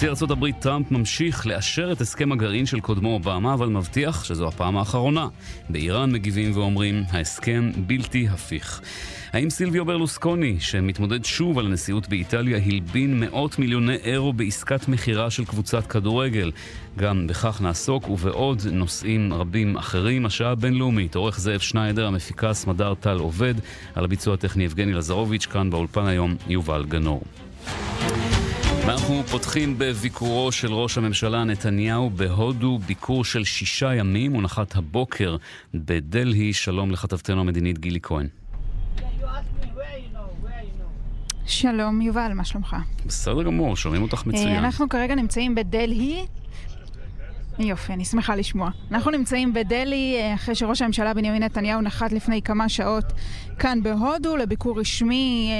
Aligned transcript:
נשיא 0.00 0.08
ארצות 0.08 0.30
הברית 0.30 0.56
טראמפ 0.60 0.90
ממשיך 0.90 1.46
לאשר 1.46 1.92
את 1.92 2.00
הסכם 2.00 2.32
הגרעין 2.32 2.66
של 2.66 2.80
קודמו 2.80 3.12
אובמה, 3.12 3.54
אבל 3.54 3.68
מבטיח 3.68 4.24
שזו 4.24 4.48
הפעם 4.48 4.76
האחרונה. 4.76 5.28
באיראן 5.70 6.12
מגיבים 6.12 6.56
ואומרים, 6.56 7.02
ההסכם 7.10 7.70
בלתי 7.76 8.28
הפיך. 8.28 8.80
האם 9.32 9.50
סילביו 9.50 9.84
ברלוסקוני, 9.84 10.60
שמתמודד 10.60 11.24
שוב 11.24 11.58
על 11.58 11.66
הנשיאות 11.66 12.08
באיטליה, 12.08 12.58
הלבין 12.66 13.20
מאות 13.20 13.58
מיליוני 13.58 13.96
אירו 13.96 14.32
בעסקת 14.32 14.88
מכירה 14.88 15.30
של 15.30 15.44
קבוצת 15.44 15.86
כדורגל? 15.86 16.52
גם 16.98 17.26
בכך 17.26 17.60
נעסוק 17.60 18.08
ובעוד 18.08 18.62
נושאים 18.72 19.32
רבים 19.32 19.76
אחרים. 19.76 20.26
השעה 20.26 20.50
הבינלאומית, 20.50 21.14
עורך 21.14 21.40
זאב 21.40 21.60
שניידר, 21.60 22.06
המפיקה 22.06 22.52
סמדר 22.52 22.94
טל 22.94 23.18
עובד, 23.18 23.54
על 23.94 24.04
הביצוע 24.04 24.34
הטכני 24.34 24.64
יבגני 24.64 24.92
לזרוביץ', 24.92 25.46
כאן 25.46 25.70
באולפן 25.70 26.06
היום 26.06 26.36
יובל 26.48 26.84
גנור. 26.84 27.22
ואנחנו 28.86 29.22
פותחים 29.30 29.78
בביקורו 29.78 30.52
של 30.52 30.72
ראש 30.72 30.98
הממשלה 30.98 31.44
נתניהו 31.44 32.10
בהודו, 32.10 32.78
ביקור 32.78 33.24
של 33.24 33.44
שישה 33.44 33.94
ימים, 33.94 34.32
הוא 34.32 34.42
נחת 34.42 34.76
הבוקר 34.76 35.36
בדלהי. 35.74 36.52
שלום 36.52 36.90
לכתבתנו 36.90 37.40
המדינית 37.40 37.78
גילי 37.78 37.98
כהן. 38.02 38.26
שלום, 41.46 42.00
יובל, 42.02 42.32
מה 42.34 42.44
שלומך? 42.44 42.76
בסדר 43.06 43.42
גמור, 43.42 43.76
שומעים 43.76 44.02
אותך 44.02 44.26
מצוין. 44.26 44.56
אנחנו 44.56 44.88
כרגע 44.88 45.14
נמצאים 45.14 45.54
בדלהי. 45.54 46.26
יופי, 47.58 47.92
אני 47.92 48.04
שמחה 48.04 48.36
לשמוע. 48.36 48.70
אנחנו 48.90 49.10
נמצאים 49.10 49.54
בדלהי 49.54 50.34
אחרי 50.34 50.54
שראש 50.54 50.82
הממשלה 50.82 51.14
בנימין 51.14 51.42
נתניהו 51.42 51.80
נחת 51.80 52.12
לפני 52.12 52.42
כמה 52.42 52.68
שעות 52.68 53.04
כאן 53.58 53.82
בהודו 53.82 54.36
לביקור 54.36 54.80
רשמי 54.80 55.50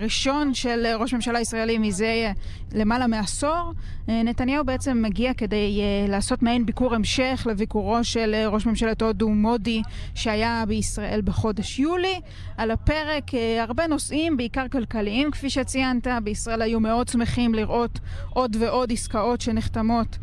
ראשון 0.00 0.54
של 0.54 0.86
ראש 0.98 1.14
ממשלה 1.14 1.40
ישראלי 1.40 1.78
מזה 1.78 2.32
למעלה 2.72 3.06
מעשור. 3.06 3.72
נתניהו 4.08 4.64
בעצם 4.64 5.02
מגיע 5.02 5.34
כדי 5.34 5.80
לעשות 6.08 6.42
מעין 6.42 6.66
ביקור 6.66 6.94
המשך 6.94 7.46
לביקורו 7.50 8.04
של 8.04 8.34
ראש 8.46 8.66
ממשלת 8.66 9.02
הודו 9.02 9.28
מודי 9.28 9.82
שהיה 10.14 10.64
בישראל 10.68 11.20
בחודש 11.24 11.78
יולי. 11.78 12.20
על 12.56 12.70
הפרק 12.70 13.24
הרבה 13.60 13.86
נושאים, 13.86 14.36
בעיקר 14.36 14.68
כלכליים 14.68 15.30
כפי 15.30 15.50
שציינת. 15.50 16.06
בישראל 16.24 16.62
היו 16.62 16.80
מאוד 16.80 17.08
שמחים 17.08 17.54
לראות 17.54 17.98
עוד 18.30 18.56
ועוד 18.60 18.92
עסקאות 18.92 19.40
שנחתמות 19.40 20.18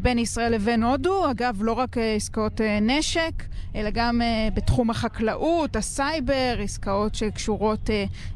בין 0.00 0.18
ישראל 0.18 0.54
לבין 0.54 0.82
הודו. 0.82 1.30
אגב, 1.30 1.58
לא 1.62 1.72
רק 1.72 1.96
עסקאות 2.16 2.60
נשק, 2.82 3.44
אלא 3.74 3.90
גם 3.90 4.20
בתחום 4.54 4.90
החקלאות, 4.90 5.76
הסייבר, 5.76 6.57
עסקאות 6.62 7.14
שקשורות 7.14 7.90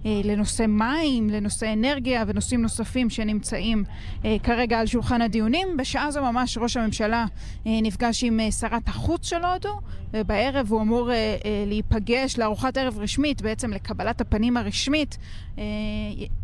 לנושא 0.05 0.67
מים, 0.69 1.31
לנושא 1.31 1.73
אנרגיה 1.73 2.25
ונושאים 2.27 2.63
נוספים 2.63 3.11
שנמצאים 3.11 3.85
כרגע 4.43 4.81
על 4.81 4.87
שולחן 4.87 5.23
הדיונים. 5.23 5.77
בשעה 5.77 6.11
זו 6.11 6.23
ממש 6.23 6.59
ראש 6.59 6.77
הממשלה 6.77 7.27
נפגש 7.67 8.25
עם 8.25 8.41
שרת 8.51 8.89
החוץ 8.89 9.29
של 9.29 9.45
הודו, 9.45 9.81
ובערב 10.15 10.67
הוא 10.71 10.81
אמור 10.81 11.11
להיפגש 11.67 12.39
לארוחת 12.39 12.77
ערב 12.77 12.99
רשמית, 12.99 13.43
בעצם 13.43 13.73
לקבלת 13.73 14.21
הפנים 14.21 14.57
הרשמית 14.57 15.19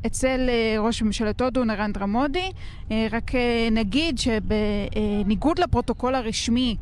אצל 0.07 0.51
ראש 0.79 1.03
ממשלת 1.03 1.41
הודו 1.41 1.65
נרנדרה 1.65 2.07
מודי. 2.07 2.51
רק 2.91 3.33
נגיד 3.73 4.19
שבניגוד 4.19 5.59
לפרוטוקול 5.59 6.15
הרשמי 6.15 6.77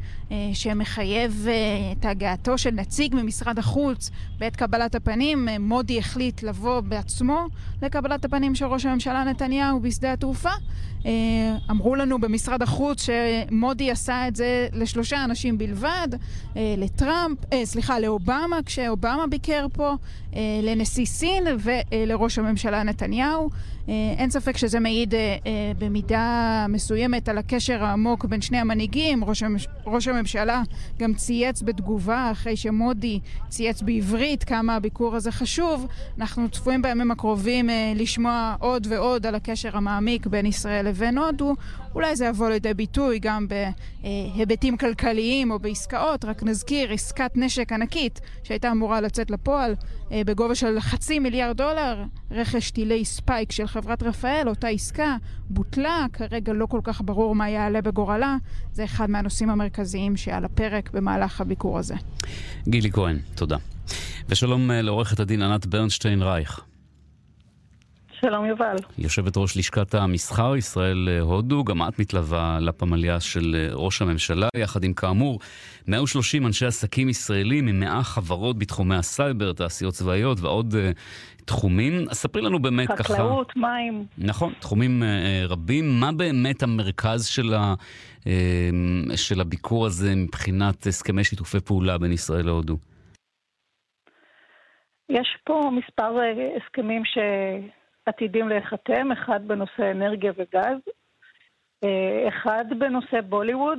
שמחייב 0.52 1.46
את 1.92 2.04
הגעתו 2.04 2.58
של 2.58 2.70
נציג 2.70 3.14
ממשרד 3.14 3.58
החוץ 3.58 4.10
בעת 4.38 4.56
קבלת 4.56 4.94
הפנים, 4.94 5.48
מודי 5.60 5.98
החליט 5.98 6.42
לבוא 6.42 6.80
בעצמו 6.80 7.46
לקבלת 7.82 8.24
הפנים 8.24 8.54
של 8.54 8.64
ראש 8.64 8.86
הממשלה 8.86 9.24
נתניהו 9.24 9.80
בשדה 9.80 10.12
התעופה. 10.12 10.50
אמרו 11.70 11.94
לנו 11.94 12.20
במשרד 12.20 12.62
החוץ 12.62 13.06
שמודי 13.06 13.90
עשה 13.90 14.28
את 14.28 14.36
זה 14.36 14.68
לשלושה 14.72 15.24
אנשים 15.24 15.58
בלבד, 15.58 16.08
לטראמפ, 16.56 17.38
סליחה, 17.64 18.00
לאובמה 18.00 18.58
כשאובמה 18.66 19.24
ביקר 19.30 19.66
פה, 19.72 19.94
לנשיא 20.62 21.06
סין 21.06 21.44
ולראש 21.58 22.38
הממשלה 22.38 22.82
נתניהו. 22.82 23.50
אין 24.18 24.30
ספק 24.30 24.56
שזה 24.56 24.80
מעיד 24.80 25.14
במידה 25.78 26.66
מסוימת 26.68 27.28
על 27.28 27.38
הקשר 27.38 27.84
העמוק 27.84 28.24
בין 28.24 28.40
שני 28.40 28.58
המנהיגים. 28.58 29.24
ראש, 29.86 30.08
הממשלה 30.08 30.62
גם 30.98 31.14
צייץ 31.14 31.62
בתגובה 31.62 32.28
אחרי 32.32 32.56
שמודי 32.56 33.20
צייץ 33.48 33.82
בעברית 33.82 34.44
כמה 34.44 34.76
הביקור 34.76 35.16
הזה 35.16 35.32
חשוב. 35.32 35.86
אנחנו 36.18 36.48
צפויים 36.48 36.82
בימים 36.82 37.10
הקרובים 37.10 37.68
לשמוע 37.96 38.56
עוד 38.58 38.86
ועוד 38.90 39.26
על 39.26 39.34
הקשר 39.34 39.76
המעמיק 39.76 40.26
בין 40.26 40.46
ישראל 40.46 40.86
לבין 40.96 41.18
הודו. 41.18 41.54
אולי 41.94 42.16
זה 42.16 42.26
יבוא 42.26 42.48
לידי 42.48 42.74
ביטוי 42.74 43.18
גם 43.18 43.46
בהיבטים 43.48 44.76
כלכליים 44.76 45.50
או 45.50 45.58
בעסקאות. 45.58 46.24
רק 46.24 46.42
נזכיר, 46.42 46.92
עסקת 46.92 47.30
נשק 47.34 47.72
ענקית 47.72 48.20
שהייתה 48.42 48.70
אמורה 48.70 49.00
לצאת 49.00 49.30
לפועל 49.30 49.74
בגובה 50.10 50.54
של 50.54 50.80
חצי 50.80 51.18
מיליארד 51.18 51.56
דולר, 51.56 52.04
רכש 52.30 52.70
טילי 52.70 53.04
ספייק 53.04 53.52
של 53.52 53.66
חברת 53.66 54.02
רפאל, 54.02 54.48
אותה 54.48 54.68
עסקה 54.68 55.16
בוטלה, 55.50 56.06
כרגע 56.12 56.52
לא 56.52 56.66
כל 56.66 56.80
כך 56.84 57.00
ברור 57.04 57.34
מה 57.34 57.48
יעלה 57.48 57.82
בגורלה. 57.82 58.36
זה 58.72 58.84
אחד 58.84 59.10
מהנושאים 59.10 59.50
המרכזיים 59.50 60.16
שעל 60.16 60.44
הפרק 60.44 60.90
במהלך 60.90 61.40
הביקור 61.40 61.78
הזה. 61.78 61.94
גילי 62.68 62.92
כהן, 62.92 63.18
תודה. 63.34 63.56
ושלום 64.28 64.70
לעורכת 64.70 65.20
הדין 65.20 65.42
ענת 65.42 65.66
ברנשטיין 65.66 66.22
רייך. 66.22 66.60
שלום 68.20 68.44
יובל. 68.44 68.76
יושבת 68.98 69.36
ראש 69.36 69.56
לשכת 69.56 69.94
המסחר 69.94 70.56
ישראל 70.56 71.08
הודו, 71.20 71.64
גם 71.64 71.88
את 71.88 71.98
מתלווה 71.98 72.58
לפמליה 72.60 73.20
של 73.20 73.70
ראש 73.72 74.02
הממשלה, 74.02 74.48
יחד 74.56 74.84
עם 74.84 74.92
כאמור 74.92 75.40
130 75.88 76.46
אנשי 76.46 76.66
עסקים 76.66 77.08
ישראלים 77.08 77.68
עם 77.68 77.80
100 77.80 78.02
חברות 78.02 78.58
בתחומי 78.58 78.96
הסייבר, 78.96 79.52
תעשיות 79.52 79.94
צבאיות 79.94 80.40
ועוד 80.40 80.74
uh, 80.74 81.44
תחומים. 81.44 81.92
אז 82.10 82.16
ספרי 82.16 82.42
לנו 82.42 82.58
באמת 82.58 82.88
חקלאות, 82.90 83.06
ככה... 83.06 83.14
חקלאות, 83.14 83.56
מים. 83.56 84.06
נכון, 84.18 84.52
תחומים 84.60 85.02
uh, 85.02 85.06
רבים. 85.48 86.00
מה 86.00 86.12
באמת 86.12 86.62
המרכז 86.62 87.26
של, 87.26 87.54
ה, 87.54 87.74
uh, 88.20 88.26
של 89.16 89.40
הביקור 89.40 89.86
הזה 89.86 90.14
מבחינת 90.16 90.86
הסכמי 90.86 91.24
שיתופי 91.24 91.60
פעולה 91.60 91.98
בין 91.98 92.12
ישראל 92.12 92.46
להודו? 92.46 92.76
יש 95.08 95.28
פה 95.44 95.70
מספר 95.72 96.16
הסכמים 96.56 97.02
ש... 97.04 97.18
עתידים 98.06 98.48
להיחתם, 98.48 99.12
אחד 99.12 99.48
בנושא 99.48 99.90
אנרגיה 99.90 100.32
וגז, 100.36 100.78
אחד 102.28 102.64
בנושא 102.78 103.20
בוליווד, 103.20 103.78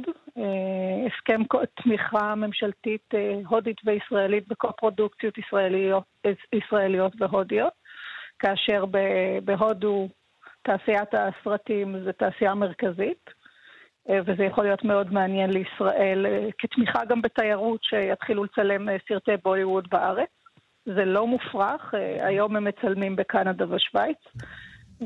הסכם 1.08 1.42
תמיכה 1.84 2.36
ממשלתית 2.36 3.14
הודית 3.48 3.78
וישראלית 3.86 4.48
בקו-פרודוקציות 4.48 5.38
ישראליות, 5.38 6.04
ישראליות 6.54 7.14
והודיות, 7.20 7.74
כאשר 8.40 8.86
בהודו 9.44 10.08
תעשיית 10.62 11.10
הסרטים 11.14 12.04
זה 12.04 12.14
תעשייה 12.14 12.56
מרכזית, 12.56 13.30
וזה 14.26 14.44
יכול 14.44 14.64
להיות 14.64 14.84
מאוד 14.84 15.14
מעניין 15.14 15.50
לישראל, 15.50 16.26
כתמיכה 16.58 17.06
גם 17.06 17.22
בתיירות 17.22 17.84
שיתחילו 17.84 18.44
לצלם 18.44 18.88
סרטי 19.08 19.38
בוליווד 19.44 19.88
בארץ. 19.90 20.30
זה 20.96 21.06
לא 21.06 21.28
מופרך, 21.28 21.94
היום 22.20 22.56
הם 22.56 22.64
מצלמים 22.64 23.16
בקנדה 23.16 23.66
ושוויץ. 23.76 24.18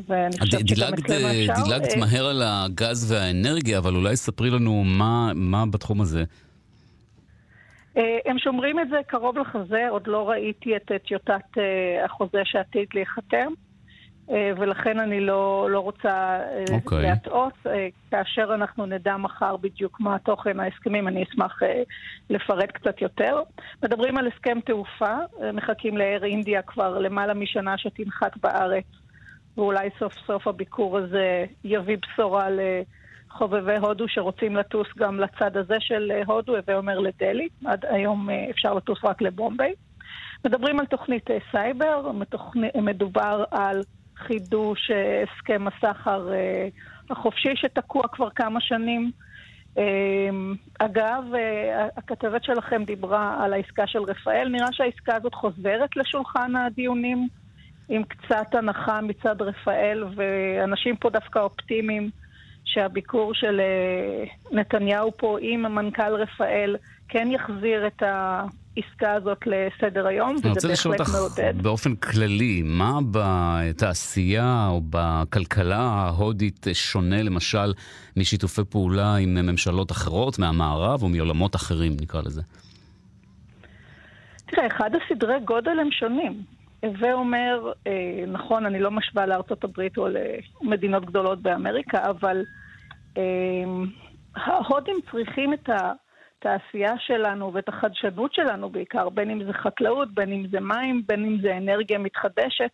ואני 0.08 0.40
חושבת 0.40 0.68
שגם 0.68 0.94
אצלנו 0.94 1.28
אפשר. 1.28 1.64
דילגת 1.64 1.98
מהר 1.98 2.26
על 2.26 2.42
הגז 2.46 3.12
והאנרגיה, 3.12 3.78
אבל 3.78 3.96
אולי 3.96 4.16
ספרי 4.16 4.50
לנו 4.50 4.84
מה, 4.84 5.32
מה 5.36 5.66
בתחום 5.66 6.02
הזה. 6.02 6.24
הם 7.96 8.40
שומרים 8.40 8.80
את 8.80 8.90
זה 8.90 8.98
קרוב 9.08 9.38
לחזה, 9.38 9.88
עוד 9.90 10.08
לא 10.08 10.30
ראיתי 10.30 10.76
את 10.76 10.92
טיוטת 11.08 11.58
החוזה 12.06 12.42
שעתיד 12.44 12.88
להיחתם. 12.94 13.54
ולכן 14.32 15.00
אני 15.00 15.20
לא, 15.20 15.68
לא 15.72 15.80
רוצה 15.80 16.40
okay. 16.40 16.74
אוקיי. 16.74 17.02
להטעות. 17.02 17.54
כאשר 18.12 18.54
אנחנו 18.54 18.86
נדע 18.86 19.18
מחר 19.18 19.58
בדיוק 19.58 20.00
מה 20.00 20.20
תוכן 20.20 20.60
ההסכמים, 20.60 21.08
אני 21.08 21.24
אשמח 21.24 21.60
לפרט 22.30 22.72
קצת 22.72 23.02
יותר. 23.02 23.42
מדברים 23.84 24.18
על 24.18 24.28
הסכם 24.28 24.60
תעופה, 24.66 25.16
מחכים 25.54 25.98
לאר 25.98 26.24
אינדיה 26.24 26.62
כבר 26.62 27.00
למעלה 27.00 27.34
משנה 27.34 27.78
שתנחת 27.78 28.38
בארץ, 28.38 28.86
ואולי 29.58 29.90
סוף 30.00 30.14
סוף 30.28 30.48
הביקור 30.48 30.98
הזה 30.98 31.46
יביא 31.64 31.98
בשורה 31.98 32.48
לחובבי 33.30 33.78
הודו 33.78 34.08
שרוצים 34.08 34.56
לטוס 34.56 34.88
גם 34.98 35.20
לצד 35.20 35.58
הזה 35.58 35.76
של 35.80 36.12
הודו, 36.26 36.56
הווה 36.56 36.78
אומר 36.78 37.00
לדלהי. 37.00 37.48
עד 37.66 37.86
היום 37.90 38.30
אפשר 38.50 38.74
לטוס 38.74 39.00
רק 39.04 39.22
לבומביי. 39.22 39.74
מדברים 40.46 40.80
על 40.80 40.86
תוכנית 40.86 41.30
סייבר, 41.52 42.12
מדובר 42.76 43.44
על 43.52 43.82
חידוש 44.28 44.92
הסכם 45.24 45.66
הסחר 45.68 46.28
החופשי 47.10 47.56
שתקוע 47.56 48.04
כבר 48.08 48.30
כמה 48.30 48.62
שנים. 48.62 49.12
אגב, 50.80 51.24
הכתבת 51.98 52.44
שלכם 52.44 52.84
דיברה 52.84 53.44
על 53.44 53.54
העסקה 53.54 53.88
של 53.88 54.00
רפאל, 54.00 54.48
נראה 54.52 54.68
שהעסקה 54.72 55.16
הזאת 55.16 55.34
חוזרת 55.34 55.96
לשולחן 55.96 56.56
הדיונים 56.56 57.28
עם 57.90 58.04
קצת 58.04 58.56
הנחה 58.56 59.02
מצד 59.02 59.42
רפאל, 59.42 60.04
ואנשים 60.16 60.96
פה 60.96 61.10
דווקא 61.10 61.40
אופטימיים 61.40 62.10
שהביקור 62.66 63.34
של 63.34 63.62
נתניהו 64.52 65.12
פה 65.18 65.38
עם 65.42 65.66
המנכ"ל 65.66 66.14
רפאל 66.14 66.76
כן 67.08 67.28
יחזיר 67.32 67.88
את 67.88 68.04
העסקה 68.78 69.14
הזאת 69.14 69.38
לסדר 69.46 70.08
היום, 70.08 70.36
וזה 70.36 70.68
בהחלט 70.68 71.08
מעודד. 71.16 71.64
באופן 71.64 71.96
כללי, 71.96 72.62
מה 72.66 73.00
בתעשייה 73.12 74.68
או 74.70 74.82
בכלכלה 74.90 75.80
ההודית 75.80 76.68
שונה 76.74 77.24
למשל 77.24 77.74
משיתופי 78.18 78.62
פעולה 78.70 79.16
עם 79.16 79.34
ממשלות 79.34 79.92
אחרות, 79.92 80.40
מהמערב 80.40 81.04
או 81.04 81.10
מעולמות 81.10 81.56
אחרים, 81.56 81.92
נקרא 82.02 82.22
לזה? 82.22 82.42
תראה, 84.46 84.68
אחד 84.68 84.90
הסדרי 84.96 85.40
גודל 85.46 85.80
הם 85.80 85.92
שונים. 85.92 86.44
הווה 86.84 87.14
אומר, 87.14 87.72
אה, 87.88 88.24
נכון, 88.28 88.66
אני 88.66 88.80
לא 88.80 88.92
משווה 88.92 89.26
לארצות 89.26 89.64
הברית 89.64 89.98
או 89.98 90.08
למדינות 90.62 91.06
גדולות 91.06 91.42
באמריקה, 91.42 92.10
אבל 92.10 92.44
אה, 93.18 93.24
ההודים 94.36 94.96
צריכים 95.12 95.54
את 95.54 95.70
ה... 95.70 95.92
התעשייה 96.46 96.94
שלנו 97.00 97.54
ואת 97.54 97.70
החדשנות 97.70 98.34
שלנו 98.34 98.70
בעיקר, 98.70 99.10
בין 99.10 99.30
אם 99.30 99.44
זה 99.44 99.54
חקלאות, 99.54 100.14
בין 100.14 100.32
אם 100.32 100.48
זה 100.52 100.60
מים, 100.60 101.04
בין 101.08 101.26
אם 101.26 101.42
זה 101.42 101.58
אנרגיה 101.58 101.98
מתחדשת, 101.98 102.72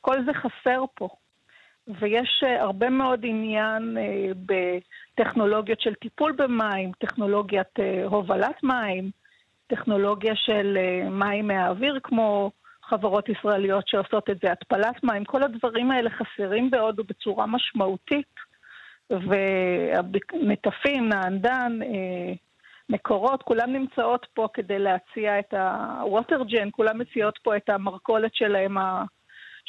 כל 0.00 0.24
זה 0.26 0.32
חסר 0.34 0.84
פה. 0.94 1.08
ויש 1.88 2.44
uh, 2.44 2.62
הרבה 2.62 2.90
מאוד 2.90 3.20
עניין 3.24 3.96
uh, 3.96 4.36
בטכנולוגיות 5.14 5.80
של 5.80 5.94
טיפול 5.94 6.32
במים, 6.32 6.92
טכנולוגיית 6.98 7.78
uh, 7.78 8.08
הובלת 8.08 8.62
מים, 8.62 9.10
טכנולוגיה 9.66 10.32
של 10.36 10.78
מים 11.10 11.46
מהאוויר, 11.46 11.98
כמו 12.02 12.50
חברות 12.82 13.28
ישראליות 13.28 13.88
שעושות 13.88 14.30
את 14.30 14.38
זה, 14.42 14.52
התפלת 14.52 15.04
מים, 15.04 15.24
כל 15.24 15.42
הדברים 15.42 15.90
האלה 15.90 16.10
חסרים 16.10 16.70
בהודו 16.70 17.04
בצורה 17.04 17.46
משמעותית. 17.46 18.46
ונטפים, 19.10 21.08
נענדן, 21.08 21.78
מקורות, 22.88 23.42
כולן 23.42 23.72
נמצאות 23.72 24.26
פה 24.34 24.48
כדי 24.54 24.78
להציע 24.78 25.38
את 25.38 25.54
הווטרג'ן, 25.54 26.68
כולן 26.72 27.00
מציעות 27.00 27.38
פה 27.42 27.56
את 27.56 27.68
המרכולת 27.68 28.34
שלהם, 28.34 28.76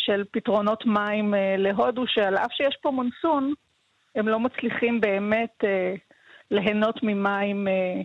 של 0.07 0.23
פתרונות 0.31 0.85
מים 0.85 1.33
אה, 1.33 1.55
להודו, 1.57 2.03
שעל 2.07 2.37
אף 2.37 2.51
שיש 2.51 2.77
פה 2.81 2.91
מונסון, 2.91 3.53
הם 4.15 4.27
לא 4.27 4.39
מצליחים 4.39 5.01
באמת 5.01 5.55
אה, 5.63 5.95
ליהנות 6.51 6.99
ממים 7.03 7.67
אה, 7.67 8.01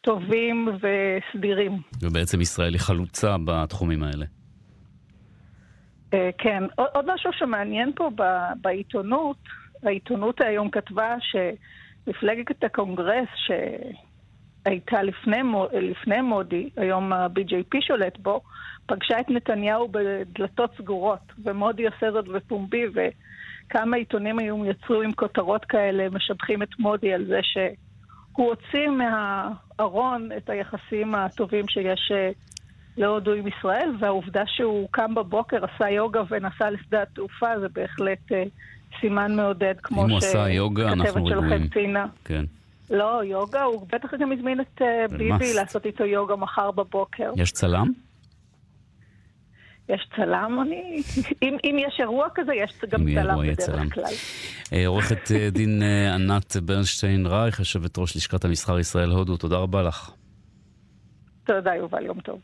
טובים 0.00 0.68
וסדירים. 0.68 1.72
ובעצם 2.02 2.40
ישראל 2.40 2.72
היא 2.72 2.80
חלוצה 2.80 3.36
בתחומים 3.44 4.02
האלה. 4.02 4.26
כן. 6.38 6.62
עוד 6.76 7.14
משהו 7.14 7.30
שמעניין 7.32 7.92
פה 7.96 8.10
בעיתונות, 8.60 9.36
העיתונות 9.82 10.40
היום 10.40 10.70
כתבה 10.70 11.16
שמפלגת 11.20 12.64
הקונגרס, 12.64 13.28
ש... 13.46 13.50
הייתה 14.66 15.02
לפני, 15.02 15.36
לפני 15.72 16.20
מודי, 16.20 16.70
היום 16.76 17.12
ה-BJP 17.12 17.80
שולט 17.80 18.18
בו, 18.18 18.40
פגשה 18.86 19.20
את 19.20 19.30
נתניהו 19.30 19.88
בדלתות 19.88 20.70
סגורות, 20.78 21.32
ומודי 21.44 21.86
עושה 21.86 22.12
זאת 22.12 22.28
בפומבי, 22.28 22.84
וכמה 22.94 23.96
עיתונים 23.96 24.38
היום 24.38 24.64
יצאו 24.64 25.02
עם 25.02 25.12
כותרות 25.12 25.64
כאלה, 25.64 26.08
משבחים 26.10 26.62
את 26.62 26.78
מודי 26.78 27.12
על 27.12 27.24
זה 27.24 27.40
שהוא 27.42 28.46
הוציא 28.48 28.88
מהארון 28.88 30.28
את 30.36 30.50
היחסים 30.50 31.14
הטובים 31.14 31.68
שיש 31.68 32.12
אה, 32.14 32.30
להודו 32.96 33.32
עם 33.32 33.46
ישראל, 33.46 33.90
והעובדה 34.00 34.42
שהוא 34.46 34.88
קם 34.90 35.14
בבוקר, 35.14 35.64
עשה 35.64 35.90
יוגה 35.90 36.22
ונסע 36.28 36.70
לשדה 36.70 37.02
התעופה, 37.02 37.60
זה 37.60 37.68
בהחלט 37.68 38.32
אה, 38.32 38.42
סימן 39.00 39.36
מעודד, 39.36 39.74
כמו 39.82 40.06
שכתבת 40.20 41.22
שלכם 41.28 41.68
ציינה. 41.68 42.06
כן. 42.24 42.44
לא, 42.90 43.20
יוגה, 43.24 43.62
הוא 43.62 43.86
בטח 43.92 44.14
גם 44.20 44.32
הזמין 44.32 44.60
את 44.60 44.82
uh, 44.82 45.16
ביבי 45.16 45.54
לעשות 45.54 45.86
איתו 45.86 46.04
יוגה 46.04 46.36
מחר 46.36 46.70
בבוקר. 46.70 47.32
יש 47.36 47.52
צלם? 47.52 47.92
יש 49.88 50.08
צלם, 50.16 50.58
אני... 50.62 51.02
אם, 51.42 51.56
אם 51.64 51.76
יש 51.88 51.96
אירוע 52.00 52.26
כזה, 52.34 52.54
יש 52.54 52.72
גם 52.90 53.00
צלם 53.14 53.38
בדרך 53.42 53.58
צלם. 53.58 53.90
כלל. 53.90 54.04
אה, 54.72 54.86
עורכת 54.86 55.30
אה, 55.30 55.50
דין 55.56 55.82
ענת 56.14 56.56
ברנשטיין 56.56 57.26
רייך, 57.26 57.58
יושבת 57.58 57.98
ראש 57.98 58.16
לשכת 58.16 58.44
המסחר 58.44 58.78
ישראל 58.78 59.10
הודו, 59.10 59.36
תודה 59.36 59.56
רבה 59.56 59.82
לך. 59.82 60.10
תודה, 61.44 61.74
יובל, 61.74 62.04
יום 62.04 62.20
טוב. 62.20 62.40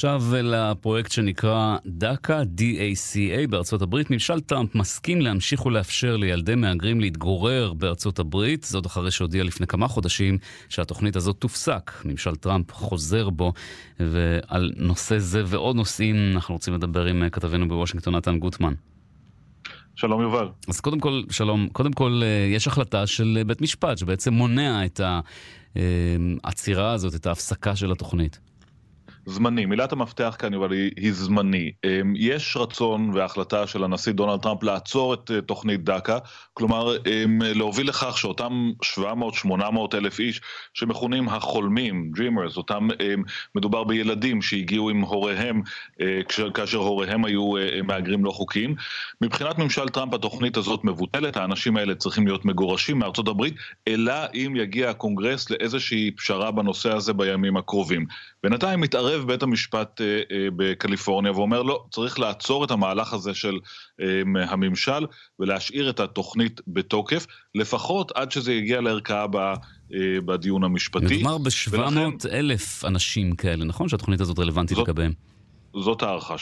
עכשיו 0.00 0.22
לפרויקט 0.42 1.12
שנקרא 1.12 1.76
דאקה, 1.86 2.42
DACA 2.42 3.46
בארצות 3.50 3.82
הברית. 3.82 4.10
ממשל 4.10 4.40
טראמפ 4.40 4.74
מסכים 4.74 5.20
להמשיך 5.20 5.66
ולאפשר 5.66 6.16
לילדי 6.16 6.54
מהגרים 6.54 7.00
להתגורר 7.00 7.72
בארצות 7.72 8.18
הברית, 8.18 8.64
זאת 8.64 8.86
אחרי 8.86 9.10
שהודיע 9.10 9.44
לפני 9.44 9.66
כמה 9.66 9.88
חודשים 9.88 10.38
שהתוכנית 10.68 11.16
הזאת 11.16 11.36
תופסק. 11.36 11.92
ממשל 12.04 12.36
טראמפ 12.36 12.72
חוזר 12.72 13.30
בו, 13.30 13.52
ועל 14.00 14.72
נושא 14.76 15.18
זה 15.18 15.42
ועוד 15.46 15.76
נושאים 15.76 16.16
אנחנו 16.34 16.54
רוצים 16.54 16.74
לדבר 16.74 17.04
עם 17.04 17.28
כתבנו 17.28 17.68
בוושינגטון, 17.68 18.16
נתן 18.16 18.38
גוטמן. 18.38 18.74
שלום 19.94 20.22
יובל. 20.22 20.48
אז 20.68 20.80
קודם 20.80 21.00
כל, 21.00 21.22
שלום. 21.30 21.68
קודם 21.72 21.92
כל, 21.92 22.20
אה, 22.22 22.54
יש 22.54 22.66
החלטה 22.66 23.06
של 23.06 23.42
בית 23.46 23.60
משפט 23.60 23.98
שבעצם 23.98 24.34
מונע 24.34 24.84
את 24.84 25.00
העצירה 26.44 26.88
אה, 26.88 26.92
הזאת, 26.92 27.14
את 27.14 27.26
ההפסקה 27.26 27.76
של 27.76 27.92
התוכנית. 27.92 28.49
זמני, 29.26 29.66
מילת 29.66 29.92
המפתח 29.92 30.36
כאן 30.38 30.54
אבל 30.54 30.72
היא, 30.72 30.90
היא 30.96 31.12
זמני. 31.12 31.72
אמ, 31.84 32.12
יש 32.16 32.56
רצון 32.56 33.10
והחלטה 33.14 33.66
של 33.66 33.84
הנשיא 33.84 34.12
דונלד 34.12 34.40
טראמפ 34.40 34.62
לעצור 34.62 35.14
את 35.14 35.30
אה, 35.30 35.40
תוכנית 35.40 35.84
דקה, 35.84 36.18
כלומר 36.54 36.96
אמ, 36.96 37.42
להוביל 37.42 37.88
לכך 37.88 38.18
שאותם 38.18 38.70
700-800 38.98 39.50
אלף 39.94 40.20
איש 40.20 40.40
שמכונים 40.74 41.28
החולמים, 41.28 42.12
Dreamers, 42.16 42.56
אותם 42.56 42.88
אמ, 43.00 43.22
מדובר 43.54 43.84
בילדים 43.84 44.42
שהגיעו 44.42 44.90
עם 44.90 45.00
הוריהם 45.00 45.62
אה, 46.00 46.20
כאשר 46.54 46.78
הוריהם 46.78 47.24
היו 47.24 47.56
אה, 47.56 47.80
מהגרים 47.82 48.24
לא 48.24 48.30
חוקיים. 48.30 48.74
מבחינת 49.20 49.58
ממשל 49.58 49.88
טראמפ 49.88 50.14
התוכנית 50.14 50.56
הזאת 50.56 50.84
מבוטלת, 50.84 51.36
האנשים 51.36 51.76
האלה 51.76 51.94
צריכים 51.94 52.26
להיות 52.26 52.44
מגורשים 52.44 52.98
מארצות 52.98 53.28
הברית, 53.28 53.54
אלא 53.88 54.14
אם 54.34 54.54
יגיע 54.56 54.90
הקונגרס 54.90 55.50
לאיזושהי 55.50 56.10
פשרה 56.16 56.50
בנושא 56.50 56.92
הזה 56.96 57.12
בימים 57.12 57.56
הקרובים. 57.56 58.06
בינתיים 58.44 58.80
מתערב 58.80 59.26
בית 59.26 59.42
המשפט 59.42 60.00
אה, 60.00 60.06
אה, 60.06 60.48
בקליפורניה 60.56 61.32
ואומר 61.32 61.62
לא, 61.62 61.84
צריך 61.90 62.18
לעצור 62.18 62.64
את 62.64 62.70
המהלך 62.70 63.12
הזה 63.12 63.34
של 63.34 63.58
אה, 64.00 64.06
הממשל 64.48 65.06
ולהשאיר 65.38 65.90
את 65.90 66.00
התוכנית 66.00 66.60
בתוקף, 66.68 67.26
לפחות 67.54 68.12
עד 68.14 68.32
שזה 68.32 68.52
יגיע 68.52 68.80
לערכאה 68.80 69.26
ב... 69.26 69.36
בדיון 70.26 70.64
המשפטי. 70.64 71.16
מדובר 71.16 71.38
ב-700 71.38 71.70
ולכן... 71.70 72.10
אלף 72.32 72.84
אנשים 72.84 73.32
כאלה, 73.32 73.64
נכון? 73.64 73.88
שהתוכנית 73.88 74.20
הזאת 74.20 74.38
רלוונטית 74.38 74.76
זאת, 74.76 74.88
לגביהם. 74.88 75.12
זאת 75.74 76.02
הערכה, 76.02 76.34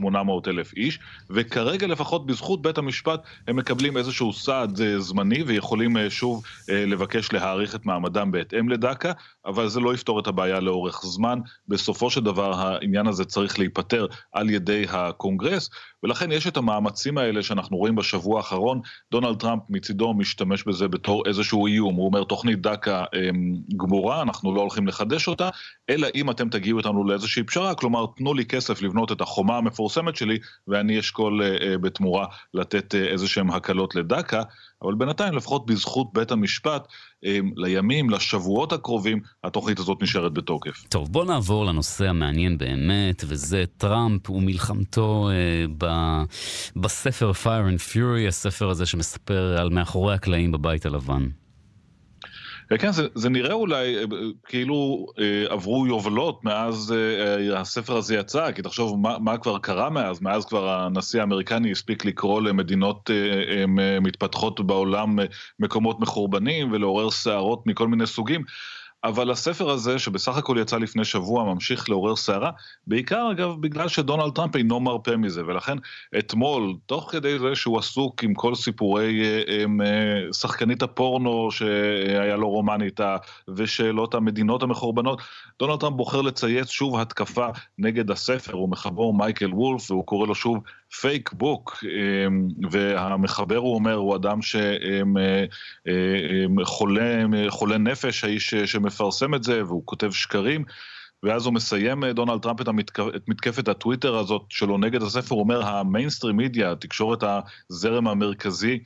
700-800 0.00 0.04
אלף 0.46 0.72
איש, 0.76 0.98
וכרגע 1.30 1.86
לפחות 1.86 2.26
בזכות 2.26 2.62
בית 2.62 2.78
המשפט 2.78 3.22
הם 3.48 3.56
מקבלים 3.56 3.96
איזשהו 3.96 4.32
סעד 4.32 4.80
אה, 4.80 5.00
זמני 5.00 5.42
ויכולים 5.42 5.96
אה, 5.96 6.10
שוב 6.10 6.42
אה, 6.70 6.86
לבקש 6.86 7.32
להאריך 7.32 7.74
את 7.74 7.86
מעמדם 7.86 8.30
בהתאם 8.30 8.68
ל 8.68 8.75
DACA, 8.75 9.12
אבל 9.46 9.68
זה 9.68 9.80
לא 9.80 9.94
יפתור 9.94 10.20
את 10.20 10.26
הבעיה 10.26 10.60
לאורך 10.60 11.00
זמן. 11.04 11.38
בסופו 11.68 12.10
של 12.10 12.20
דבר 12.20 12.54
העניין 12.54 13.06
הזה 13.06 13.24
צריך 13.24 13.58
להיפתר 13.58 14.06
על 14.32 14.50
ידי 14.50 14.86
הקונגרס, 14.88 15.70
ולכן 16.02 16.32
יש 16.32 16.46
את 16.46 16.56
המאמצים 16.56 17.18
האלה 17.18 17.42
שאנחנו 17.42 17.76
רואים 17.76 17.94
בשבוע 17.94 18.36
האחרון. 18.38 18.80
דונלד 19.12 19.38
טראמפ 19.38 19.62
מצידו 19.68 20.14
משתמש 20.14 20.64
בזה 20.64 20.88
בתור 20.88 21.22
איזשהו 21.26 21.66
איום. 21.66 21.94
הוא 21.94 22.06
אומר, 22.06 22.24
תוכנית 22.24 22.60
DACA 22.60 23.04
אמ, 23.14 23.54
גמורה, 23.76 24.22
אנחנו 24.22 24.54
לא 24.54 24.60
הולכים 24.60 24.86
לחדש 24.86 25.28
אותה, 25.28 25.48
אלא 25.90 26.08
אם 26.14 26.30
אתם 26.30 26.48
תגיעו 26.48 26.78
איתנו 26.78 27.04
לאיזושהי 27.04 27.42
פשרה, 27.42 27.74
כלומר, 27.74 28.06
תנו 28.16 28.34
לי 28.34 28.44
כסף 28.44 28.59
לבנות 28.82 29.12
את 29.12 29.20
החומה 29.20 29.56
המפורסמת 29.56 30.16
שלי, 30.16 30.38
ואני 30.68 31.00
אשקול 31.00 31.42
אה, 31.42 31.56
אה, 31.62 31.78
בתמורה 31.78 32.26
לתת 32.54 32.94
אה, 32.94 33.06
איזה 33.06 33.28
שהם 33.28 33.50
הקלות 33.50 33.94
לדקה. 33.94 34.42
אבל 34.82 34.94
בינתיים, 34.94 35.34
לפחות 35.34 35.66
בזכות 35.66 36.12
בית 36.12 36.30
המשפט, 36.30 36.88
לימים, 37.56 38.10
לשבועות 38.10 38.72
הקרובים, 38.72 39.20
התוכנית 39.44 39.78
הזאת 39.78 40.02
נשארת 40.02 40.32
בתוקף. 40.32 40.84
טוב, 40.88 41.12
בוא 41.12 41.24
נעבור 41.24 41.66
לנושא 41.66 42.08
המעניין 42.08 42.58
באמת, 42.58 43.24
וזה 43.26 43.64
טראמפ 43.76 44.30
ומלחמתו 44.30 45.28
אה, 45.30 45.64
ב, 45.78 45.86
בספר 46.76 47.30
Fire 47.44 47.74
and 47.74 47.92
Fury, 47.92 48.28
הספר 48.28 48.70
הזה 48.70 48.86
שמספר 48.86 49.56
על 49.60 49.70
מאחורי 49.70 50.14
הקלעים 50.14 50.52
בבית 50.52 50.86
הלבן. 50.86 51.28
כן, 52.78 52.92
זה, 52.92 53.06
זה 53.14 53.28
נראה 53.28 53.52
אולי 53.52 53.98
אה, 53.98 54.04
כאילו 54.46 55.06
אה, 55.18 55.44
עברו 55.48 55.86
יובלות 55.86 56.44
מאז 56.44 56.94
אה, 56.96 57.60
הספר 57.60 57.96
הזה 57.96 58.14
יצא, 58.14 58.52
כי 58.52 58.62
תחשוב 58.62 59.00
מה, 59.00 59.18
מה 59.18 59.38
כבר 59.38 59.58
קרה 59.58 59.90
מאז, 59.90 60.22
מאז 60.22 60.44
כבר 60.44 60.68
הנשיא 60.68 61.20
האמריקני 61.20 61.72
הספיק 61.72 62.04
לקרוא 62.04 62.40
למדינות 62.40 63.10
אה, 63.10 63.64
אה, 63.84 64.00
מתפתחות 64.00 64.66
בעולם 64.66 65.20
אה, 65.20 65.24
מקומות 65.58 66.00
מחורבנים 66.00 66.72
ולעורר 66.72 67.10
סערות 67.10 67.66
מכל 67.66 67.88
מיני 67.88 68.06
סוגים. 68.06 68.44
אבל 69.04 69.30
הספר 69.30 69.70
הזה, 69.70 69.98
שבסך 69.98 70.36
הכל 70.36 70.56
יצא 70.60 70.76
לפני 70.76 71.04
שבוע, 71.04 71.44
ממשיך 71.44 71.90
לעורר 71.90 72.16
סערה, 72.16 72.50
בעיקר 72.86 73.28
אגב 73.32 73.60
בגלל 73.60 73.88
שדונלד 73.88 74.32
טראמפ 74.34 74.56
אינו 74.56 74.80
מרפה 74.80 75.16
מזה, 75.16 75.46
ולכן 75.46 75.76
אתמול, 76.18 76.74
תוך 76.86 77.10
כדי 77.12 77.38
זה 77.38 77.54
שהוא 77.54 77.78
עסוק 77.78 78.24
עם 78.24 78.34
כל 78.34 78.54
סיפורי 78.54 79.22
אה, 79.24 79.64
אה, 79.84 80.32
שחקנית 80.32 80.82
הפורנו 80.82 81.50
שהיה 81.50 82.36
לו 82.36 82.48
רומן 82.48 82.82
איתה, 82.82 83.16
ושאלות 83.48 84.14
המדינות 84.14 84.62
המחורבנות, 84.62 85.22
דונלד 85.58 85.80
טראמפ 85.80 85.96
בוחר 85.96 86.20
לצייץ 86.20 86.68
שוב 86.68 86.98
התקפה 86.98 87.46
נגד 87.78 88.10
הספר, 88.10 88.52
הוא 88.52 88.68
מחבר 88.68 89.10
מייקל 89.10 89.54
וולף, 89.54 89.90
והוא 89.90 90.06
קורא 90.06 90.26
לו 90.26 90.34
שוב 90.34 90.58
fake 91.00 91.32
book, 91.32 91.84
והמחבר, 92.70 93.56
הוא 93.56 93.74
אומר, 93.74 93.94
הוא 93.94 94.16
אדם 94.16 94.38
שחולה 97.48 97.78
נפש, 97.78 98.24
האיש 98.24 98.54
שמפרסם 98.54 99.34
את 99.34 99.42
זה, 99.42 99.64
והוא 99.64 99.82
כותב 99.84 100.10
שקרים. 100.10 100.64
ואז 101.22 101.46
הוא 101.46 101.54
מסיים, 101.54 102.04
דונלד 102.04 102.42
טראמפ, 102.42 102.60
את, 102.60 102.68
המתק... 102.68 103.00
את 103.00 103.28
מתקפת 103.28 103.68
הטוויטר 103.68 104.16
הזאת 104.16 104.42
שלו 104.48 104.78
נגד 104.78 105.02
הספר, 105.02 105.34
הוא 105.34 105.40
אומר, 105.40 105.66
ה 105.66 105.72
mainstream 105.72 106.36
media, 106.36 106.72
התקשורת 106.72 107.24
הזרם 107.70 108.08
המרכזי, 108.08 108.78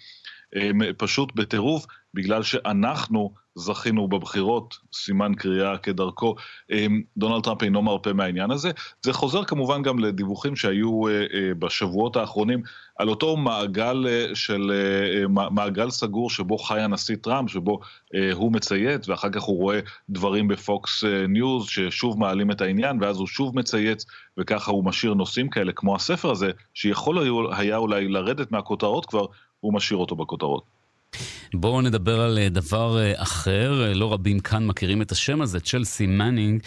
פשוט 0.97 1.33
בטירוף, 1.35 1.87
בגלל 2.15 2.43
שאנחנו 2.43 3.35
זכינו 3.55 4.09
בבחירות, 4.09 4.75
סימן 4.93 5.35
קריאה 5.35 5.79
כדרכו, 5.79 6.35
דונלד 7.17 7.43
טראמפ 7.45 7.63
אינו 7.63 7.83
מרפה 7.83 8.13
מהעניין 8.13 8.51
הזה. 8.51 8.71
זה 9.03 9.13
חוזר 9.13 9.45
כמובן 9.45 9.83
גם 9.83 9.99
לדיווחים 9.99 10.57
שהיו 10.57 11.09
אה, 11.09 11.13
אה, 11.13 11.55
בשבועות 11.59 12.17
האחרונים 12.17 12.63
על 12.99 13.09
אותו 13.09 13.37
מעגל 13.37 14.07
אה, 14.09 14.35
של, 14.35 14.73
מעגל 15.29 15.91
סגור 15.91 16.31
שבו 16.31 16.59
חי 16.59 16.81
הנשיא 16.81 17.17
טראמפ, 17.17 17.51
שבו 17.51 17.81
הוא 18.33 18.53
מצייץ 18.53 19.09
ואחר 19.09 19.31
כך 19.31 19.43
הוא 19.43 19.59
רואה 19.59 19.81
דברים 20.09 20.49
בפוקס 20.49 21.05
ניוז 21.29 21.67
ששוב 21.67 22.19
מעלים 22.19 22.51
את 22.51 22.61
העניין 22.61 23.03
ואז 23.03 23.17
הוא 23.17 23.27
שוב 23.27 23.57
מצייץ 23.57 24.05
וככה 24.39 24.71
הוא 24.71 24.85
משאיר 24.85 25.15
נושאים 25.15 25.49
כאלה 25.49 25.73
כמו 25.73 25.97
הספר 25.97 26.31
הזה, 26.31 26.51
שיכול 26.75 27.19
היה 27.53 27.77
אולי 27.77 28.09
לרדת 28.09 28.53
מהכותרות 28.53 29.07
כבר, 29.07 29.27
הוא 29.65 29.75
משאיר 29.75 29.99
אותו 29.99 30.17
בכותרות. 30.17 30.65
בואו 31.55 31.81
נדבר 31.81 32.21
על 32.21 32.39
אה, 32.39 32.49
דבר 32.49 32.99
אה, 32.99 33.13
אחר, 33.17 33.85
אה, 33.85 33.95
לא 33.95 34.13
רבים 34.13 34.41
כאן 34.41 34.67
מכירים 34.67 35.03
את 35.03 35.13
השם 35.13 35.43
הזה, 35.43 35.61
צ'לסי 35.61 36.07
מנינג. 36.07 36.63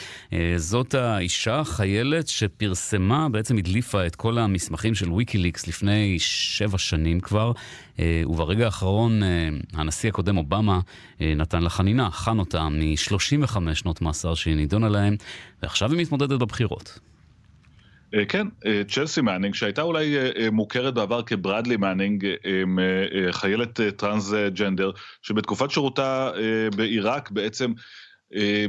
זאת 0.58 0.94
האישה, 0.94 1.64
חיילת, 1.64 2.28
שפרסמה, 2.28 3.30
בעצם 3.30 3.58
הדליפה 3.58 4.06
את 4.06 4.16
כל 4.16 4.38
המסמכים 4.38 4.96
של 4.96 5.12
ויקיליקס 5.12 5.68
לפני 5.68 6.16
שבע 6.20 6.78
שנים 6.78 7.20
כבר, 7.20 7.52
וברגע 8.26 8.66
האחרון 8.66 9.22
הנשיא 9.74 10.10
הקודם 10.10 10.38
אובמה 10.38 10.80
נתן 11.20 11.64
לה 11.64 11.70
חנינה, 11.70 12.12
חן 12.12 12.40
אותה 12.40 12.70
מ-35 12.70 13.74
שנות 13.74 14.02
מאסר 14.02 14.34
שהיא 14.34 14.56
נידונה 14.56 14.90
להם, 14.90 15.16
ועכשיו 15.62 15.92
היא 15.92 16.02
מתמודדת 16.02 16.40
בבחירות. 16.40 17.00
אה, 18.14 18.26
כן, 18.26 18.48
אה, 18.66 18.82
צ'לסי 18.88 19.22
מנינג, 19.22 19.56
שהייתה 19.56 19.82
אולי 19.82 20.18
אה, 20.18 20.52
מוכרת 20.52 20.94
בעבר 20.94 21.24
כברדלי 21.24 21.78
מנינג, 21.78 22.28
חיילת 23.32 23.80
טרנסג'נדר, 23.98 24.92
שבתקופת 25.22 25.72
שירותה 25.72 26.32
בעיראק 26.76 27.32
בעצם 27.32 27.74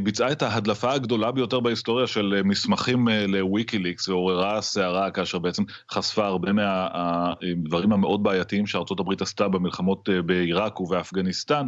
ביצעה 0.02 0.32
את 0.32 0.42
ההדלפה 0.42 0.92
הגדולה 0.92 1.32
ביותר 1.32 1.60
בהיסטוריה 1.60 2.06
של 2.06 2.40
מסמכים 2.44 3.08
לוויקיליקס 3.28 4.08
ועוררה 4.08 4.60
סערה 4.60 5.10
כאשר 5.10 5.38
בעצם 5.38 5.62
חשפה 5.90 6.26
הרבה 6.26 6.52
מהדברים 6.52 7.92
המאוד 7.92 8.22
בעייתיים 8.22 8.66
שארצות 8.66 9.00
הברית 9.00 9.22
עשתה 9.22 9.48
במלחמות 9.48 10.08
בעיראק 10.26 10.80
ובאפגניסטן. 10.80 11.66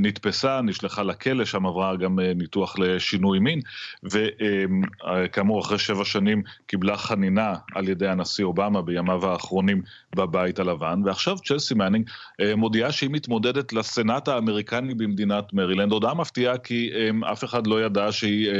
נתפסה, 0.00 0.60
נשלחה 0.60 1.02
לכלא, 1.02 1.44
שם 1.44 1.66
עברה 1.66 1.96
גם 1.96 2.20
אה, 2.20 2.32
ניתוח 2.34 2.78
לשינוי 2.78 3.38
מין, 3.38 3.60
וכאמור 4.02 5.60
אחרי 5.60 5.78
שבע 5.78 6.04
שנים 6.04 6.42
קיבלה 6.66 6.96
חנינה 6.96 7.54
על 7.74 7.88
ידי 7.88 8.08
הנשיא 8.08 8.44
אובמה 8.44 8.82
בימיו 8.82 9.26
האחרונים 9.26 9.82
בבית 10.16 10.58
הלבן, 10.58 11.00
ועכשיו 11.04 11.36
צ'לסי 11.38 11.74
מנינג 11.74 12.10
אה, 12.40 12.56
מודיעה 12.56 12.92
שהיא 12.92 13.10
מתמודדת 13.10 13.72
לסנאט 13.72 14.28
האמריקני 14.28 14.94
במדינת 14.94 15.52
מרילנד. 15.52 15.92
הודעה 15.92 16.14
מפתיעה 16.14 16.58
כי 16.58 16.90
אף 17.32 17.44
אחד 17.44 17.66
לא 17.66 17.84
ידע 17.84 18.12
שהיא 18.12 18.50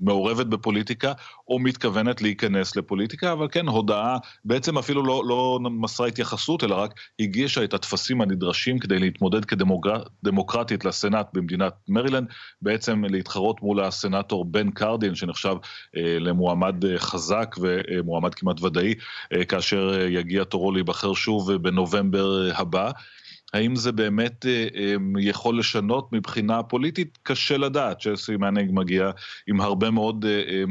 מעורבת 0.00 0.46
בפוליטיקה 0.46 1.12
או 1.48 1.58
מתכוונת 1.58 2.22
להיכנס 2.22 2.76
לפוליטיקה, 2.76 3.32
אבל 3.32 3.48
כן, 3.50 3.68
הודעה 3.68 4.18
בעצם 4.44 4.78
אפילו 4.78 5.02
לא, 5.02 5.22
לא 5.26 5.58
מסרה 5.62 6.06
התייחסות, 6.06 6.64
אלא 6.64 6.74
רק 6.74 6.94
הגישה 7.20 7.64
את 7.64 7.74
הטפסים 7.74 8.20
הנדרשים 8.20 8.78
כדי 8.78 8.98
להתמודד 8.98 9.44
כדמוקרטית 10.42 10.84
לסנאט 10.84 11.26
במדינת 11.32 11.72
מרילנד, 11.88 12.28
בעצם 12.62 13.04
להתחרות 13.04 13.62
מול 13.62 13.80
הסנאטור 13.80 14.44
בן 14.44 14.70
קרדין, 14.70 15.14
שנחשב 15.14 15.56
אה, 15.96 16.18
למועמד 16.20 16.84
אה, 16.84 16.98
חזק 16.98 17.56
ומועמד 17.60 18.34
כמעט 18.34 18.62
ודאי, 18.62 18.94
אה, 19.32 19.44
כאשר 19.44 19.94
אה, 19.94 20.06
יגיע 20.08 20.44
תורו 20.44 20.72
להיבחר 20.72 21.14
שוב 21.14 21.52
בנובמבר 21.52 22.50
אה, 22.50 22.58
הבא. 22.58 22.90
האם 23.52 23.76
זה 23.76 23.92
באמת 23.92 24.46
אה, 24.46 24.66
אה, 24.74 24.94
יכול 25.20 25.58
לשנות 25.58 26.12
מבחינה 26.12 26.62
פוליטית? 26.62 27.18
קשה 27.22 27.56
לדעת. 27.56 27.98
צ'לסי 28.00 28.36
מנהיג 28.36 28.70
מגיע 28.72 29.10
עם 29.48 29.60
הרבה 29.60 29.90
מאוד, 29.90 30.24
אה, 30.24 30.62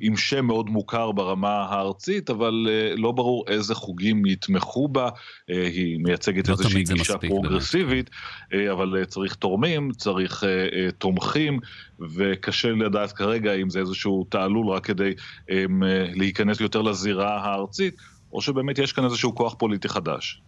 עם 0.00 0.16
שם 0.16 0.46
מאוד 0.46 0.70
מוכר 0.70 1.12
ברמה 1.12 1.48
הארצית, 1.48 2.30
אבל 2.30 2.68
לא 2.96 3.12
ברור 3.12 3.44
איזה 3.48 3.74
חוגים 3.74 4.26
יתמכו 4.26 4.88
בה. 4.88 5.08
היא 5.48 5.98
מייצגת 6.02 6.48
לא 6.48 6.52
איזושהי 6.52 6.84
גישה 6.84 7.18
פרוגרסיבית, 7.18 8.10
באמת. 8.50 8.68
אבל 8.70 9.04
צריך 9.04 9.34
תורמים, 9.34 9.90
צריך 9.92 10.44
תומכים, 10.98 11.58
וקשה 12.14 12.70
לדעת 12.70 13.12
כרגע 13.12 13.54
אם 13.54 13.70
זה 13.70 13.80
איזשהו 13.80 14.26
תעלול 14.30 14.68
רק 14.68 14.84
כדי 14.84 15.14
להיכנס 16.14 16.60
יותר 16.60 16.82
לזירה 16.82 17.40
הארצית, 17.44 17.94
או 18.32 18.42
שבאמת 18.42 18.78
יש 18.78 18.92
כאן 18.92 19.04
איזשהו 19.04 19.34
כוח 19.34 19.54
פוליטי 19.54 19.88
חדש. 19.88 20.40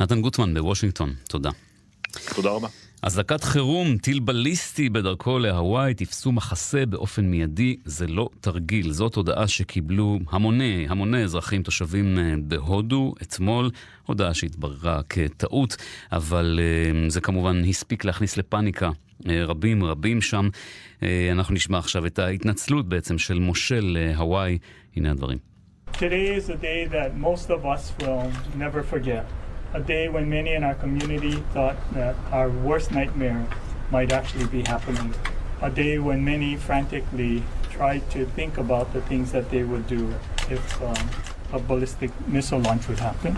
נתן 0.00 0.20
גוטמן 0.20 0.54
בוושינגטון, 0.54 1.14
תודה. 1.28 1.50
תודה 2.34 2.50
רבה. 2.50 2.68
אזעקת 3.02 3.44
חירום, 3.44 3.96
טיל 3.96 4.20
בליסטי 4.20 4.88
בדרכו 4.88 5.38
להוואי, 5.38 5.94
תפסו 5.94 6.32
מחסה 6.32 6.86
באופן 6.86 7.24
מיידי, 7.24 7.76
זה 7.84 8.06
לא 8.06 8.28
תרגיל. 8.40 8.92
זאת 8.92 9.14
הודעה 9.14 9.48
שקיבלו 9.48 10.18
המוני, 10.30 10.86
המוני 10.88 11.24
אזרחים 11.24 11.62
תושבים 11.62 12.18
אה, 12.18 12.34
בהודו 12.42 13.14
אתמול, 13.22 13.70
הודעה 14.06 14.34
שהתבררה 14.34 15.00
כטעות, 15.08 15.76
אבל 16.12 16.60
uh, 16.60 17.10
זה 17.10 17.20
כמובן 17.20 17.62
הספיק 17.68 18.04
להכניס 18.04 18.36
לפאניקה 18.36 18.90
uh, 19.22 19.26
רבים 19.46 19.84
רבים 19.84 20.20
שם. 20.20 20.48
אנחנו 21.32 21.54
נשמע 21.54 21.78
עכשיו 21.78 22.06
את 22.06 22.18
ההתנצלות 22.18 22.88
בעצם 22.88 23.18
של 23.18 23.38
מושל 23.38 24.12
הוואי, 24.16 24.58
הנה 24.96 25.10
הדברים. 25.10 25.38
Today 25.92 26.38
is 26.38 26.48
a 26.48 26.56
day 26.56 26.86
that 26.86 27.16
most 27.16 27.50
of 27.50 27.64
us 27.64 27.92
will 28.00 28.30
never 28.56 28.82
forget. 28.92 29.49
A 29.72 29.80
day 29.80 30.08
when 30.08 30.28
many 30.28 30.54
in 30.54 30.64
our 30.64 30.74
community 30.74 31.42
thought 31.52 31.76
that 31.94 32.16
our 32.32 32.50
worst 32.50 32.90
nightmare 32.90 33.46
might 33.90 34.12
actually 34.12 34.46
be 34.46 34.62
happening. 34.62 35.14
A 35.62 35.70
day 35.70 35.98
when 35.98 36.24
many 36.24 36.56
frantically 36.56 37.42
tried 37.70 38.08
to 38.10 38.26
think 38.26 38.58
about 38.58 38.92
the 38.92 39.00
things 39.02 39.32
that 39.32 39.50
they 39.50 39.62
would 39.62 39.86
do 39.86 40.14
if 40.48 40.82
um, 40.82 41.10
a 41.52 41.58
ballistic 41.58 42.10
missile 42.26 42.58
launch 42.58 42.88
would 42.88 42.98
happen. 42.98 43.36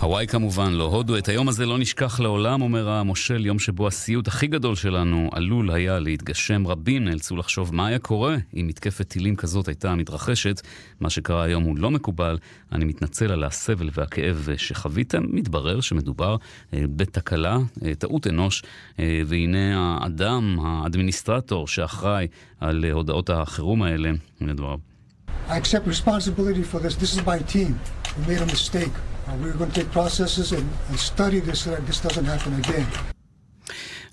הוואי 0.00 0.26
כמובן 0.26 0.72
לא 0.72 0.84
הודו. 0.84 1.18
את 1.18 1.28
היום 1.28 1.48
הזה 1.48 1.66
לא 1.66 1.78
נשכח 1.78 2.20
לעולם, 2.20 2.62
אומר 2.62 2.88
המושל, 2.88 3.46
יום 3.46 3.58
שבו 3.58 3.86
הסיוט 3.86 4.28
הכי 4.28 4.46
גדול 4.46 4.74
שלנו 4.74 5.30
עלול 5.32 5.70
היה 5.70 5.98
להתגשם. 5.98 6.66
רבים 6.66 7.04
נאלצו 7.04 7.36
לחשוב 7.36 7.74
מה 7.74 7.86
היה 7.86 7.98
קורה 7.98 8.36
אם 8.56 8.66
מתקפת 8.66 9.08
טילים 9.08 9.36
כזאת 9.36 9.68
הייתה 9.68 9.94
מתרחשת. 9.94 10.60
מה 11.00 11.10
שקרה 11.10 11.42
היום 11.42 11.62
הוא 11.62 11.76
לא 11.78 11.90
מקובל. 11.90 12.38
אני 12.72 12.84
מתנצל 12.84 13.32
על 13.32 13.44
הסבל 13.44 13.88
והכאב 13.92 14.48
שחוויתם. 14.56 15.22
מתברר 15.28 15.80
שמדובר 15.80 16.36
אה, 16.74 16.84
בתקלה, 16.96 17.58
אה, 17.84 17.94
טעות 17.94 18.26
אנוש, 18.26 18.62
אה, 19.00 19.22
והנה 19.26 19.98
האדם, 20.00 20.56
האדמיניסטרטור 20.64 21.68
שאחראי 21.68 22.26
על 22.60 22.84
הודעות 22.92 23.30
החירום 23.30 23.82
האלה, 23.82 24.10
הנה 24.40 24.52
דבריו. 24.52 24.78
I 25.48 25.56
accept 25.56 25.86
responsibility 25.86 26.62
for 26.62 26.78
this. 26.78 26.94
This 26.94 27.12
is 27.14 27.26
my 27.26 27.38
team. 27.54 28.01
We 28.18 28.26
made 28.26 28.42
a 28.42 28.46
mistake. 28.46 28.92
Uh, 29.26 29.36
we're 29.40 29.54
going 29.54 29.70
to 29.70 29.80
take 29.80 29.90
processes 29.90 30.52
and, 30.52 30.68
and 30.88 30.98
study 30.98 31.40
this 31.40 31.60
so 31.62 31.70
that 31.70 31.86
this 31.86 32.00
doesn't 32.00 32.26
happen 32.26 32.52
again. 32.54 32.86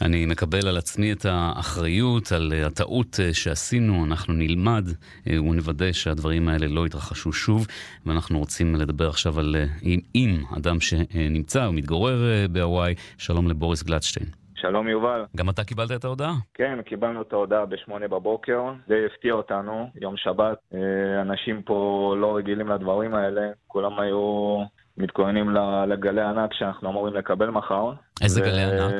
אני 0.01 0.25
מקבל 0.25 0.67
על 0.67 0.77
עצמי 0.77 1.11
את 1.11 1.25
האחריות 1.25 2.31
על 2.31 2.53
הטעות 2.65 3.19
אה, 3.19 3.33
שעשינו, 3.33 4.05
אנחנו 4.05 4.33
נלמד 4.33 4.89
אה, 5.27 5.41
ונוודא 5.41 5.91
שהדברים 5.91 6.49
האלה 6.49 6.67
לא 6.67 6.85
יתרחשו 6.85 7.33
שוב, 7.33 7.67
ואנחנו 8.05 8.39
רוצים 8.39 8.75
לדבר 8.75 9.09
עכשיו 9.09 9.39
על 9.39 9.55
עם, 9.81 9.99
אה, 9.99 10.05
עם 10.13 10.43
אדם 10.57 10.79
שנמצא 10.79 11.59
ומתגורר 11.69 12.47
בהוואי. 12.51 12.95
שלום 13.17 13.47
לבוריס 13.47 13.83
גלדשטיין. 13.83 14.38
שלום 14.61 14.87
יובל. 14.87 15.25
גם 15.37 15.49
אתה 15.49 15.63
קיבלת 15.63 15.91
את 15.91 16.05
ההודעה? 16.05 16.33
כן, 16.53 16.81
קיבלנו 16.85 17.21
את 17.21 17.33
ההודעה 17.33 17.65
בשמונה 17.65 18.07
בבוקר. 18.07 18.61
זה 18.87 19.05
הפתיע 19.05 19.33
אותנו, 19.33 19.89
יום 20.01 20.17
שבת. 20.17 20.57
אה, 20.73 21.21
אנשים 21.21 21.61
פה 21.61 22.15
לא 22.17 22.35
רגילים 22.35 22.67
לדברים 22.67 23.13
האלה. 23.13 23.41
כולם 23.67 23.99
היו 23.99 24.57
מתכוננים 24.97 25.49
לגלי 25.87 26.21
ענק 26.21 26.53
שאנחנו 26.53 26.89
אמורים 26.89 27.13
לקבל 27.13 27.49
מחר. 27.49 27.91
איזה 28.21 28.41
ו... 28.41 28.45
גלי 28.45 28.61
ענק? 28.61 28.93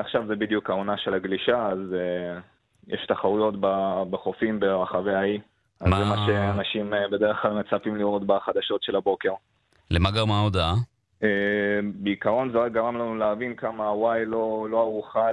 עכשיו 0.00 0.26
זה 0.26 0.36
בדיוק 0.36 0.70
העונה 0.70 0.94
של 0.98 1.14
הגלישה, 1.14 1.68
אז 1.68 1.78
יש 2.88 3.06
תחרויות 3.08 3.54
בחופים 4.10 4.60
ברחבי 4.60 5.14
האי. 5.14 5.38
מה? 5.80 5.98
זה 5.98 6.04
מה 6.04 6.26
שאנשים 6.26 6.92
בדרך 7.12 7.36
כלל 7.42 7.52
מצפים 7.52 7.96
לראות 7.96 8.26
בחדשות 8.26 8.82
של 8.82 8.96
הבוקר. 8.96 9.32
למה 9.90 10.10
גרמה 10.10 10.38
ההודעה? 10.38 10.74
בעיקרון 11.94 12.52
זה 12.52 12.58
רק 12.58 12.72
גרם 12.72 12.94
לנו 12.94 13.14
להבין 13.14 13.56
כמה 13.56 13.88
הוואי 13.88 14.24
לא, 14.26 14.66
לא 14.70 14.80
ערוכה 14.80 15.28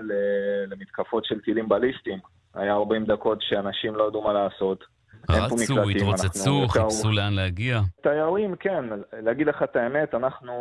למתקפות 0.67 1.25
של 1.25 1.39
טילים 1.41 1.70
בליסטיים. 1.70 2.20
היה 2.56 2.74
40 2.74 3.06
דקות 3.06 3.38
שאנשים 3.41 3.96
לא 3.96 4.08
ידעו 4.08 4.22
מה 4.22 4.34
לעשות. 4.34 4.84
רצו, 5.29 5.89
התרוצצו, 5.89 6.67
חיפשו 6.67 7.12
לאן 7.12 7.34
להגיע. 7.34 7.79
תיירים, 8.01 8.56
כן. 8.56 8.86
להגיד 9.13 9.48
לך 9.48 9.63
את 9.63 9.75
האמת, 9.75 10.15
אנחנו 10.15 10.53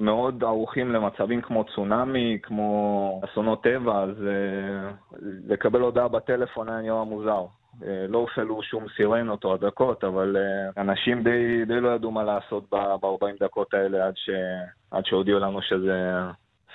מאוד 0.00 0.44
ערוכים 0.44 0.92
למצבים 0.92 1.42
כמו 1.42 1.64
צונאמי, 1.74 2.38
כמו 2.42 3.20
אסונות 3.24 3.62
טבע, 3.62 4.02
אז 4.02 4.10
uh, 4.10 5.16
לקבל 5.48 5.80
הודעה 5.80 6.08
בטלפון 6.08 6.68
היה 6.68 6.80
נראה 6.82 7.04
מוזר. 7.04 7.44
Uh, 7.80 7.84
לא 8.08 8.18
הופעלו 8.18 8.62
שום 8.62 8.86
סירנות 8.96 9.44
או 9.44 9.54
אזעקות, 9.54 10.04
אבל 10.04 10.36
uh, 10.36 10.80
אנשים 10.80 11.22
די, 11.22 11.64
די 11.66 11.80
לא 11.80 11.88
ידעו 11.88 12.10
מה 12.10 12.24
לעשות 12.24 12.64
ב-40 12.72 13.44
דקות 13.44 13.74
האלה 13.74 14.06
עד, 14.06 14.14
ש... 14.16 14.30
עד 14.90 15.06
שהודיעו 15.06 15.38
לנו 15.38 15.62
שזה 15.62 16.14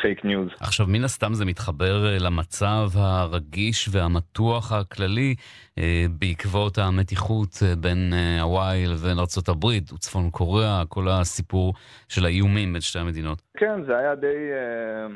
fake 0.02 0.26
news. 0.26 0.48
עכשיו, 0.60 0.86
מן 0.90 1.04
הסתם 1.04 1.34
זה 1.34 1.46
מתחבר 1.46 2.06
אה, 2.06 2.18
למצב 2.20 2.88
הרגיש 2.96 3.90
והמתוח 3.92 4.72
הכללי 4.72 5.36
אה, 5.78 6.06
בעקבות 6.20 6.78
המתיחות 6.78 7.50
אה, 7.64 7.76
בין 7.76 8.14
הוואי 8.42 8.86
לבין 8.86 9.18
ארה"ב 9.20 9.66
וצפון 9.66 10.30
קוריאה, 10.30 10.84
כל 10.90 11.08
הסיפור 11.10 11.74
של 12.10 12.26
האיומים 12.26 12.74
בין 12.74 12.82
שתי 12.82 13.00
המדינות. 13.00 13.42
כן, 13.58 13.84
זה 13.88 13.98
היה 13.98 14.16
די 14.16 14.42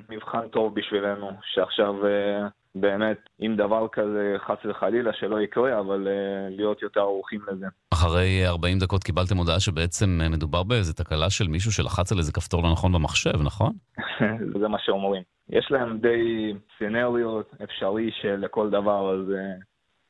מבחן 0.09 0.47
טוב 0.51 0.75
בשבילנו, 0.75 1.31
שעכשיו 1.41 1.93
באמת, 2.81 3.17
אם 3.41 3.55
דבר 3.57 3.87
כזה 3.91 4.35
חס 4.45 4.65
וחלילה 4.65 5.13
שלא 5.13 5.41
יקרה, 5.41 5.79
אבל 5.79 6.07
uh, 6.07 6.55
להיות 6.57 6.81
יותר 6.81 6.99
ערוכים 6.99 7.41
לזה. 7.47 7.65
אחרי 7.93 8.47
40 8.47 8.79
דקות 8.79 9.03
קיבלתם 9.03 9.37
הודעה 9.37 9.59
שבעצם 9.59 10.19
uh, 10.21 10.29
מדובר 10.29 10.63
באיזה 10.63 10.93
תקלה 10.93 11.29
של 11.29 11.47
מישהו 11.47 11.71
שלחץ 11.71 12.11
על 12.11 12.17
איזה 12.17 12.31
כפתור 12.31 12.63
לא 12.63 12.71
נכון 12.71 12.91
במחשב, 12.91 13.41
נכון? 13.45 13.73
זה 14.61 14.67
מה 14.67 14.77
שאומרים. 14.79 15.23
יש 15.49 15.67
להם 15.71 15.97
די 15.97 16.53
סצנריות 16.75 17.53
אפשרי 17.63 18.11
שלכל 18.21 18.69
דבר, 18.69 19.13
אז 19.13 19.29
uh, 19.29 19.63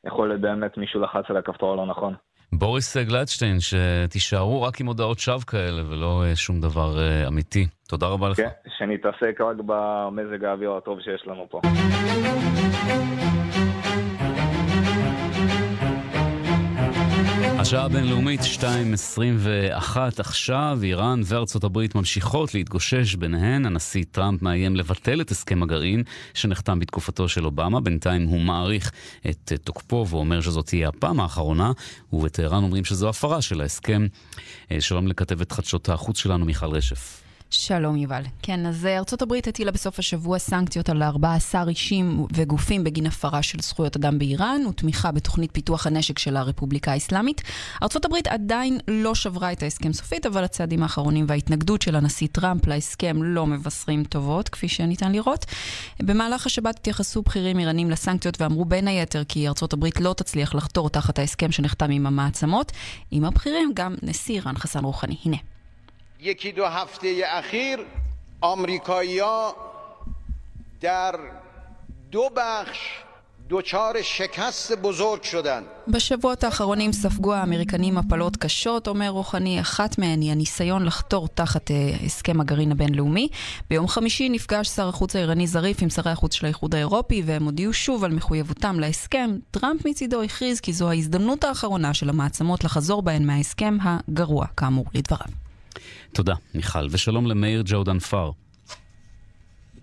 יכול 0.06 0.28
להיות 0.28 0.40
באמת 0.40 0.78
מישהו 0.78 1.00
לחץ 1.00 1.24
על 1.28 1.36
הכפתור 1.36 1.72
הלא 1.72 1.86
נכון. 1.86 2.14
בוריס 2.52 2.96
גלדשטיין, 2.96 3.56
שתישארו 3.60 4.62
רק 4.62 4.80
עם 4.80 4.86
הודעות 4.86 5.18
שווא 5.18 5.40
כאלה 5.46 5.82
ולא 5.88 6.24
שום 6.34 6.60
דבר 6.60 6.96
uh, 6.96 7.28
אמיתי. 7.28 7.66
תודה 7.88 8.06
רבה 8.06 8.28
לך. 8.28 8.36
כן, 8.36 8.48
שנתעסק 8.78 9.40
רק 9.40 9.56
במזג 9.66 10.44
האוויר 10.44 10.72
הטוב 10.72 11.00
שיש 11.00 11.22
לנו 11.26 11.46
פה. 11.50 11.60
השעה 17.68 17.84
הבינלאומית 17.84 18.40
2.21 18.40 19.96
עכשיו, 20.18 20.78
איראן 20.82 21.20
וארצות 21.24 21.64
הברית 21.64 21.94
ממשיכות 21.94 22.54
להתגושש 22.54 23.14
ביניהן. 23.14 23.66
הנשיא 23.66 24.04
טראמפ 24.10 24.42
מאיים 24.42 24.76
לבטל 24.76 25.20
את 25.20 25.30
הסכם 25.30 25.62
הגרעין 25.62 26.02
שנחתם 26.34 26.78
בתקופתו 26.78 27.28
של 27.28 27.44
אובמה. 27.44 27.80
בינתיים 27.80 28.22
הוא 28.22 28.40
מעריך 28.40 28.92
את 29.30 29.52
תוקפו 29.64 30.06
ואומר 30.08 30.40
שזאת 30.40 30.66
תהיה 30.66 30.88
הפעם 30.88 31.20
האחרונה, 31.20 31.72
ובטהרן 32.12 32.62
אומרים 32.62 32.84
שזו 32.84 33.08
הפרה 33.08 33.42
של 33.42 33.60
ההסכם. 33.60 34.06
אה, 34.72 34.80
שלום 34.80 35.08
לכתבת 35.08 35.52
חדשות 35.52 35.88
החוץ 35.88 36.18
שלנו, 36.18 36.44
מיכל 36.44 36.66
רשף. 36.66 37.27
שלום 37.50 37.96
יובל. 37.96 38.22
כן, 38.42 38.66
אז 38.66 38.86
אה, 38.86 38.98
ארצות 38.98 39.22
הברית 39.22 39.48
הטילה 39.48 39.72
בסוף 39.72 39.98
השבוע 39.98 40.38
סנקציות 40.38 40.88
על 40.88 41.02
14 41.02 41.68
אישים 41.68 42.26
וגופים 42.34 42.84
בגין 42.84 43.06
הפרה 43.06 43.42
של 43.42 43.58
זכויות 43.60 43.96
אדם 43.96 44.18
באיראן 44.18 44.66
ותמיכה 44.68 45.12
בתוכנית 45.12 45.50
פיתוח 45.52 45.86
הנשק 45.86 46.18
של 46.18 46.36
הרפובליקה 46.36 46.92
האסלאמית. 46.92 47.42
ארצות 47.82 48.04
הברית 48.04 48.26
עדיין 48.26 48.78
לא 48.88 49.14
שברה 49.14 49.52
את 49.52 49.62
ההסכם 49.62 49.92
סופית, 49.92 50.26
אבל 50.26 50.44
הצעדים 50.44 50.82
האחרונים 50.82 51.24
וההתנגדות 51.28 51.82
של 51.82 51.96
הנשיא 51.96 52.28
טראמפ 52.32 52.66
להסכם 52.66 53.22
לא 53.22 53.46
מבשרים 53.46 54.04
טובות, 54.04 54.48
כפי 54.48 54.68
שניתן 54.68 55.12
לראות. 55.12 55.46
במהלך 56.02 56.46
השבת 56.46 56.78
התייחסו 56.78 57.22
בכירים 57.22 57.58
איראנים 57.58 57.90
לסנקציות 57.90 58.40
ואמרו 58.40 58.64
בין 58.64 58.88
היתר 58.88 59.24
כי 59.24 59.48
ארצות 59.48 59.72
הברית 59.72 60.00
לא 60.00 60.14
תצליח 60.16 60.54
לחתור 60.54 60.90
תחת 60.90 61.18
ההסכם 61.18 61.52
שנחתם 61.52 61.90
עם 61.90 62.06
המעצמות. 62.06 62.72
עם 63.10 63.24
הבכירים 63.24 63.70
גם 63.74 63.94
נשיא 64.02 64.34
איראן 64.34 64.58
חסן 64.58 64.84
רוחני. 64.84 65.16
הנה. 65.24 65.57
یکی 66.19 66.51
دو 66.51 66.65
هفته 66.65 67.21
اخیر 67.25 67.85
آمریکایی 68.41 69.21
در 70.81 71.15
دو 72.11 72.29
بخش 72.35 73.03
דוצ'אר 73.47 73.91
שקס 74.01 74.71
בוזורג 74.81 75.23
שודן. 75.23 75.63
בשבועות 75.87 76.43
האחרונים 76.43 76.91
ספגו 76.91 77.33
האמריקנים 77.33 77.97
הפלות 77.97 78.37
קשות, 78.37 78.87
אומר 78.87 79.09
רוחני, 79.09 79.61
אחת 79.61 79.97
מהן 79.97 80.21
היא 80.21 80.31
הניסיון 80.31 80.85
לחתור 80.85 81.27
תחת 81.27 81.71
אה, 81.71 81.75
הסכם 82.05 82.41
הגרעין 82.41 82.71
הבינלאומי. 82.71 83.27
ביום 83.69 83.87
חמישי 83.87 84.29
נפגש 84.29 84.67
שר 84.67 84.87
החוץ 84.87 85.15
האיראני 85.15 85.47
זריף 85.47 85.81
עם 85.81 85.89
שרי 85.89 86.11
החוץ 86.11 86.33
של 86.33 86.45
האיחוד 86.45 86.75
האירופי, 86.75 87.23
והם 87.25 87.43
הודיעו 87.43 87.73
שוב 87.73 88.03
על 88.03 88.11
מחויבותם 88.11 88.79
להסכם. 88.79 89.31
טראמפ 89.51 89.85
מצידו 89.85 90.21
הכריז 90.21 90.59
כי 90.59 90.73
זו 90.73 90.89
ההזדמנות 90.89 91.43
האחרונה 91.43 91.93
של 91.93 92.09
המעצמות 92.09 92.63
לחזור 92.63 93.01
בהן 93.01 93.25
מההסכם 93.25 93.77
הגרוע, 93.81 94.45
כאמור, 94.57 94.85
לדבריו. 94.93 95.46
תודה, 96.12 96.34
מיכל, 96.54 96.86
ושלום 96.90 97.26
למאיר 97.26 97.62
ג'אודן 97.62 97.98
פאר. 97.98 98.30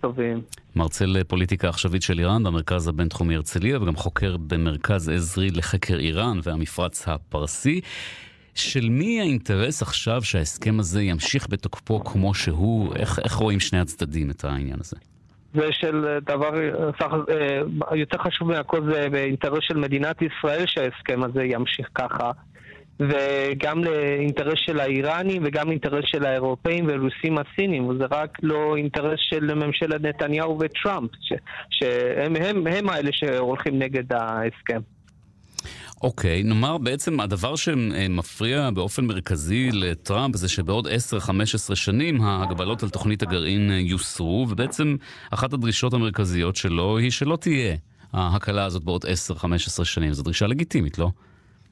טובים. 0.02 0.42
מרצה 0.76 1.06
לפוליטיקה 1.06 1.70
עכשווית 1.70 2.02
של 2.02 2.20
איראן 2.20 2.44
במרכז 2.44 2.88
הבינתחומי 2.88 3.36
הרצליה 3.36 3.82
וגם 3.82 3.96
חוקר 3.96 4.38
במרכז 4.38 5.10
עזרי 5.10 5.50
לחקר 5.50 6.00
איראן 6.00 6.40
והמפרץ 6.44 7.08
הפרסי. 7.08 7.82
של 8.56 8.90
מי 8.90 9.22
האינטרס 9.22 9.82
עכשיו 9.82 10.24
שההסכם 10.24 10.80
הזה 10.80 11.02
ימשיך 11.02 11.48
בתוקפו 11.50 12.04
כמו 12.04 12.34
שהוא? 12.34 12.96
איך, 12.96 13.20
איך 13.20 13.34
רואים 13.34 13.60
שני 13.60 13.80
הצדדים 13.80 14.32
את 14.32 14.46
העניין 14.46 14.80
הזה? 14.80 14.98
זה 15.54 15.68
של 15.72 16.18
דבר, 16.26 16.50
אה, 17.90 17.96
יותר 17.96 18.18
חשוב 18.18 18.48
מהכל 18.48 18.92
זה 18.92 19.10
באינטרס 19.10 19.60
של 19.62 19.78
מדינת 19.78 20.22
ישראל 20.22 20.64
שההסכם 20.66 21.24
הזה 21.24 21.44
ימשיך 21.44 21.90
ככה. 21.96 22.32
וגם 23.00 23.84
לאינטרס 23.84 24.58
של 24.66 24.80
האיראנים 24.80 25.42
וגם 25.46 25.72
אינטרס 25.72 26.04
של 26.06 26.26
האירופאים 26.26 26.88
והרוסים 26.88 27.36
הסינים, 27.38 27.88
וזה 27.88 28.04
רק 28.12 28.38
לא 28.44 28.76
אינטרס 28.78 29.20
של 29.30 29.54
ממשלת 29.54 30.02
נתניהו 30.02 30.60
וטראמפ, 30.60 31.10
ש, 31.22 31.34
שהם 31.70 32.36
הם, 32.36 32.68
הם 32.68 32.90
האלה 32.90 33.10
שהולכים 33.14 33.80
נגד 33.80 34.14
ההסכם. 34.14 34.82
אוקיי, 36.04 36.42
okay, 36.42 36.48
נאמר 36.48 36.78
בעצם 36.78 37.20
הדבר 37.20 37.56
שמפריע 37.56 38.70
באופן 38.72 39.06
מרכזי 39.06 39.70
לטראמפ 39.72 40.36
זה 40.36 40.50
שבעוד 40.50 40.88
10-15 40.88 41.76
שנים 41.76 42.22
ההגבלות 42.22 42.84
על 42.84 42.90
תוכנית 42.90 43.24
הגרעין 43.24 43.72
יוסרו, 43.72 44.48
ובעצם 44.50 44.96
אחת 45.32 45.54
הדרישות 45.54 45.94
המרכזיות 45.94 46.56
שלו 46.56 46.98
היא 46.98 47.12
שלא 47.12 47.36
תהיה 47.36 47.76
ההקלה 48.14 48.66
הזאת 48.66 48.84
בעוד 48.84 49.06
10-15 49.06 49.84
שנים. 49.84 50.14
זו 50.14 50.24
דרישה 50.24 50.48
לגיטימית, 50.48 50.98
לא? 50.98 51.10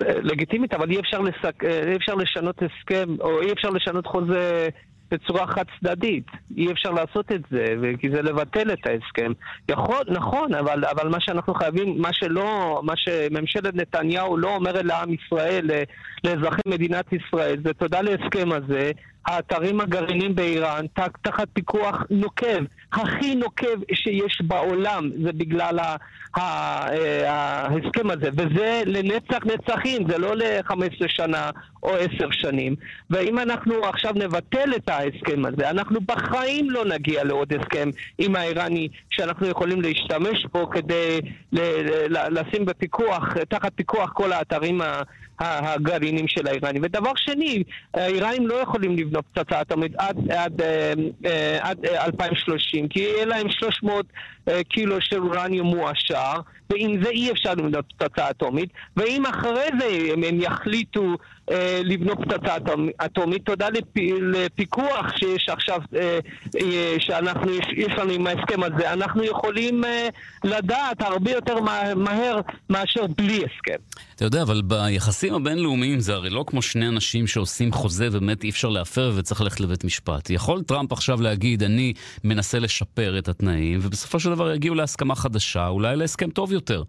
לגיטימית, 0.02 0.74
אבל 0.74 0.92
אי 0.92 1.00
אפשר, 1.00 1.20
לסק... 1.20 1.64
אי 1.64 1.96
אפשר 1.96 2.16
לשנות 2.16 2.62
הסכם, 2.62 3.16
או 3.22 3.42
אי 3.42 3.52
אפשר 3.52 3.70
לשנות 3.70 4.08
חוזה 4.08 4.70
בצורה 5.12 5.48
חד 5.48 5.64
צדדית. 5.80 6.28
אי 6.58 6.72
אפשר 6.72 6.92
לעשות 6.92 7.32
את 7.32 7.42
זה, 7.52 7.66
כי 8.00 8.10
זה 8.10 8.22
לבטל 8.22 8.74
את 8.74 8.88
ההסכם. 8.88 9.32
יכול, 9.70 10.04
נכון, 10.08 10.54
אבל, 10.54 10.86
אבל 10.86 11.10
מה 11.10 11.20
שאנחנו 11.20 11.54
חייבים, 11.54 12.02
מה 12.02 12.14
שלא, 12.14 12.82
מה 12.84 12.94
שממשלת 12.96 13.76
נתניהו 13.76 14.38
לא 14.38 14.56
אומרת 14.56 14.86
לעם 14.86 15.14
ישראל, 15.14 15.70
לאזרחי 16.24 16.62
מדינת 16.68 17.06
ישראל, 17.14 17.62
זה 17.66 17.74
תודה 17.74 18.02
להסכם 18.02 18.52
הזה, 18.52 18.92
האתרים 19.26 19.82
הגרעיניים 19.82 20.36
באיראן 20.36 20.86
תחת 21.22 21.48
פיקוח 21.54 22.04
נוקב, 22.10 22.64
הכי 22.94 23.36
נוקב 23.36 23.94
שיש 23.94 24.42
בעולם, 24.42 25.10
זה 25.24 25.32
בגלל 25.34 25.80
אה, 26.38 26.86
ההסכם 27.30 28.10
הזה, 28.12 28.30
וזה 28.34 28.84
לנצח 28.86 29.40
נצחים, 29.46 30.10
זה 30.10 30.18
לא 30.18 30.36
ל-15 30.36 31.08
שנה 31.08 31.50
או 31.84 31.96
10 31.96 32.32
שנים. 32.32 32.76
ואם 33.10 33.40
אנחנו 33.40 33.86
עכשיו 33.86 34.14
נבטל 34.16 34.76
את 34.76 34.90
ההסכם 34.90 35.46
הזה, 35.46 35.70
אנחנו 35.70 36.00
בחיים 36.02 36.70
לא 36.70 36.86
נגיע 36.86 37.24
לעוד 37.24 37.54
הסכם 37.54 37.90
עם 38.18 38.36
האיראני 38.36 38.88
שאנחנו 39.10 39.48
יכולים 39.48 39.82
להשתמש 39.82 40.46
בו 40.54 40.70
כדי 40.70 41.20
לשים 42.10 42.66
בפיקוח, 42.66 43.34
תחת 43.50 43.72
פיקוח 43.76 44.12
כל 44.14 44.32
האתרים 44.34 44.82
הגרעינים 45.39 46.28
של 46.28 46.48
האיראנים. 46.48 46.82
ודבר 46.86 47.12
שני, 47.15 47.63
האיראנים 47.93 48.48
לא 48.48 48.54
יכולים 48.54 48.98
לבנות 48.98 49.26
פצצה 49.34 49.62
אטומית 49.62 49.91
עד, 49.98 50.32
עד, 50.32 50.62
עד, 51.60 51.86
עד 51.86 51.86
2030, 51.86 52.88
כי 52.88 53.00
יהיה 53.00 53.26
להם 53.26 53.50
300 53.50 54.06
קילו 54.69 55.02
של 55.02 55.22
אורניום 55.22 55.67
מועשר, 55.67 56.34
ועם 56.69 57.04
זה 57.04 57.10
אי 57.10 57.32
אפשר 57.32 57.54
לבנות 57.54 57.86
פצצה 57.98 58.30
אטומית, 58.30 58.69
ואם 58.98 59.26
אחרי 59.26 59.67
זה 59.80 60.13
הם, 60.13 60.24
הם 60.24 60.41
יחליטו 60.41 61.17
אה, 61.52 61.82
לבנות 61.84 62.18
פצצה 62.18 62.56
אטומית, 63.06 63.46
תודה 63.46 63.70
לפ, 63.70 63.86
לפיקוח 64.22 65.18
שיש 65.18 65.50
עכשיו, 65.50 65.80
אה, 65.96 66.20
אה, 66.62 66.96
שאנחנו, 67.00 67.52
יש, 67.76 67.90
לנו 67.98 68.12
עם 68.12 68.28
ההסכם 68.28 68.64
הזה, 68.64 68.94
אנחנו 68.94 69.24
יכולים 69.24 69.84
לדעת 70.44 71.02
הרבה 71.02 71.32
יותר 71.32 71.62
מה, 71.62 71.96
מהר 71.96 72.40
מאשר 72.70 73.08
בלי 73.18 73.36
הסכם. 73.36 73.84
אתה 74.16 74.26
יודע, 74.26 74.42
אבל 74.42 74.62
ביחסים 74.62 75.34
הבינלאומיים 75.34 76.00
זה 76.00 76.14
הרי 76.14 76.30
לא 76.30 76.44
כמו 76.48 76.62
שני 76.62 76.88
אנשים 76.88 77.28
שעושים 77.28 77.72
חוזה 77.72 78.08
ובאמת 78.12 78.44
אי 78.44 78.50
אפשר 78.50 78.70
להפר 78.70 79.12
וצריך 79.16 79.42
ללכת 79.42 79.60
לבית 79.60 79.84
משפט. 79.84 80.30
יכול 80.30 80.64
טראמפ 80.64 80.92
עכשיו 80.92 81.22
להגיד, 81.22 81.64
אני 81.64 81.94
מנסה 82.24 82.60
לשפר 82.60 83.20
את 83.20 83.28
התנאים, 83.28 83.80
ובסופו 83.82 84.20
של 84.20 84.30
דבר 84.30 84.54
יגיעו 84.54 84.76
להסכמה 84.76 85.16
חדשה, 85.16 85.68
אולי 85.68 85.96
להסכם 85.96 86.30
טוב 86.30 86.52
יותר. 86.52 86.84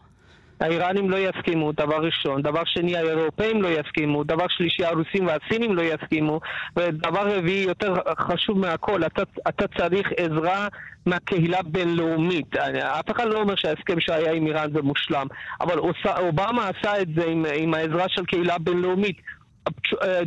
האיראנים 0.64 1.11
לא 1.11 1.16
יסכימו, 1.16 1.72
דבר 1.72 1.96
ראשון. 1.96 2.42
דבר 2.42 2.62
שני, 2.64 2.96
האירופאים 2.96 3.62
לא 3.62 3.68
יסכימו. 3.68 4.24
דבר 4.24 4.46
שלישי, 4.48 4.85
הרוסים 4.85 5.27
והסינים 5.27 5.77
לא 5.77 5.83
יסכימו. 5.83 6.40
ודבר 6.77 7.37
רביעי, 7.37 7.64
יותר 7.64 7.94
חשוב 8.18 8.59
מהכל, 8.59 9.05
אתה, 9.05 9.22
אתה 9.48 9.64
צריך 9.79 10.09
עזרה 10.16 10.68
מהקהילה 11.07 11.59
הבינלאומית. 11.59 12.57
אף 12.81 13.11
אחד 13.11 13.27
לא 13.29 13.40
אומר 13.40 13.55
שההסכם 13.57 14.00
שהיה 14.00 14.33
עם 14.33 14.46
איראן 14.46 14.72
זה 14.72 14.83
מושלם, 14.83 15.27
אבל 15.61 15.79
אובמה 16.18 16.68
עשה 16.68 17.03
את 17.03 17.09
זה 17.16 17.24
עם, 17.27 17.44
עם 17.55 17.74
העזרה 17.74 18.05
של 18.09 18.24
קהילה 18.24 18.59
בינלאומית. 18.59 19.16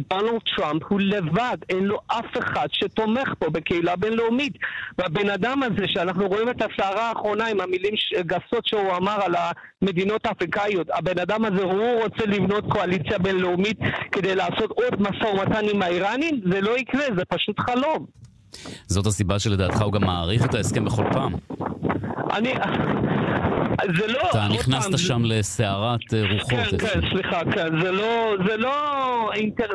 דונלד 0.10 0.42
טראמפ 0.56 0.84
הוא 0.90 1.00
לבד, 1.00 1.58
אין 1.70 1.84
לו 1.84 2.00
אף 2.08 2.38
אחד 2.40 2.68
שתומך 2.72 3.34
פה 3.40 3.50
בקהילה 3.50 3.96
בינלאומית. 3.96 4.54
והבן 4.98 5.30
אדם 5.30 5.64
הזה, 5.64 5.88
שאנחנו 5.88 6.28
רואים 6.28 6.50
את 6.50 6.62
הסערה 6.62 7.10
האחרונה 7.10 7.48
עם 7.48 7.62
המילים 7.62 7.94
גסות 8.20 8.66
שהוא 8.66 8.96
אמר 8.98 9.20
על 9.26 9.36
המדינות 9.82 10.26
האפריקאיות, 10.26 10.88
הבן 10.94 11.20
אדם 11.20 11.46
הזה, 11.46 11.64
הוא 11.64 12.04
רוצה 12.04 12.26
לבנות 12.26 12.64
קואליציה 12.70 13.18
בינלאומית 13.18 13.80
כדי 14.12 14.36
לעשות 14.36 14.72
עוד 14.72 15.02
משא 15.02 15.26
ומתן 15.26 15.66
עם 15.74 15.82
האיראנים? 15.82 16.42
זה 16.52 16.62
לא 16.62 16.78
יקרה, 16.78 17.06
זה 17.16 17.26
פשוט 17.26 17.60
חלום. 17.60 18.06
זאת 18.88 19.06
הסיבה 19.06 19.40
שלדעתך 19.40 19.82
הוא 19.82 19.94
גם 19.94 20.02
מעריך 20.02 20.46
את 20.46 20.54
ההסכם 20.54 20.86
בכל 20.86 21.04
פעם. 21.12 21.34
אני... 22.34 22.54
זה 23.98 24.08
לא... 24.08 24.30
אתה 24.32 24.48
נכנסת 24.48 24.98
שם 24.98 25.22
לסערת 25.26 26.14
אה, 26.14 26.24
רוחות. 26.34 26.50
כן, 26.50 26.78
כן, 26.78 27.02
סליחה, 27.10 27.40
כן. 27.52 27.82
זה 27.82 27.92
לא... 27.92 28.36
זה 28.48 28.58
לא... 28.58 29.32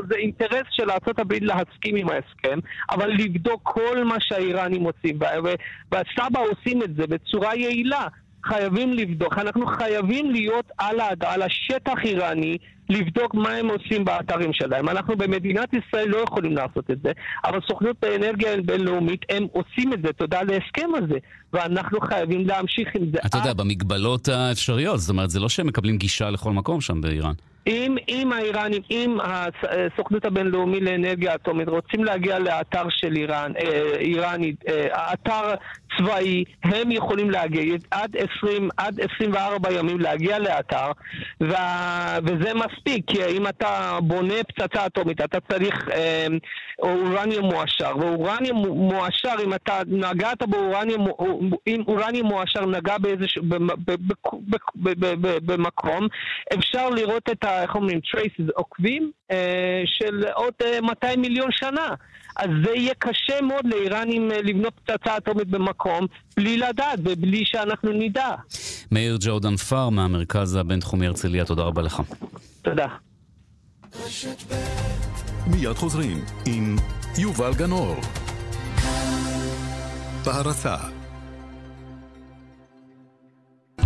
זה 0.08 0.16
אינטרס 0.16 0.66
של 0.70 0.90
ארה"ב 0.90 1.32
להסכים 1.32 1.96
עם 1.96 2.08
ההסכם, 2.08 2.58
אבל 2.90 3.10
לבדוק 3.10 3.60
כל 3.64 4.04
מה 4.04 4.16
שהאיראנים 4.20 4.82
עושים. 4.82 5.18
והסבא 5.92 6.40
עושים 6.40 6.82
את 6.82 6.96
זה 6.96 7.06
בצורה 7.06 7.56
יעילה. 7.56 8.06
חייבים 8.44 8.92
לבדוק, 8.92 9.38
אנחנו 9.38 9.66
חייבים 9.66 10.30
להיות 10.30 10.70
על, 10.78 11.00
על 11.20 11.42
השטח 11.42 11.94
איראני, 12.04 12.56
לבדוק 12.92 13.34
מה 13.34 13.50
הם 13.50 13.68
עושים 13.68 14.04
באתרים 14.04 14.52
שלהם. 14.52 14.88
אנחנו 14.88 15.16
במדינת 15.16 15.68
ישראל 15.74 16.08
לא 16.08 16.16
יכולים 16.16 16.56
לעשות 16.56 16.90
את 16.90 16.98
זה, 17.02 17.12
אבל 17.44 17.58
סוכנות 17.68 18.04
האנרגיה 18.04 18.54
הבינלאומית, 18.54 19.20
הם 19.28 19.46
עושים 19.52 19.92
את 19.92 19.98
זה, 20.02 20.12
תודה 20.12 20.42
להסכם 20.42 20.90
הזה, 20.94 21.18
ואנחנו 21.52 22.00
חייבים 22.00 22.46
להמשיך 22.46 22.88
עם 22.94 23.04
זה. 23.12 23.18
אתה 23.26 23.38
יודע, 23.38 23.52
במגבלות 23.52 24.28
האפשריות, 24.28 24.98
זאת 25.00 25.10
אומרת, 25.10 25.30
זה 25.30 25.40
לא 25.40 25.48
שהם 25.48 25.66
מקבלים 25.66 25.98
גישה 25.98 26.30
לכל 26.30 26.52
מקום 26.52 26.80
שם 26.80 27.00
באיראן. 27.00 27.32
אם, 27.66 27.96
אם 28.08 28.32
האיראנים, 28.32 28.82
אם 28.90 29.18
הסוכנות 29.20 30.24
הבינלאומית 30.24 30.82
לאנרגיה 30.82 31.34
אטומית 31.34 31.68
רוצים 31.68 32.04
להגיע 32.04 32.38
לאתר 32.38 32.82
של 32.90 33.16
איראן, 33.16 33.52
אה, 33.56 33.92
איראנית, 33.98 34.64
אה, 34.68 35.12
אתר 35.12 35.54
צבאי, 35.98 36.44
הם 36.62 36.92
יכולים 36.92 37.30
להגיע 37.30 37.76
עד 37.90 38.16
20, 38.42 38.68
עד 38.76 39.00
24 39.00 39.72
ימים 39.72 40.00
להגיע 40.00 40.38
לאתר, 40.38 40.90
ו, 41.42 41.52
וזה 42.24 42.54
מספיק, 42.54 43.04
כי 43.06 43.24
אם 43.24 43.46
אתה 43.46 43.98
בונה 44.02 44.34
פצצה 44.48 44.86
אטומית, 44.86 45.20
אתה 45.20 45.38
צריך 45.40 45.88
אה, 45.92 46.26
אורניום 46.78 47.44
מועשר, 47.44 47.96
ואורניום 48.00 48.58
מועשר, 48.68 49.34
אם 49.44 49.54
אתה 49.54 49.80
נגעת 49.86 50.42
באורניום, 50.42 51.06
אם 51.66 51.82
אורניום 51.88 52.26
מועשר 52.26 52.66
נגע 52.66 52.98
באיזשהו, 52.98 53.42
במקום, 55.42 56.08
אפשר 56.54 56.90
לראות 56.90 57.28
את 57.32 57.44
ה... 57.44 57.62
איך 57.62 57.74
אומרים, 57.74 58.00
traces, 58.06 58.50
עוקבים, 58.54 59.10
אה, 59.30 59.82
של 59.84 60.24
עוד 60.34 60.54
200 60.82 60.94
אה, 61.04 61.16
מיליון 61.16 61.48
שנה. 61.52 61.88
אז 62.36 62.48
זה 62.64 62.70
יהיה 62.70 62.94
קשה 62.98 63.40
מאוד 63.40 63.66
לאיראנים 63.66 64.32
אה, 64.32 64.42
לבנות 64.42 64.72
פצצה 64.84 65.16
אטומית 65.16 65.48
במקום 65.48 66.06
בלי 66.36 66.56
לדעת 66.56 66.98
ובלי 67.04 67.42
שאנחנו 67.44 67.92
נדע. 67.92 68.30
מאיר 68.92 69.16
ג'ורדן 69.20 69.56
פאר 69.56 69.88
מהמרכז 69.88 70.56
הבינתחומי 70.56 71.06
הרצליה, 71.06 71.44
תודה 71.44 71.62
רבה 71.62 71.82
לך. 71.82 72.02
תודה. 72.62 72.86
מיד 75.46 75.76
חוזרים 75.76 76.24
עם 76.46 76.76
יובל 77.18 77.54
גנור. 77.54 77.96
בהרצה 80.24 80.76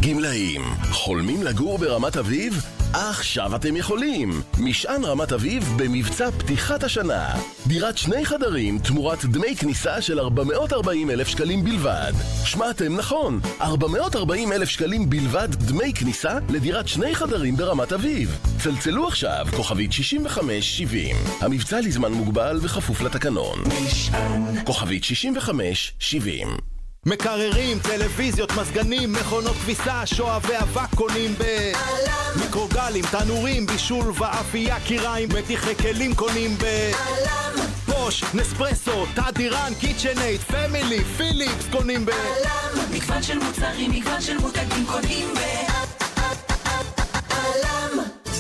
גמלאים, 0.01 0.63
חולמים 0.91 1.43
לגור 1.43 1.79
ברמת 1.79 2.17
אביב? 2.17 2.63
עכשיו 2.93 3.57
אתם 3.57 3.77
יכולים! 3.77 4.43
משען 4.59 5.05
רמת 5.05 5.33
אביב 5.33 5.73
במבצע 5.77 6.31
פתיחת 6.31 6.85
השנה. 6.85 7.35
דירת 7.67 7.99
שני 7.99 8.25
חדרים 8.25 8.79
תמורת 8.79 9.25
דמי 9.25 9.57
כניסה 9.57 10.03
של 10.03 10.21
440 10.21 11.11
אלף 11.11 11.29
שקלים 11.29 11.65
בלבד. 11.65 12.13
שמעתם 12.45 12.97
נכון, 12.97 13.41
440 13.61 14.53
אלף 14.53 14.69
שקלים 14.69 15.11
בלבד 15.11 15.49
דמי 15.55 15.93
כניסה 15.93 16.39
לדירת 16.49 16.89
שני 16.89 17.15
חדרים 17.15 17.57
ברמת 17.57 17.93
אביב. 17.93 18.39
צלצלו 18.63 19.09
עכשיו, 19.09 19.47
כוכבית 19.57 19.93
6570. 19.93 21.17
המבצע 21.41 21.81
לזמן 21.81 22.13
מוגבל 22.13 22.59
וכפוף 22.63 23.01
לתקנון. 23.01 23.59
משען. 23.85 24.65
כוכבית 24.65 25.05
6570 25.05 26.76
מקררים, 27.07 27.79
טלוויזיות, 27.79 28.53
מזגנים, 28.57 29.13
מכונות 29.13 29.57
כביסה, 29.57 30.07
שואבי 30.07 30.57
אבק 30.59 30.95
קונים 30.95 31.35
ב... 31.39 31.43
א.ל.מ! 31.43 32.41
מיקרוגלים, 32.45 33.05
תנורים, 33.11 33.67
בישול 33.67 34.13
ואפייה, 34.19 34.81
כיריים, 34.81 35.29
מדיחי 35.39 35.75
כלים 35.75 36.15
קונים 36.15 36.57
ב... 36.59 36.65
א.ל.מ! 36.65 37.67
בוש, 37.87 38.25
נספרסו, 38.35 39.07
תדיראן, 39.15 39.73
KitchenAid, 39.81 40.41
פמילי, 40.41 41.05
פיליפס 41.05 41.67
קונים 41.73 42.07
ב... 42.07 42.11
א.ל.מ! 42.11 42.85
מגוון 42.93 43.23
של 43.23 43.39
מוצרים, 43.39 43.91
מגוון 43.91 44.21
של 44.21 44.39
מותגים 44.39 44.87
קונים 44.87 45.35
ב... 45.35 45.67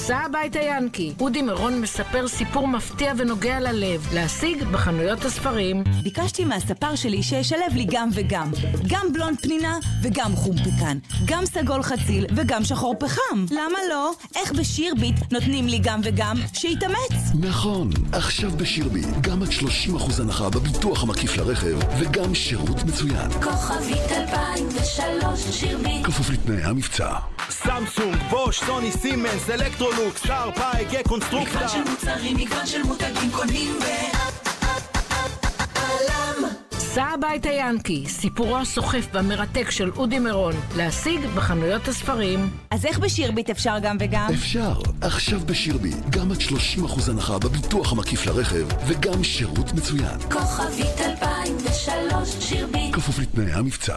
סע 0.06 0.16
הביתה 0.16 0.58
ינקי. 0.58 1.12
אודי 1.20 1.42
מירון 1.42 1.80
מספר 1.80 2.28
סיפור 2.28 2.68
מפתיע 2.68 3.12
ונוגע 3.18 3.60
ללב. 3.60 4.08
להשיג 4.14 4.64
בחנויות 4.64 5.24
הספרים. 5.24 5.84
ביקשתי 6.02 6.44
מהספר 6.44 6.94
שלי 6.94 7.22
שישלב 7.22 7.74
לי 7.74 7.86
גם 7.90 8.08
וגם. 8.12 8.50
גם 8.86 9.12
בלונד 9.12 9.40
פנינה 9.40 9.78
וגם 10.02 10.36
חום 10.36 10.56
פקן. 10.56 10.98
גם 11.24 11.46
סגול 11.46 11.82
חציל 11.82 12.26
וגם 12.36 12.64
שחור 12.64 12.94
פחם. 12.98 13.44
למה 13.50 13.78
לא? 13.90 14.12
איך 14.36 14.52
בשירביט 14.52 15.32
נותנים 15.32 15.66
לי 15.66 15.78
גם 15.82 16.00
וגם? 16.04 16.36
שיתאמץ. 16.52 17.12
נכון. 17.40 17.90
עכשיו 18.12 18.50
בשירביט 18.50 19.08
גם 19.20 19.42
עד 19.42 19.48
30% 19.48 20.20
הנחה 20.20 20.50
בביטוח 20.50 21.02
המקיף 21.02 21.36
לרכב 21.36 21.78
וגם 21.98 22.34
שירות 22.34 22.84
מצוין. 22.84 23.30
כוכבית 23.30 24.12
2003 24.12 25.40
שירביט. 25.50 26.06
כפוף 26.06 26.30
לתנאי 26.30 26.62
המבצע. 26.62 27.08
סמסונג, 27.50 28.16
בוש, 28.30 28.60
סוני, 28.60 28.92
סימנס, 28.92 29.48
אלקטרולוקס, 29.96 30.26
שארפ, 30.26 31.02
קונסטרוקטה. 31.08 31.58
מגוון 31.58 31.68
של 31.68 31.90
מוצרים, 31.90 32.36
מגוון 32.36 32.66
של 32.66 32.82
מותגים 32.82 33.30
קונים 33.32 33.78
ב... 33.80 33.84
סע 36.72 37.04
הביתה 37.04 37.48
ינקי, 37.48 38.04
סיפורו 38.08 38.56
הסוחף 38.56 39.06
והמרתק 39.12 39.70
של 39.70 39.90
אודי 39.96 40.18
מירון, 40.18 40.54
להשיג 40.76 41.20
בחנויות 41.34 41.88
הספרים. 41.88 42.50
אז 42.70 42.86
איך 42.86 42.98
בשירביט 42.98 43.50
אפשר 43.50 43.78
גם 43.82 43.96
וגם? 44.00 44.26
אפשר. 44.34 44.72
עכשיו 45.00 45.40
בשירביט, 45.46 45.96
גם 46.10 46.32
עד 46.32 46.38
30% 46.38 47.10
הנחה 47.10 47.38
בביטוח 47.38 47.92
המקיף 47.92 48.26
לרכב, 48.26 48.66
וגם 48.86 49.24
שירות 49.24 49.72
מצוין. 49.72 50.20
כוכבית 50.30 51.00
2003 51.00 52.28
שירביט. 52.40 52.94
כפוף 52.94 53.18
לתנאי 53.18 53.52
המבצע. 53.52 53.96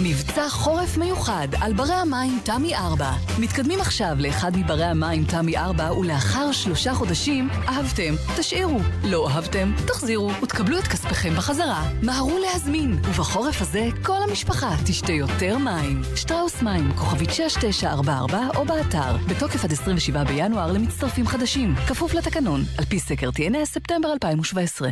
מבצע 0.00 0.48
חורף 0.48 0.96
מיוחד 0.96 1.48
על 1.60 1.72
ברי 1.72 1.94
המים 1.94 2.38
תמי 2.44 2.76
4. 2.76 3.12
מתקדמים 3.38 3.80
עכשיו 3.80 4.16
לאחד 4.18 4.56
מברי 4.56 4.84
המים 4.84 5.24
תמי 5.24 5.56
4 5.56 5.92
ולאחר 5.92 6.52
שלושה 6.52 6.94
חודשים, 6.94 7.48
אהבתם, 7.68 8.14
תשאירו. 8.36 8.78
לא 9.04 9.28
אהבתם, 9.28 9.72
תחזירו 9.86 10.30
ותקבלו 10.42 10.78
את 10.78 10.84
כספיכם 10.84 11.34
בחזרה. 11.34 11.90
מהרו 12.02 12.38
להזמין, 12.38 12.92
ובחורף 12.92 13.62
הזה 13.62 13.88
כל 14.02 14.22
המשפחה 14.28 14.74
תשתה 14.86 15.12
יותר 15.12 15.58
מים. 15.58 16.02
שטראוס 16.16 16.62
מים, 16.62 16.92
כוכבית 16.92 17.30
6944 17.30 18.48
או 18.56 18.64
באתר, 18.64 19.16
בתוקף 19.28 19.64
עד 19.64 19.72
27 19.72 20.24
בינואר 20.24 20.72
למצטרפים 20.72 21.26
חדשים, 21.26 21.74
כפוף 21.88 22.14
לתקנון, 22.14 22.60
על 22.78 22.84
פי 22.84 22.98
סקר 22.98 23.28
TNS 23.28 23.64
ספטמבר 23.64 24.12
2017. 24.12 24.88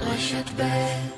רשת 0.00 0.50
ב' 0.56 1.17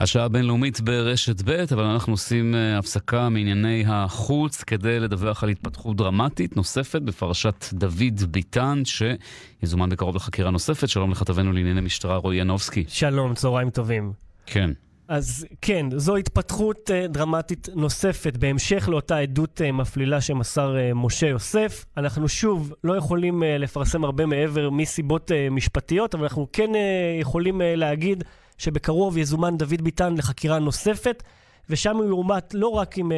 השעה 0.00 0.24
הבינלאומית 0.24 0.80
ברשת 0.80 1.42
ב', 1.44 1.50
אבל 1.72 1.82
אנחנו 1.84 2.12
עושים 2.12 2.54
uh, 2.54 2.78
הפסקה 2.78 3.28
מענייני 3.28 3.84
החוץ 3.86 4.62
כדי 4.62 5.00
לדווח 5.00 5.42
על 5.42 5.48
התפתחות 5.48 5.96
דרמטית 5.96 6.56
נוספת 6.56 7.02
בפרשת 7.02 7.64
דוד 7.72 8.22
ביטן, 8.30 8.82
שיזומן 8.84 9.88
בקרוב 9.90 10.16
לחקירה 10.16 10.50
נוספת. 10.50 10.88
שלום 10.88 11.10
לכתבנו 11.10 11.52
לענייני 11.52 11.80
משטרה 11.80 12.16
רועי 12.16 12.38
ינובסקי. 12.38 12.84
שלום, 12.88 13.34
צהריים 13.34 13.70
טובים. 13.70 14.12
כן. 14.46 14.70
אז 15.08 15.46
כן, 15.62 15.86
זו 15.96 16.16
התפתחות 16.16 16.90
uh, 16.90 17.08
דרמטית 17.08 17.68
נוספת 17.74 18.36
בהמשך 18.36 18.88
לאותה 18.88 19.16
עדות 19.18 19.60
uh, 19.60 19.72
מפלילה 19.72 20.20
שמסר 20.20 20.74
uh, 20.74 20.94
משה 20.94 21.26
יוסף. 21.26 21.84
אנחנו 21.96 22.28
שוב 22.28 22.72
לא 22.84 22.96
יכולים 22.96 23.42
uh, 23.42 23.46
לפרסם 23.58 24.04
הרבה 24.04 24.26
מעבר 24.26 24.70
מסיבות 24.70 25.30
uh, 25.30 25.52
משפטיות, 25.52 26.14
אבל 26.14 26.22
אנחנו 26.22 26.46
כן 26.52 26.70
uh, 26.72 27.20
יכולים 27.20 27.60
uh, 27.60 27.64
להגיד 27.76 28.24
שבקרוב 28.58 29.18
יזומן 29.18 29.56
דוד 29.56 29.82
ביטן 29.82 30.14
לחקירה 30.14 30.58
נוספת, 30.58 31.22
ושם 31.70 31.96
הוא 31.96 32.04
יורמת 32.04 32.54
לא 32.54 32.68
רק 32.68 32.98
עם 32.98 33.12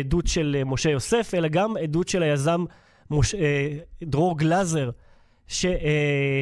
עדות 0.00 0.26
של 0.26 0.56
uh, 0.60 0.68
משה 0.68 0.90
יוסף, 0.90 1.34
אלא 1.34 1.48
גם 1.48 1.76
עדות 1.76 2.08
של 2.08 2.22
היזם 2.22 2.64
מוש, 3.10 3.34
דרור 4.02 4.38
גלאזר, 4.38 4.90
ש, 5.48 5.66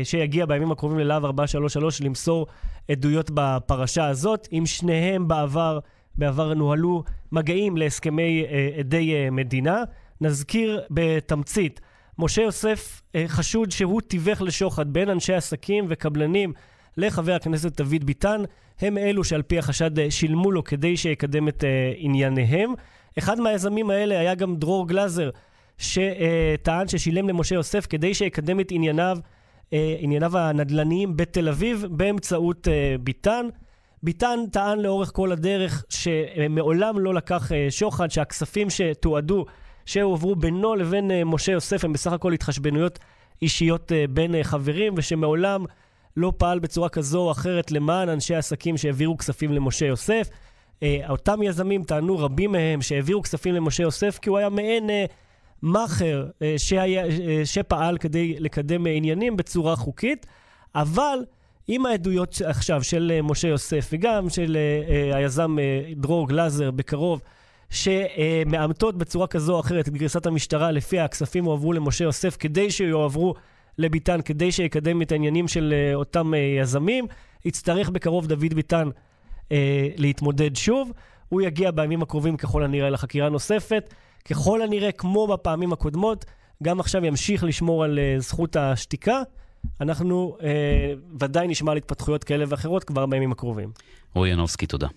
שיגיע 0.05 0.47
בימים 0.47 0.73
הקרובים 0.73 0.99
ללהב 0.99 1.25
433 1.25 2.01
למסור 2.01 2.47
עדויות 2.91 3.31
בפרשה 3.35 4.07
הזאת. 4.07 4.49
עם 4.51 4.67
שניהם 4.67 5.29
בעבר, 5.29 5.79
בעבר 6.15 6.55
נוהלו 6.55 7.05
מגעים 7.33 7.77
להסכמי 7.77 8.45
עדי 8.79 9.31
מדינה. 9.31 9.83
נזכיר 10.21 10.81
בתמצית, 10.91 11.81
משה 12.19 12.43
יוסף 12.43 13.03
חשוד 13.27 13.71
שהוא 13.71 14.01
תיווך 14.01 14.43
לשוחד 14.43 14.93
בין 14.93 15.11
אנשי 15.11 15.35
עסקים 15.35 15.87
וקבלנים 15.89 16.53
לחבר 16.97 17.35
הכנסת 17.35 17.81
דוד 17.81 18.05
ביטן, 18.05 18.43
הם 18.81 18.99
אלו 18.99 19.25
שעל 19.25 19.43
פי 19.43 19.59
החשד 19.59 20.11
שילמו 20.11 20.53
לו 20.53 20.65
כדי 20.65 20.97
שיקדם 20.97 21.49
את 21.49 21.61
uh, 21.61 21.67
ענייניהם. 21.97 22.73
אחד 23.19 23.41
מהיזמים 23.41 23.91
האלה 23.91 24.19
היה 24.19 24.35
גם 24.35 24.57
דרור 24.57 24.89
גלאזר, 24.89 25.31
שטען 25.79 26.89
ששילם 26.89 27.29
למשה 27.29 27.55
יוסף 27.55 27.87
כדי 27.87 28.15
שיקדם 28.15 28.61
את 28.61 28.69
ענייניו, 28.71 29.19
uh, 29.71 29.75
ענייניו 29.99 30.39
הנדל"ניים 30.39 31.17
בתל 31.17 31.49
אביב 31.49 31.87
באמצעות 31.91 32.69
uh, 32.69 33.01
ביטן. 33.03 33.47
ביטן 34.03 34.39
טען 34.53 34.79
לאורך 34.81 35.11
כל 35.15 35.33
הדרך 35.33 35.85
שמעולם 35.89 36.99
לא 36.99 37.15
לקח 37.15 37.51
שוחד, 37.71 38.11
שהכספים 38.11 38.71
שתועדו, 38.71 39.45
שהועברו 39.87 40.37
בינו 40.37 40.75
לבין 40.75 41.11
משה 41.27 41.53
יוסף 41.53 41.85
הם 41.85 41.93
בסך 41.93 42.13
הכל 42.13 42.33
התחשבנויות 42.33 42.99
אישיות 43.43 43.93
בין 44.11 44.43
חברים, 44.43 44.95
ושמעולם 44.97 45.65
לא 46.17 46.33
פעל 46.37 46.59
בצורה 46.59 46.89
כזו 46.89 47.21
או 47.21 47.31
אחרת 47.31 47.71
למען 47.73 48.09
אנשי 48.09 48.35
עסקים 48.35 48.77
שהעבירו 48.77 49.19
כספים 49.19 49.53
למשה 49.53 49.87
יוסף. 49.87 50.29
אה, 50.83 51.01
אותם 51.09 51.43
יזמים 51.43 51.83
טענו, 51.83 52.19
רבים 52.19 52.53
מהם, 52.53 52.83
שהעבירו 52.83 53.23
כספים 53.23 53.55
למשה 53.55 53.83
יוסף 53.83 54.19
כי 54.23 54.29
הוא 54.29 54.39
היה 54.39 54.49
מעין 54.49 54.91
אה, 54.91 55.05
מאכר 55.63 56.27
אה, 56.43 56.55
שהיה, 56.59 57.05
אה, 57.07 57.43
שפעל 57.45 57.99
כדי 57.99 58.37
לקדם 58.39 58.87
אה, 58.87 58.93
עניינים 58.93 59.37
בצורה 59.37 59.77
חוקית, 59.77 60.27
אבל 60.75 61.19
עם 61.69 61.87
העדויות 61.87 62.41
עכשיו 62.45 62.83
של 62.83 63.13
אה, 63.15 63.23
משה 63.23 63.49
יוסף 63.49 63.89
וגם 63.93 64.31
של 64.31 64.57
אה, 64.89 65.17
היזם 65.17 65.59
אה, 65.59 65.93
דרור 65.97 66.29
גלאזר 66.29 66.71
בקרוב, 66.71 67.21
שמאמתות 67.71 68.99
בצורה 68.99 69.27
כזו 69.27 69.55
או 69.55 69.61
אחרת 69.61 69.89
את 69.89 69.93
גרסת 69.93 70.27
המשטרה 70.27 70.71
לפיה 70.71 71.05
הכספים 71.05 71.45
הועברו 71.45 71.73
למשה 71.73 72.05
יוסף 72.05 72.37
כדי 72.37 72.71
שיועברו 72.71 73.35
לביטן 73.79 74.23
כדי 74.23 74.53
שיקדם 74.53 75.03
את 75.03 75.13
העניינים 75.13 75.49
של 75.49 75.75
uh, 75.93 75.95
אותם 75.95 76.35
uh, 76.35 76.37
יזמים. 76.61 77.07
יצטרך 77.45 77.91
בקרוב 77.91 78.27
דוד 78.27 78.55
ביטן 78.55 78.89
uh, 78.89 79.53
להתמודד 79.97 80.57
שוב. 80.57 80.93
הוא 81.29 81.43
יגיע 81.43 81.71
בימים 81.71 82.03
הקרובים 82.03 82.37
ככל 82.37 82.65
הנראה 82.65 82.91
לחקירה 82.91 83.29
נוספת. 83.29 83.95
ככל 84.31 84.63
הנראה, 84.63 84.93
כמו 84.93 85.27
בפעמים 85.27 85.73
הקודמות, 85.73 86.25
גם 86.63 86.81
עכשיו 86.81 87.05
ימשיך 87.05 87.45
לשמור 87.45 87.85
על 87.85 87.99
uh, 87.99 88.23
זכות 88.23 88.57
השתיקה. 88.57 89.23
אנחנו 89.81 90.37
uh, 90.39 90.43
ודאי 91.21 91.49
נשמע 91.49 91.73
על 91.73 91.77
התפתחויות 91.77 92.25
כאלה 92.25 92.45
ואחרות 92.49 92.85
כבר 92.85 93.07
בימים 93.07 93.33
הקרובים. 93.33 93.71
רועי 94.15 94.31
ינובסקי, 94.31 94.67
תודה. 94.67 94.89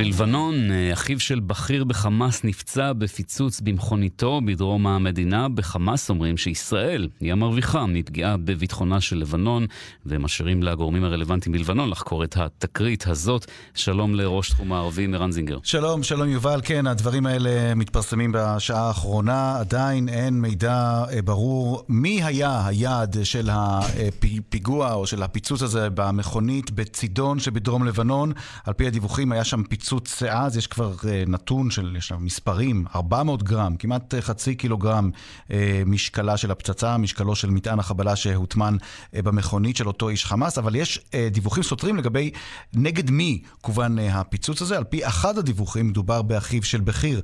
בלבנון, 0.00 0.70
אה, 0.70 0.92
אחיו 0.92 1.20
של 1.20 1.40
בכיר 1.40 1.84
בחמאס 1.84 2.44
נפצע 2.44 2.92
בפיצוץ 2.92 3.60
במכוניתו 3.60 4.40
בדרום 4.46 4.86
המדינה. 4.86 5.48
בחמאס 5.48 6.10
אומרים 6.10 6.36
שישראל 6.36 7.08
היא 7.20 7.32
המרוויחה 7.32 7.86
מפגיעה 7.86 8.36
בביטחונה 8.36 9.00
של 9.00 9.16
לבנון, 9.16 9.66
ומשאירים 10.06 10.62
לגורמים 10.62 11.04
הרלוונטיים 11.04 11.52
בלבנון 11.52 11.90
לחקור 11.90 12.24
את 12.24 12.36
התקרית 12.36 13.06
הזאת. 13.06 13.46
שלום 13.74 14.14
לראש 14.14 14.50
תחום 14.50 14.72
הערבי, 14.72 15.06
מרן 15.06 15.32
זינגר. 15.32 15.58
שלום, 15.62 16.02
שלום 16.02 16.28
יובל. 16.28 16.60
כן, 16.64 16.86
הדברים 16.86 17.26
האלה 17.26 17.74
מתפרסמים 17.74 18.32
בשעה 18.34 18.88
האחרונה. 18.88 19.56
עדיין 19.58 20.08
אין 20.08 20.40
מידע 20.40 21.04
אה, 21.12 21.22
ברור 21.22 21.84
מי 21.88 22.24
היה 22.24 22.66
היעד 22.66 23.16
של 23.22 23.50
הפיגוע 23.52 24.92
או 24.92 25.06
של 25.06 25.22
הפיצוץ 25.22 25.62
הזה 25.62 25.90
במכונית 25.90 26.70
בצידון 26.70 27.38
שבדרום 27.38 27.84
לבנון. 27.84 28.32
על 28.64 28.72
פי 28.72 28.86
הדיווחים 28.86 29.32
היה 29.32 29.44
שם 29.44 29.62
פיצוץ 29.62 29.89
פיצוץ 29.90 30.22
אז 30.22 30.56
יש 30.56 30.66
כבר 30.66 30.94
uh, 31.00 31.04
נתון 31.26 31.70
של, 31.70 31.96
יש 31.98 32.12
מספרים, 32.12 32.84
400 32.94 33.42
גרם, 33.42 33.76
כמעט 33.76 34.14
uh, 34.14 34.16
חצי 34.20 34.54
קילוגרם 34.54 35.10
uh, 35.48 35.50
משקלה 35.86 36.36
של 36.36 36.50
הפצצה, 36.50 36.96
משקלו 36.96 37.34
של 37.34 37.50
מטען 37.50 37.78
החבלה 37.78 38.16
שהוטמן 38.16 38.76
במכונית 39.12 39.76
של 39.76 39.86
אותו 39.86 40.08
איש 40.08 40.24
חמאס, 40.26 40.58
אבל 40.58 40.74
יש 40.74 41.00
דיווחים 41.30 41.62
סותרים 41.62 41.96
לגבי 41.96 42.30
נגד 42.74 43.10
מי 43.10 43.42
כוון 43.60 43.98
הפיצוץ 43.98 44.62
הזה. 44.62 44.76
על 44.76 44.84
פי 44.84 45.06
אחד 45.06 45.38
הדיווחים 45.38 45.88
מדובר 45.88 46.22
באחיו 46.22 46.62
של 46.62 46.80
בכיר 46.80 47.20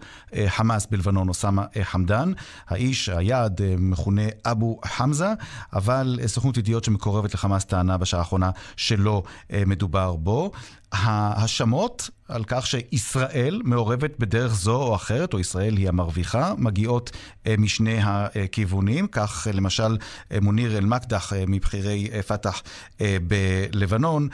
חמאס 0.48 0.86
בלבנון, 0.90 1.28
אוסאמה 1.28 1.64
חמדן. 1.82 2.32
האיש, 2.68 3.08
היעד, 3.08 3.60
מכונה 3.78 4.22
אבו 4.44 4.80
חמזה, 4.84 5.32
אבל 5.72 6.18
סוכנות 6.26 6.56
ידיעות 6.56 6.84
שמקורבת 6.84 7.34
לחמאס 7.34 7.64
טענה 7.64 7.96
בשעה 7.96 8.20
האחרונה 8.20 8.50
שלא 8.76 9.22
מדובר 9.66 10.16
בו. 10.16 10.50
ההאשמות 10.95 12.09
על 12.29 12.43
כך 12.47 12.67
שישראל 12.67 13.61
מעורבת 13.63 14.19
בדרך 14.19 14.51
זו 14.51 14.75
או 14.75 14.95
אחרת, 14.95 15.33
או 15.33 15.39
ישראל 15.39 15.73
היא 15.77 15.89
המרוויחה, 15.89 16.53
מגיעות 16.57 17.11
אה, 17.47 17.55
משני 17.57 17.97
הכיוונים. 18.03 19.07
כך 19.07 19.47
למשל 19.53 19.97
מוניר 20.41 20.77
אל-מקדח 20.77 21.33
מבכירי 21.47 22.09
פת"ח 22.27 22.63
בלבנון 23.27 24.27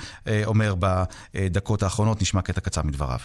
אומר 0.46 0.74
בדקות 0.80 1.84
האחרונות, 1.84 2.22
נשמע 2.22 2.42
קטע 2.42 2.62
קצר 2.62 2.82
מדבריו. 2.84 3.20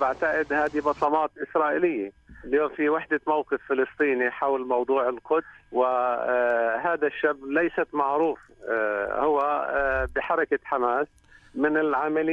بعتقد 0.00 0.52
هذه 0.52 0.80
بصمات 0.80 1.30
إسرائيلية 1.50 2.12
اليوم 2.44 2.68
في 2.76 2.88
وحدة 2.88 3.20
موقف 3.26 3.60
فلسطيني 3.68 4.30
حول 4.30 4.66
موضوع 4.66 5.08
القدس 5.08 5.44
وهذا 5.72 7.06
الشاب 7.06 7.36
ليست 7.44 7.86
معروف 7.92 8.38
هو 9.10 9.66
بحركة 10.16 10.58
حماس 10.64 11.06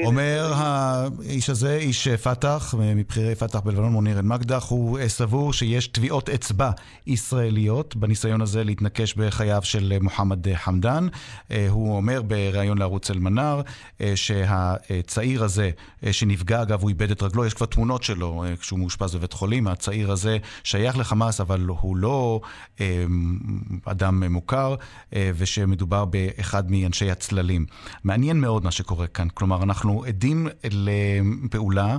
אומר 0.04 0.52
האיש 0.54 1.50
הזה, 1.50 1.76
איש 1.76 2.08
פת"ח, 2.08 2.74
מבכירי 2.78 3.34
פת"ח 3.34 3.60
בלבנון, 3.60 3.92
מוניר 3.92 4.18
אל-מקדח, 4.18 4.68
הוא 4.68 4.98
סבור 5.06 5.52
שיש 5.52 5.86
טביעות 5.86 6.28
אצבע 6.28 6.70
ישראליות 7.06 7.96
בניסיון 7.96 8.40
הזה 8.40 8.64
להתנקש 8.64 9.14
בחייו 9.14 9.60
של 9.62 9.92
מוחמד 10.00 10.54
חמדן. 10.54 11.06
הוא 11.68 11.96
אומר 11.96 12.22
בריאיון 12.22 12.78
לערוץ 12.78 13.10
אל-מנאר 13.10 13.60
שהצעיר 14.14 15.44
הזה 15.44 15.70
שנפגע, 16.10 16.62
אגב, 16.62 16.82
הוא 16.82 16.88
איבד 16.88 17.10
את 17.10 17.22
רגלו, 17.22 17.46
יש 17.46 17.54
כבר 17.54 17.66
תמונות 17.66 18.02
שלו 18.02 18.44
כשהוא 18.60 18.78
מאושפז 18.78 19.14
בבית 19.14 19.32
חולים. 19.32 19.66
הצעיר 19.66 20.12
הזה 20.12 20.38
שייך 20.64 20.98
לחמאס, 20.98 21.40
אבל 21.40 21.66
הוא 21.66 21.96
לא 21.96 22.40
אדם 23.84 24.24
מוכר, 24.24 24.74
ושמדובר 25.12 26.04
באחד 26.04 26.70
מאנשי 26.70 27.10
הצללים. 27.10 27.66
מעניין 28.04 28.40
מאוד 28.40 28.64
מה 28.64 28.70
שקורה 28.70 29.06
כאן. 29.14 29.28
כלומר, 29.34 29.62
אנחנו 29.62 30.04
עדים 30.04 30.48
לפעולה, 30.64 31.96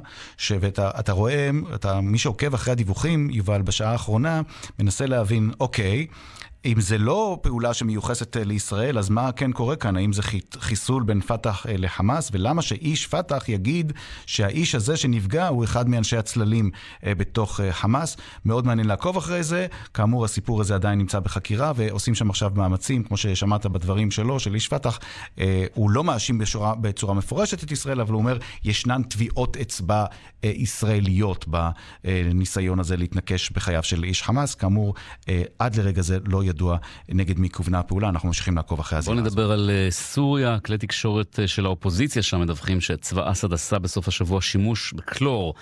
ואתה 0.59 1.11
רואה, 1.11 1.49
אתה, 1.75 2.01
מי 2.01 2.17
שעוקב 2.17 2.53
אחרי 2.53 2.71
הדיווחים, 2.71 3.29
יובל, 3.29 3.61
בשעה 3.61 3.91
האחרונה, 3.91 4.41
מנסה 4.79 5.05
להבין, 5.05 5.51
אוקיי, 5.59 6.07
אם 6.65 6.81
זה 6.81 6.97
לא 6.97 7.39
פעולה 7.41 7.73
שמיוחסת 7.73 8.37
לישראל, 8.39 8.97
אז 8.97 9.09
מה 9.09 9.31
כן 9.31 9.51
קורה 9.51 9.75
כאן? 9.75 9.97
האם 9.97 10.13
זה 10.13 10.21
חיסול 10.57 11.03
בין 11.03 11.21
פת"ח 11.21 11.65
לחמאס? 11.69 12.29
ולמה 12.33 12.61
שאיש 12.61 13.07
פת"ח 13.07 13.49
יגיד 13.49 13.93
שהאיש 14.25 14.75
הזה 14.75 14.97
שנפגע 14.97 15.47
הוא 15.47 15.63
אחד 15.63 15.89
מאנשי 15.89 16.17
הצללים 16.17 16.71
בתוך 17.03 17.59
חמאס? 17.71 18.17
מאוד 18.45 18.65
מעניין 18.65 18.87
לעקוב 18.87 19.17
אחרי 19.17 19.43
זה. 19.43 19.67
כאמור, 19.93 20.25
הסיפור 20.25 20.61
הזה 20.61 20.75
עדיין 20.75 20.99
נמצא 20.99 21.19
בחקירה, 21.19 21.71
ועושים 21.75 22.15
שם 22.15 22.29
עכשיו 22.29 22.51
מאמצים, 22.55 23.03
כמו 23.03 23.17
ששמעת 23.17 23.65
בדברים 23.65 24.11
שלו, 24.11 24.39
של 24.39 24.55
איש 24.55 24.67
פת"ח. 24.67 24.99
הוא 25.73 25.89
לא 25.89 26.03
מאשים 26.03 26.37
בשורה, 26.37 26.75
בצורה 26.75 27.13
מפורשת 27.13 27.63
את 27.63 27.71
ישראל, 27.71 28.01
אבל 28.01 28.13
הוא 28.13 28.19
אומר, 28.19 28.37
ישנן 28.63 29.03
טביעות 29.03 29.57
אצבע 29.57 30.05
ישראליות 30.43 31.45
בניסיון 32.03 32.79
הזה 32.79 32.97
להתנקש 32.97 33.49
בחייו 33.49 33.83
של 33.83 34.03
איש 34.03 34.23
חמאס. 34.23 34.55
כאמור, 34.55 34.93
עד 35.59 35.75
לרגע 35.75 36.01
זה 36.01 36.17
לא 36.25 36.43
ידוע 36.43 36.54
נגד 37.09 37.39
מי 37.39 37.49
כוונה 37.49 37.79
הפעולה, 37.79 38.09
אנחנו 38.09 38.27
ממשיכים 38.27 38.55
לעקוב 38.55 38.79
אחרי 38.79 38.97
הזירה 38.97 39.13
הזאת. 39.13 39.33
בואו 39.33 39.45
נדבר 39.45 39.51
על 39.51 39.71
סוריה, 39.89 40.59
כלי 40.59 40.77
תקשורת 40.77 41.39
של 41.45 41.65
האופוזיציה 41.65 42.21
שם 42.23 42.41
מדווחים 42.41 42.81
שצבא 42.81 43.31
אסד 43.31 43.53
עשה 43.53 43.79
בסוף 43.79 44.07
השבוע 44.07 44.41
שימוש 44.41 44.93
בקלור 44.93 45.53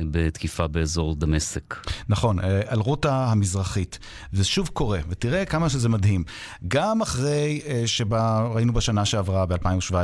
בתקיפה 0.00 0.66
באזור 0.66 1.14
דמשק. 1.14 1.74
נכון, 2.08 2.38
על 2.66 2.78
רוטה 2.80 3.24
המזרחית. 3.24 3.98
זה 4.32 4.44
שוב 4.44 4.68
קורה, 4.72 4.98
ותראה 5.08 5.44
כמה 5.44 5.68
שזה 5.68 5.88
מדהים. 5.88 6.24
גם 6.68 7.02
אחרי 7.02 7.60
שראינו 7.86 8.72
בשנה 8.72 9.04
שעברה, 9.04 9.46
ב-2017, 9.46 9.94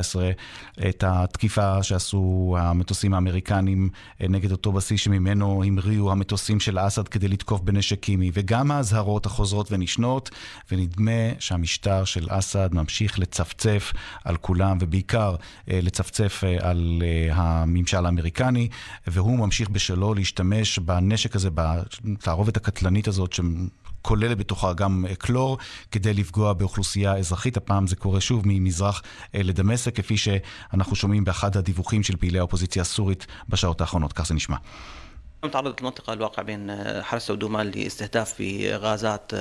את 0.89 1.05
התקיפה 1.07 1.83
שעשו 1.83 2.57
המטוסים 2.59 3.15
האמריקנים 3.15 3.89
נגד 4.21 4.53
אותו 4.53 4.73
בסיס 4.73 5.01
שממנו 5.01 5.63
המריאו 5.65 6.13
המטוסים 6.13 6.61
של 6.61 6.79
אסד 6.79 7.09
כדי 7.09 7.29
לתקוף 7.29 7.61
בנשק 7.61 8.01
קימי, 8.01 8.31
וגם 8.35 8.71
האזהרות 8.71 9.27
החוזרות 9.27 9.73
ונשנות, 9.73 10.31
ונדמה 10.71 11.13
שהמשטר 11.39 12.05
של 12.05 12.27
אסד 12.31 12.69
ממשיך 12.73 13.19
לצפצף 13.19 13.93
על 14.25 14.37
כולם, 14.37 14.79
ובעיקר 14.81 15.35
לצפצף 15.69 16.45
על 16.61 17.03
הממשל 17.33 18.07
האמריקני, 18.07 18.69
והוא 19.07 19.39
ממשיך 19.39 19.69
בשלו 19.69 20.15
להשתמש 20.15 20.79
בנשק 20.79 21.37
הזה, 21.37 21.49
בתערובת 21.53 22.57
הקטלנית 22.57 23.09
הזאת, 23.09 23.41
כוללת 24.03 24.39
בתוכה 24.39 24.73
גם 24.73 25.05
קלור, 25.19 25.59
כדי 25.91 26.15
לפגוע 26.15 26.53
באוכלוסייה 26.53 27.17
אזרחית. 27.17 27.57
הפעם 27.57 27.87
זה 27.87 27.97
קורה 27.97 28.21
שוב 28.21 28.43
ממזרח 28.47 29.03
לדמשק, 29.35 29.97
כפי 29.97 30.17
שאנחנו 30.17 30.97
שומעים 30.97 31.25
באחד 31.25 31.57
הדיווחים 31.57 32.03
של 32.03 32.17
פעילי 32.17 32.39
האופוזיציה 32.39 32.83
הסורית 32.83 33.27
בשעות 33.49 33.81
האחרונות. 33.81 34.13
כך 34.13 34.27
זה 34.27 34.35
נשמע. 34.35 34.57
تعرضت 35.52 35.80
المنطقة 35.80 36.14
الواقع 36.14 36.44
بين 36.44 36.78
حرس 37.04 37.32
ودومان 37.32 37.72
لاستهداف 37.72 38.36
بغازات 38.40 39.32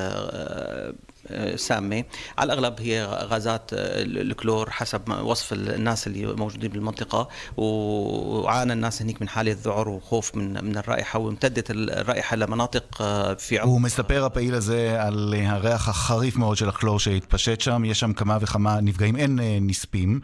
سامة 1.57 2.05
على 2.38 2.53
الأغلب 2.53 2.81
هي 2.81 3.05
غازات 3.05 3.70
الكلور 3.72 4.70
حسب 4.70 5.01
وصف 5.22 5.53
الناس 5.53 6.07
اللي 6.07 6.27
موجودين 6.27 6.70
بالمنطقة 6.70 7.29
وعانى 7.57 8.72
الناس 8.72 9.03
هناك 9.03 9.22
من 9.22 9.29
حالة 9.29 9.57
ذعر 9.62 9.88
وخوف 9.88 10.35
من 10.35 10.64
من 10.64 10.79
الرائحة 10.79 11.18
وامتدت 11.18 11.70
الرائحة 11.70 12.37
لمناطق 12.37 13.03
في 13.38 13.61
הוא 13.62 13.81
מספר 13.81 14.25
הפעיל 14.25 14.55
הזה 14.55 15.03
על 15.03 15.35
הריח 15.46 15.88
החריף 15.88 16.37
מאוד 16.37 16.57
של 16.57 16.68
הקלור 16.68 16.98
שהתפשט 16.98 17.61
שם, 17.61 17.85
יש 17.85 18.01
שם 18.01 18.12
כמה 18.12 18.38
וכמה 18.40 18.81
נפגעים, 18.81 19.16
אין 19.16 19.38
נספים. 19.61 20.20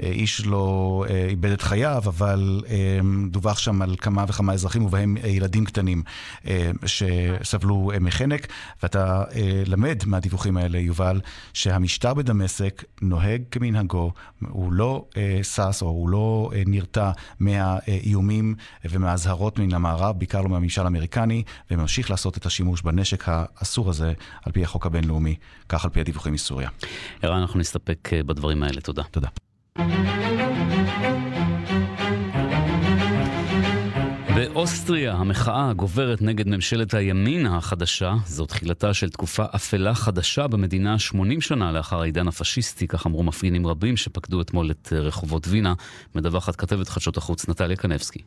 איש 0.00 0.46
לא 0.46 1.04
איבד 1.28 1.50
את 1.50 1.62
חייו, 1.62 2.02
אבל 2.06 2.64
דווח 3.30 3.58
שם 3.58 3.82
על 3.82 3.96
כמה 3.96 4.24
וכמה 4.28 4.52
אזרחים, 4.52 4.84
ובהם 4.84 5.16
ילדים 5.24 5.64
קטנים 5.64 6.02
שסבלו 6.86 7.92
מחנק. 8.00 8.46
ואתה 8.82 9.24
למד 9.66 10.02
מהדיווחים 10.06 10.56
האלה, 10.56 10.78
יובל, 10.78 11.20
שהמשטר 11.52 12.14
בדמשק 12.14 12.84
נוהג 13.02 13.42
כמנהגו, 13.50 14.12
הוא 14.40 14.72
לא 14.72 15.04
שש 15.42 15.82
או 15.82 15.88
הוא 15.88 16.08
לא 16.08 16.50
נרתע 16.66 17.10
מהאיומים 17.40 18.54
ומהאזהרות 18.84 19.58
מן 19.58 19.74
המערב, 19.74 20.18
בעיקר 20.18 20.40
לא 20.42 20.48
מהממשל 20.48 20.82
האמריקני, 20.82 21.42
וממשיך 21.70 22.10
לעשות 22.10 22.36
את 22.36 22.46
השימוש 22.46 22.82
בנשק 22.82 23.24
האסור 23.26 23.90
הזה 23.90 24.12
על 24.44 24.52
פי 24.52 24.64
החוק 24.64 24.86
הבינלאומי, 24.86 25.36
כך 25.68 25.84
על 25.84 25.90
פי 25.90 26.00
הדיווחים 26.00 26.32
מסוריה. 26.32 26.68
ערן, 27.22 27.40
אנחנו 27.40 27.60
נסתפק 27.60 28.10
בדברים 28.26 28.62
האלה. 28.62 28.80
תודה. 28.80 29.02
תודה. 29.10 29.28
באוסטריה 34.34 35.14
המחאה 35.14 35.72
גוברת 35.72 36.22
נגד 36.22 36.48
ממשלת 36.48 36.94
הימין 36.94 37.46
החדשה. 37.46 38.14
זו 38.26 38.46
תחילתה 38.46 38.94
של 38.94 39.10
תקופה 39.10 39.44
אפלה 39.56 39.94
חדשה 39.94 40.46
במדינה 40.46 40.98
80 40.98 41.40
שנה 41.40 41.72
לאחר 41.72 42.00
העידן 42.00 42.28
הפשיסטי, 42.28 42.86
כך 42.86 43.06
אמרו 43.06 43.22
מפגינים 43.22 43.66
רבים 43.66 43.96
שפקדו 43.96 44.40
אתמול 44.40 44.70
את 44.70 44.92
רחובות 44.92 45.48
וינה. 45.48 45.74
מדווחת 46.14 46.56
כתבת 46.56 46.88
חדשות 46.88 47.16
החוץ 47.16 47.48
נטליה 47.48 47.76
קנבסקי. 47.76 48.22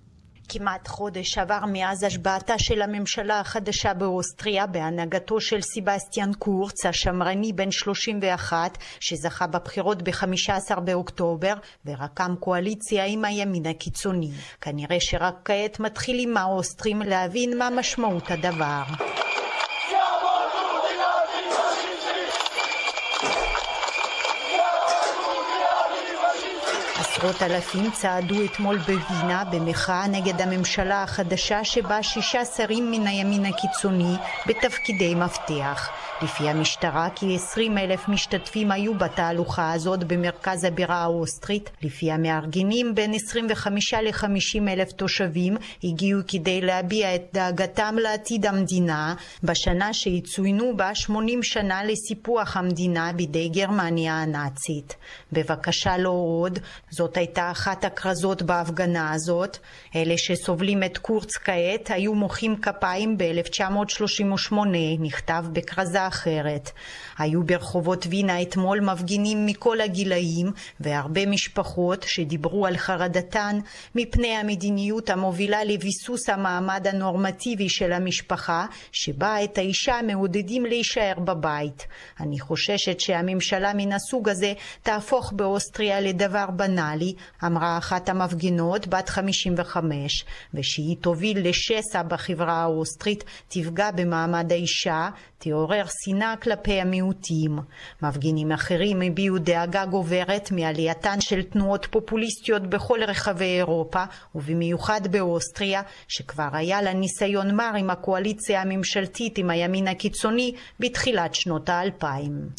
כמעט 0.49 0.87
חודש 0.87 1.37
עבר 1.37 1.59
מאז 1.67 2.03
השבעתה 2.03 2.59
של 2.59 2.81
הממשלה 2.81 3.39
החדשה 3.39 3.93
באוסטריה 3.93 4.67
בהנהגתו 4.67 5.41
של 5.41 5.61
סבסטיאן 5.61 6.33
קורץ, 6.33 6.85
השמרני 6.85 7.53
בן 7.53 7.71
31, 7.71 8.77
שזכה 8.99 9.47
בבחירות 9.47 10.01
ב-15 10.01 10.79
באוקטובר, 10.79 11.53
ורקם 11.85 12.35
קואליציה 12.39 13.05
עם 13.05 13.25
הימין 13.25 13.65
הקיצוני. 13.65 14.31
כנראה 14.61 14.97
שרק 14.99 15.35
כעת 15.45 15.79
מתחילים 15.79 16.37
האוסטרים 16.37 17.01
להבין 17.01 17.57
מה 17.57 17.69
משמעות 17.69 18.31
הדבר. 18.31 18.83
עשרות 27.25 27.41
אלפים 27.41 27.91
צעדו 27.91 28.45
אתמול 28.45 28.77
בווינה 28.77 29.43
במחאה 29.51 30.07
נגד 30.07 30.41
הממשלה 30.41 31.03
החדשה 31.03 31.63
שבה 31.63 32.03
שישה 32.03 32.45
שרים 32.45 32.91
מן 32.91 33.07
הימין 33.07 33.45
הקיצוני 33.45 34.15
בתפקידי 34.47 35.15
מפתח. 35.15 35.89
לפי 36.21 36.49
המשטרה 36.49 37.07
כ-20 37.15 37.79
אלף 37.79 38.07
משתתפים 38.07 38.71
היו 38.71 38.97
בתהלוכה 38.97 39.73
הזאת 39.73 40.03
במרכז 40.03 40.63
הבירה 40.63 40.95
האוסטרית. 40.95 41.69
לפי 41.81 42.11
המארגנים 42.11 42.95
בין 42.95 43.13
25 43.13 43.93
ל-50 43.93 44.69
אלף 44.69 44.91
תושבים 44.91 45.57
הגיעו 45.83 46.19
כדי 46.27 46.61
להביע 46.61 47.15
את 47.15 47.21
דאגתם 47.33 47.95
לעתיד 48.01 48.45
המדינה 48.45 49.15
בשנה 49.43 49.93
שיצוינו 49.93 50.77
בה 50.77 50.95
80 50.95 51.43
שנה 51.43 51.83
לסיפוח 51.83 52.57
המדינה 52.57 53.11
בידי 53.13 53.49
גרמניה 53.49 54.13
הנאצית. 54.13 54.95
בבקשה 55.31 55.97
לא 55.97 56.09
עוד, 56.09 56.59
זאת 56.89 57.14
הייתה 57.17 57.51
אחת 57.51 57.85
הכרזות 57.85 58.41
בהפגנה 58.41 59.13
הזאת. 59.13 59.57
אלה 59.95 60.17
שסובלים 60.17 60.83
את 60.83 60.97
קורץ 60.97 61.37
כעת 61.37 61.89
היו 61.89 62.15
מוחאים 62.15 62.55
כפיים 62.55 63.17
ב-1938, 63.17 64.53
נכתב 64.99 65.45
בכרזה 65.53 66.07
אחרת. 66.07 66.71
היו 67.17 67.43
ברחובות 67.43 68.07
וינה 68.09 68.41
אתמול 68.41 68.79
מפגינים 68.79 69.45
מכל 69.45 69.81
הגילאים 69.81 70.51
והרבה 70.79 71.25
משפחות 71.25 72.03
שדיברו 72.07 72.65
על 72.65 72.77
חרדתן 72.77 73.59
מפני 73.95 74.35
המדיניות 74.35 75.09
המובילה 75.09 75.63
לביסוס 75.63 76.29
המעמד 76.29 76.87
הנורמטיבי 76.87 77.69
של 77.69 77.91
המשפחה 77.93 78.65
שבה 78.91 79.43
את 79.43 79.57
האישה 79.57 79.95
מעודדים 80.07 80.65
להישאר 80.65 81.13
בבית. 81.19 81.87
אני 82.19 82.39
חוששת 82.39 82.99
שהממשלה 82.99 83.73
מן 83.73 83.91
הסוג 83.91 84.29
הזה 84.29 84.53
תהפוך 84.83 85.31
באוסטריה 85.31 86.01
לדבר 86.01 86.45
בנאלי, 86.55 87.04
אמרה 87.45 87.77
אחת 87.77 88.09
המפגינות 88.09 88.87
בת 88.87 89.09
55, 89.09 90.25
ושהיא 90.53 90.95
תוביל 91.01 91.49
לשסע 91.49 92.03
בחברה 92.03 92.53
האוסטרית, 92.53 93.23
תפגע 93.47 93.91
במעמד 93.91 94.51
האישה, 94.51 95.09
תעורר 95.37 95.85
שנאה 96.03 96.35
כלפי 96.35 96.81
המיעוטים. 96.81 97.59
מפגינים 98.01 98.51
אחרים 98.51 99.01
הביעו 99.01 99.37
דאגה 99.37 99.85
גוברת 99.85 100.51
מעלייתן 100.51 101.21
של 101.21 101.43
תנועות 101.43 101.87
פופוליסטיות 101.89 102.67
בכל 102.67 102.99
רחבי 103.03 103.57
אירופה, 103.57 104.03
ובמיוחד 104.35 105.01
באוסטריה, 105.11 105.81
שכבר 106.07 106.49
היה 106.53 106.81
לה 106.81 106.93
ניסיון 106.93 107.55
מר 107.55 107.71
עם 107.77 107.89
הקואליציה 107.89 108.61
הממשלתית 108.61 109.37
עם 109.37 109.49
הימין 109.49 109.87
הקיצוני 109.87 110.55
בתחילת 110.79 111.35
שנות 111.35 111.69
האלפיים. 111.69 112.49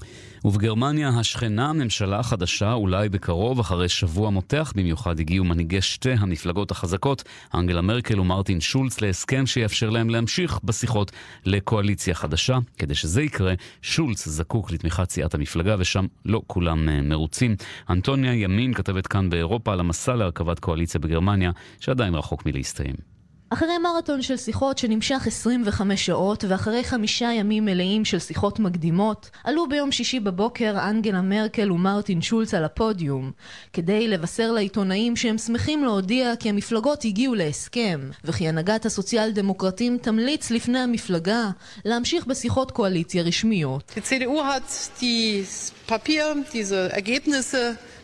ובגרמניה 0.47 1.09
השכנה, 1.09 1.73
ממשלה 1.73 2.23
חדשה, 2.23 2.73
אולי 2.73 3.09
בקרוב, 3.09 3.61
אחרי 3.61 3.89
שבוע 3.89 4.31
מותח 4.31 4.73
במיוחד, 4.77 5.21
הגיעו 5.21 5.45
מנהיגי 5.45 5.81
שתי 5.81 6.13
המפלגות 6.13 6.71
החזקות, 6.71 7.23
אנגלה 7.55 7.83
מרקל 7.83 8.21
ומרטין 8.21 8.61
שולץ, 8.61 9.01
להסכם 9.01 9.47
שיאפשר 9.47 9.91
להם 9.91 10.11
להמשיך 10.11 10.59
בשיחות 10.65 11.13
לקואליציה 11.45 12.15
חדשה. 12.15 12.59
כדי 12.79 12.95
שזה 12.95 13.23
יקרה, 13.23 13.55
שולץ 13.83 14.29
זקוק 14.29 14.71
לתמיכת 14.71 15.11
סיעת 15.11 15.35
המפלגה, 15.35 15.77
ושם 15.79 16.07
לא 16.25 16.43
כולם 16.47 17.09
מרוצים. 17.09 17.57
אנטוניה 17.91 18.35
ימין 18.35 18.75
כתבת 18.75 19.07
כאן 19.07 19.31
באירופה 19.31 19.73
על 19.73 19.81
המסע 19.81 20.15
להרכבת 20.15 20.59
קואליציה 20.59 21.01
בגרמניה, 21.01 21.51
שעדיין 21.81 22.15
רחוק 22.15 22.47
מלהסתיים. 22.47 23.16
אחרי 23.51 23.79
מרתון 23.79 24.23
של 24.23 24.37
שיחות 24.37 24.79
שנמשך 24.79 25.27
25 25.27 26.07
שעות 26.07 26.45
ואחרי 26.49 26.85
חמישה 26.85 27.33
ימים 27.33 27.65
מלאים 27.65 28.05
של 28.05 28.19
שיחות 28.19 28.59
מקדימות, 28.59 29.31
עלו 29.45 29.69
ביום 29.69 29.93
שישי 29.93 30.21
בבוקר 30.21 30.77
אנגלה 30.91 31.23
מרקל 31.23 31.73
ומרטין 31.73 32.23
שולץ 32.23 32.55
על 32.55 32.64
הפודיום, 32.64 33.31
כדי 33.73 34.09
לבשר 34.09 34.53
לעיתונאים 34.53 35.16
שהם 35.16 35.39
שמחים 35.39 35.85
להודיע 35.85 36.37
כי 36.37 36.49
המפלגות 36.49 37.05
הגיעו 37.05 37.35
להסכם, 37.35 38.01
וכי 38.25 38.49
הנהגת 38.49 38.87
הסוציאל 38.87 39.31
דמוקרטים 39.31 39.99
תמליץ 39.99 40.51
לפני 40.51 40.79
המפלגה 40.79 41.51
להמשיך 41.85 42.27
בשיחות 42.27 42.70
קואליציה 42.70 43.23
רשמיות. 43.23 43.93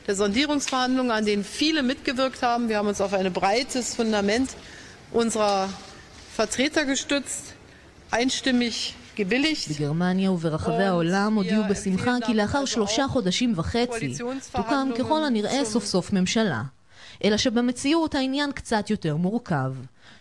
Der 0.09 0.17
Sondierungsverhandlungen, 0.17 1.13
an 1.13 1.25
denen 1.25 1.45
viele 1.45 1.85
mitgewirkt 1.85 2.43
haben. 2.43 2.69
Wir 2.69 2.77
haben 2.79 2.89
uns 2.89 3.01
auf 3.01 3.15
ein 3.15 3.33
breites 3.33 3.95
Fundament 3.95 4.51
unserer 5.13 5.69
Vertreter 6.37 6.85
gestützt, 6.85 7.55
einstimmig. 8.11 8.95
בגרמניה 9.71 10.31
וברחבי 10.33 10.85
העולם 10.85 11.35
הודיעו 11.35 11.65
בשמחה 11.71 12.17
כי 12.27 12.35
לאחר 12.35 12.65
שלושה 12.65 13.09
חודשים 13.09 13.53
וחצי 13.57 14.15
תוקם 14.53 14.89
ככל 14.99 15.25
הנראה 15.25 15.65
סוף 15.65 15.85
סוף 15.85 16.13
ממשלה. 16.13 16.63
אלא 17.25 17.37
שבמציאות 17.37 18.15
העניין 18.15 18.53
קצת 18.53 18.91
יותר 18.91 19.17
מורכב. 19.17 19.73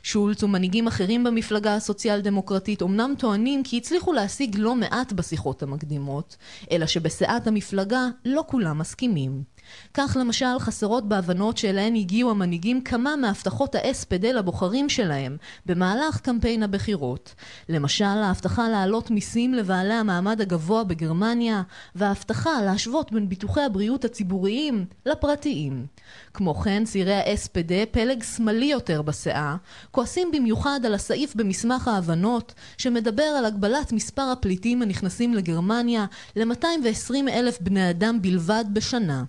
שולץ 0.04 0.44
ומנהיגים 0.44 0.88
אחרים 0.88 1.24
במפלגה 1.24 1.76
הסוציאל 1.76 2.22
דמוקרטית 2.22 2.82
אמנם 2.82 3.14
טוענים 3.18 3.64
כי 3.64 3.78
הצליחו 3.78 4.14
להשיג 4.14 4.56
לא 4.60 4.76
מעט 4.76 5.14
בשיחות 5.14 5.64
המקדימות, 5.64 6.38
אלא 6.72 6.86
שבסיעת 6.86 7.48
המפלגה 7.48 8.08
לא 8.26 8.44
כולם 8.48 8.78
מסכימים. 8.78 9.44
כך 9.94 10.18
למשל 10.20 10.60
חסרות 10.60 11.10
בהבנות 11.10 11.58
שאליהן 11.58 11.96
הגיעו 11.96 12.32
המנהיגים 12.32 12.82
כמה 12.82 13.16
מהבטחות 13.16 13.76
ה-SPD 13.76 14.28
לבוחרים 14.28 14.90
שלהם 14.90 15.38
במהלך 15.66 16.20
קמפיין 16.20 16.64
הבחירות. 16.64 17.36
למשל 17.70 18.06
ההבטחה 18.06 18.70
להעלות 18.70 19.12
מיסים 19.12 19.54
לבעלי 19.54 19.94
המעמד 19.94 20.42
הגבוה 20.42 20.84
בגרמניה 20.84 21.62
וההבטחה 21.96 22.62
להשוות 22.62 23.12
בין 23.12 23.30
ביטוחי 23.30 23.62
הבריאות 23.62 24.06
הציבוריים 24.06 24.86
לפרטיים. 25.06 25.86
כמו 26.34 26.56
כן 26.56 26.84
צעירי 26.86 27.14
ה-SPD, 27.14 27.72
פלג 27.92 28.24
שמאלי 28.24 28.66
יותר 28.66 29.02
בסיעה, 29.02 29.56
כועסים 29.92 30.32
במיוחד 30.32 30.80
על 30.86 30.94
הסעיף 30.94 31.36
במסמך 31.36 31.88
ההבנות 31.88 32.54
שמדבר 32.78 33.24
על 33.24 33.46
הגבלת 33.46 33.92
מספר 33.92 34.22
הפליטים 34.22 34.82
הנכנסים 34.82 35.34
לגרמניה 35.34 36.06
ל-220 36.36 37.30
אלף 37.30 37.62
בני 37.62 37.90
אדם 37.90 38.22
בלבד 38.22 38.66
בשנה. 38.74 39.24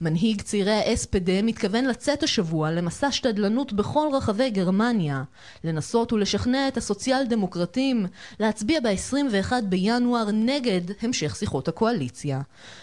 מנהיג 0.00 0.42
צעירי 0.42 0.72
האספדה 0.72 1.42
מתכוון 1.42 1.84
לצאת 1.84 2.22
השבוע 2.22 2.70
למסע 2.70 3.12
שתדלנות 3.12 3.72
בכל 3.72 4.08
רחבי 4.12 4.50
גרמניה, 4.50 5.22
לנסות 5.64 6.12
ולשכנע 6.12 6.68
את 6.68 6.76
הסוציאל 6.76 7.24
דמוקרטים 7.24 8.06
להצביע 8.40 8.80
ב-21 8.80 9.52
בינואר 9.62 10.30
נגד 10.32 10.80
המשך 11.02 11.36
שיחות 11.36 11.68
הקואליציה. 11.68 12.40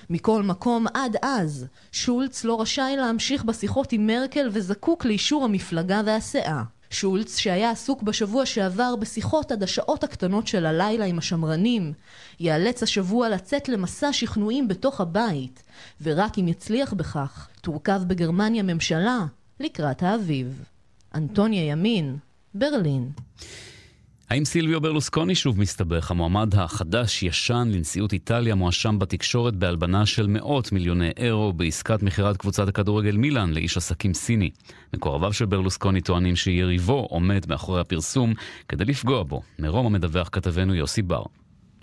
מכל 0.09 0.43
מקום 0.43 0.85
עד 0.93 1.15
אז, 1.21 1.65
שולץ 1.91 2.43
לא 2.43 2.61
רשאי 2.61 2.95
להמשיך 2.97 3.43
בשיחות 3.43 3.91
עם 3.91 4.07
מרקל 4.07 4.49
וזקוק 4.51 5.05
לאישור 5.05 5.43
המפלגה 5.43 6.01
והסיעה. 6.05 6.63
שולץ, 6.89 7.37
שהיה 7.37 7.71
עסוק 7.71 8.03
בשבוע 8.03 8.45
שעבר 8.45 8.95
בשיחות 8.95 9.51
עד 9.51 9.63
השעות 9.63 10.03
הקטנות 10.03 10.47
של 10.47 10.65
הלילה 10.65 11.05
עם 11.05 11.17
השמרנים, 11.17 11.93
ייאלץ 12.39 12.83
השבוע 12.83 13.29
לצאת 13.29 13.69
למסע 13.69 14.13
שכנועים 14.13 14.67
בתוך 14.67 15.01
הבית, 15.01 15.63
ורק 16.01 16.39
אם 16.39 16.47
יצליח 16.47 16.93
בכך, 16.93 17.47
תורכב 17.61 18.01
בגרמניה 18.07 18.63
ממשלה 18.63 19.25
לקראת 19.59 20.03
האביב. 20.03 20.63
אנטוניה 21.15 21.65
ימין, 21.65 22.17
ברלין. 22.53 23.09
האם 24.29 24.45
סילביו 24.45 24.81
ברלוסקוני 24.81 25.35
שוב 25.35 25.59
מסתבך? 25.59 26.11
המועמד 26.11 26.55
החדש-ישן 26.55 27.69
לנשיאות 27.71 28.13
איטליה 28.13 28.55
מואשם 28.55 28.99
בתקשורת 28.99 29.55
בהלבנה 29.55 30.05
של 30.05 30.27
מאות 30.27 30.71
מיליוני 30.71 31.09
אירו 31.17 31.53
בעסקת 31.53 32.03
מכירת 32.03 32.37
קבוצת 32.37 32.67
הכדורגל 32.67 33.17
מילאן 33.17 33.53
לאיש 33.53 33.77
עסקים 33.77 34.13
סיני. 34.13 34.49
מקורביו 34.93 35.33
של 35.33 35.45
ברלוסקוני 35.45 36.01
טוענים 36.01 36.35
שיריבו 36.35 37.07
עומד 37.09 37.45
מאחורי 37.49 37.81
הפרסום 37.81 38.33
כדי 38.67 38.85
לפגוע 38.85 39.23
בו. 39.23 39.41
מרומא 39.59 39.89
מדווח 39.89 40.29
כתבנו 40.31 40.75
יוסי 40.75 41.01
בר. 41.01 41.23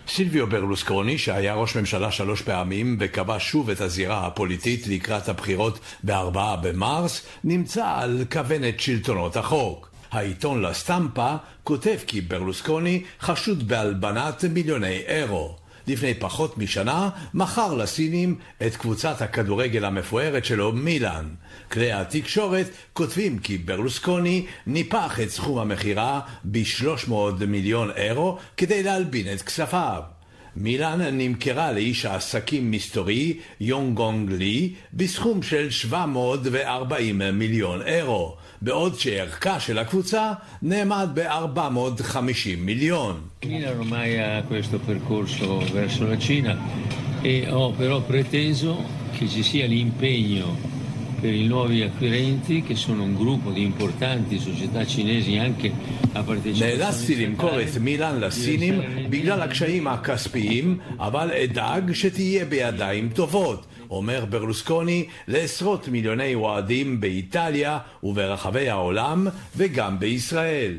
סילביו 0.09 0.47
ברלוסקוני, 0.47 1.18
שהיה 1.18 1.55
ראש 1.55 1.76
ממשלה 1.76 2.11
שלוש 2.11 2.43
פעמים 2.43 2.97
וקבע 3.01 3.36
שוב 3.38 3.70
את 3.70 3.80
הזירה 3.80 4.26
הפוליטית 4.26 4.86
לקראת 4.86 5.28
הבחירות 5.28 5.78
בארבעה 6.03 6.57
במרס, 6.57 7.26
נמצא 7.45 7.86
על 7.97 8.24
כוונת 8.32 8.80
שלטונות 8.80 9.36
החוק. 9.36 9.91
העיתון 10.12 10.62
לה 10.62 10.74
סטמפה 10.74 11.34
כותב 11.64 11.96
כי 12.06 12.20
ברלוסקוני 12.20 13.02
חשוד 13.20 13.68
בהלבנת 13.68 14.44
מיליוני 14.44 15.02
אירו. 15.06 15.56
לפני 15.86 16.14
פחות 16.14 16.58
משנה 16.58 17.10
מכר 17.34 17.74
לסינים 17.74 18.38
את 18.66 18.76
קבוצת 18.76 19.22
הכדורגל 19.22 19.84
המפוארת 19.84 20.44
שלו 20.44 20.72
מילאן. 20.72 21.28
כלי 21.72 21.92
התקשורת 21.92 22.66
כותבים 22.92 23.38
כי 23.38 23.58
ברלוסקוני 23.58 24.46
ניפח 24.66 25.20
את 25.20 25.30
סכום 25.30 25.58
המכירה 25.58 26.20
ב-300 26.44 27.44
מיליון 27.46 27.90
אירו 27.90 28.38
כדי 28.56 28.82
להלבין 28.82 29.32
את 29.32 29.42
כספיו. 29.42 30.02
מילאן 30.56 31.00
נמכרה 31.00 31.72
לאיש 31.72 32.04
העסקים 32.04 32.70
מסתורי 32.70 33.38
יונגונג 33.60 34.32
לי 34.32 34.74
בסכום 34.92 35.42
של 35.42 35.70
740 35.70 37.22
מיליון 37.38 37.82
אירו. 37.82 38.36
בעוד 38.61 38.99
שערכה 38.99 39.59
של 39.59 39.78
הקבוצה 39.78 40.34
נאמד 40.61 41.09
ב-450 41.13 42.57
מיליון. 42.57 43.21
Milan 43.45 43.78
ormai 43.80 44.19
ha 44.19 44.43
questo 44.51 44.78
percorso 44.80 45.59
verso 45.71 46.07
la 46.07 46.17
Cina 46.17 46.53
e 47.21 47.47
ho 47.49 47.71
però 47.71 48.01
preteso 48.01 48.84
che 49.15 49.28
ci 49.28 49.43
sia 49.43 49.65
l'impegno 49.67 50.47
per 51.19 51.34
i 51.34 51.47
nuovi 51.47 51.82
acquirenti 51.82 52.61
che 52.61 52.75
sono 52.75 53.03
un 53.03 53.15
gruppo 53.15 53.49
di 53.51 53.63
importanti 53.63 54.39
società 54.39 54.86
cinesi 54.86 55.38
anche 55.38 55.71
a 56.13 56.23
partecipazione 56.23 56.78
נאלצתי 56.78 57.15
למכור 57.15 57.61
את 57.61 57.78
מילאן 57.82 58.19
לסינים 58.19 58.82
בגלל 59.09 59.41
הקשיים 59.41 59.88
הכספיים, 59.88 60.78
אבל 60.99 61.32
אדאג 61.32 61.91
שתהיה 61.93 62.45
בידיים 62.45 63.09
טובות. 63.09 63.65
אומר 63.93 64.24
ברלוסקוני 64.24 65.07
לעשרות 65.28 65.88
מיליוני 65.88 66.34
אוהדים 66.34 67.01
באיטליה 67.01 67.78
וברחבי 68.03 68.68
העולם 68.68 69.26
וגם 69.57 69.99
בישראל. 69.99 70.74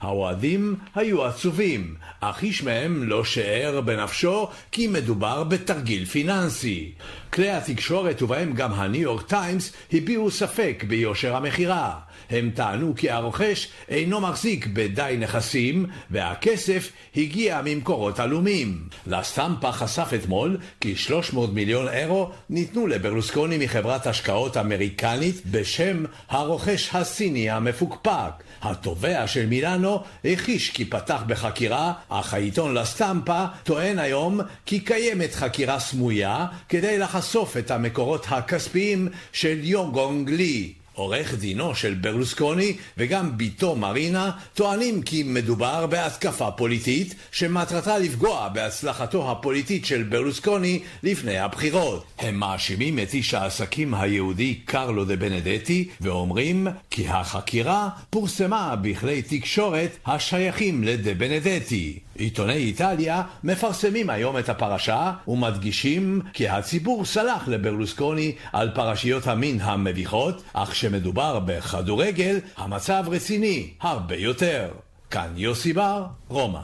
האוהדים 0.00 0.76
היו 0.94 1.24
עצובים, 1.24 1.94
אך 2.20 2.42
איש 2.42 2.62
מהם 2.62 3.08
לא 3.08 3.24
שער 3.24 3.80
בנפשו 3.80 4.48
כי 4.72 4.86
מדובר 4.86 5.44
בתרגיל 5.44 6.04
פיננסי. 6.04 6.92
כלי 7.32 7.50
התקשורת 7.50 8.22
ובהם 8.22 8.52
גם 8.52 8.72
הניו 8.72 9.02
יורק 9.02 9.22
טיימס 9.22 9.72
הביעו 9.92 10.30
ספק 10.30 10.84
ביושר 10.88 11.36
המכירה. 11.36 11.98
הם 12.30 12.50
טענו 12.54 12.94
כי 12.96 13.10
הרוכש 13.10 13.68
אינו 13.88 14.20
מחזיק 14.20 14.66
בדי 14.66 15.16
נכסים 15.18 15.86
והכסף 16.10 16.92
הגיע 17.16 17.60
ממקורות 17.64 18.20
עלומים. 18.20 18.88
לסטמפה 19.06 19.72
חשף 19.72 20.10
אתמול 20.14 20.56
כי 20.80 20.96
300 20.96 21.52
מיליון 21.52 21.88
אירו 21.88 22.30
ניתנו 22.50 22.86
לברלוסקוני 22.86 23.58
מחברת 23.58 24.06
השקעות 24.06 24.56
אמריקנית 24.56 25.42
בשם 25.50 26.04
הרוכש 26.28 26.94
הסיני 26.94 27.50
המפוקפק. 27.50 28.32
התובע 28.62 29.26
של 29.26 29.46
מילאנו 29.46 30.02
הכחיש 30.24 30.70
כי 30.70 30.84
פתח 30.84 31.22
בחקירה, 31.26 31.92
אך 32.08 32.34
העיתון 32.34 32.74
לסטמפה 32.74 33.44
טוען 33.64 33.98
היום 33.98 34.40
כי 34.66 34.80
קיימת 34.80 35.34
חקירה 35.34 35.80
סמויה 35.80 36.46
כדי 36.68 36.98
לחשוף 36.98 37.56
את 37.56 37.70
המקורות 37.70 38.26
הכספיים 38.28 39.08
של 39.32 39.58
יוגונג 39.62 40.30
לי. 40.30 40.72
עורך 40.98 41.34
דינו 41.34 41.74
של 41.74 41.94
ברלוסקוני 41.94 42.76
וגם 42.96 43.38
בתו 43.38 43.76
מרינה 43.76 44.30
טוענים 44.54 45.02
כי 45.02 45.22
מדובר 45.22 45.86
בהתקפה 45.86 46.50
פוליטית 46.50 47.14
שמטרתה 47.32 47.98
לפגוע 47.98 48.48
בהצלחתו 48.48 49.30
הפוליטית 49.30 49.84
של 49.84 50.02
ברלוסקוני 50.02 50.80
לפני 51.02 51.38
הבחירות. 51.38 52.04
הם 52.18 52.34
מאשימים 52.34 52.98
את 52.98 53.14
איש 53.14 53.34
העסקים 53.34 53.94
היהודי 53.94 54.54
קרלו 54.54 55.04
דה 55.04 55.16
בנדטי 55.16 55.88
ואומרים 56.00 56.66
כי 56.90 57.08
החקירה 57.08 57.88
פורסמה 58.10 58.76
בכלי 58.76 59.22
תקשורת 59.22 59.90
השייכים 60.06 60.84
לדה 60.84 61.14
בנדטי. 61.14 61.98
עיתוני 62.18 62.52
איטליה 62.52 63.22
מפרסמים 63.44 64.10
היום 64.10 64.38
את 64.38 64.48
הפרשה 64.48 65.12
ומדגישים 65.28 66.20
כי 66.32 66.48
הציבור 66.48 67.04
סלח 67.04 67.48
לברלוסקוני 67.48 68.32
על 68.52 68.70
פרשיות 68.74 69.26
המין 69.26 69.58
המביכות, 69.60 70.42
אך 70.52 70.74
כשמדובר 70.88 71.40
בכדורגל, 71.46 72.38
המצב 72.56 73.04
רציני 73.06 73.70
הרבה 73.80 74.16
יותר. 74.16 74.68
כאן 75.10 75.32
יוסי 75.36 75.72
בר, 75.72 76.06
רומא. 76.28 76.60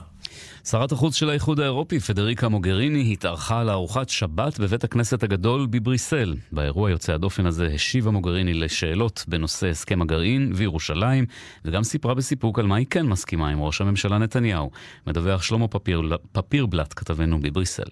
שרת 0.65 0.93
החוץ 0.93 1.15
של 1.15 1.31
האיחוד 1.31 1.61
האירופי, 1.61 2.01
פדריקה 2.01 2.49
מוגריני, 2.49 3.13
התארחה 3.13 3.65
לארוחת 3.65 4.09
שבת 4.09 4.59
בבית 4.61 4.85
הכנסת 4.85 5.23
הגדול 5.23 5.67
בבריסל. 5.67 6.35
באירוע 6.53 6.91
יוצא 6.91 7.13
הדופן 7.13 7.47
הזה 7.47 7.67
השיבה 7.75 8.11
מוגריני 8.11 8.55
לשאלות 8.55 9.25
בנושא 9.29 9.67
הסכם 9.67 10.03
הגרעין 10.03 10.53
וירושלים, 10.55 11.27
וגם 11.65 11.85
סיפרה 11.85 12.15
בסיפוק 12.15 12.59
על 12.59 12.67
מה 12.67 12.77
היא 12.77 12.87
כן 12.91 13.07
מסכימה 13.07 13.49
עם 13.49 13.63
ראש 13.63 13.81
הממשלה 13.81 14.19
נתניהו. 14.19 14.71
מדווח 15.07 15.43
שלמה 15.43 15.69
פפיר, 15.69 16.03
פפירבלט, 16.33 16.95
כתבנו 16.97 17.41
בבריסל. 17.41 17.91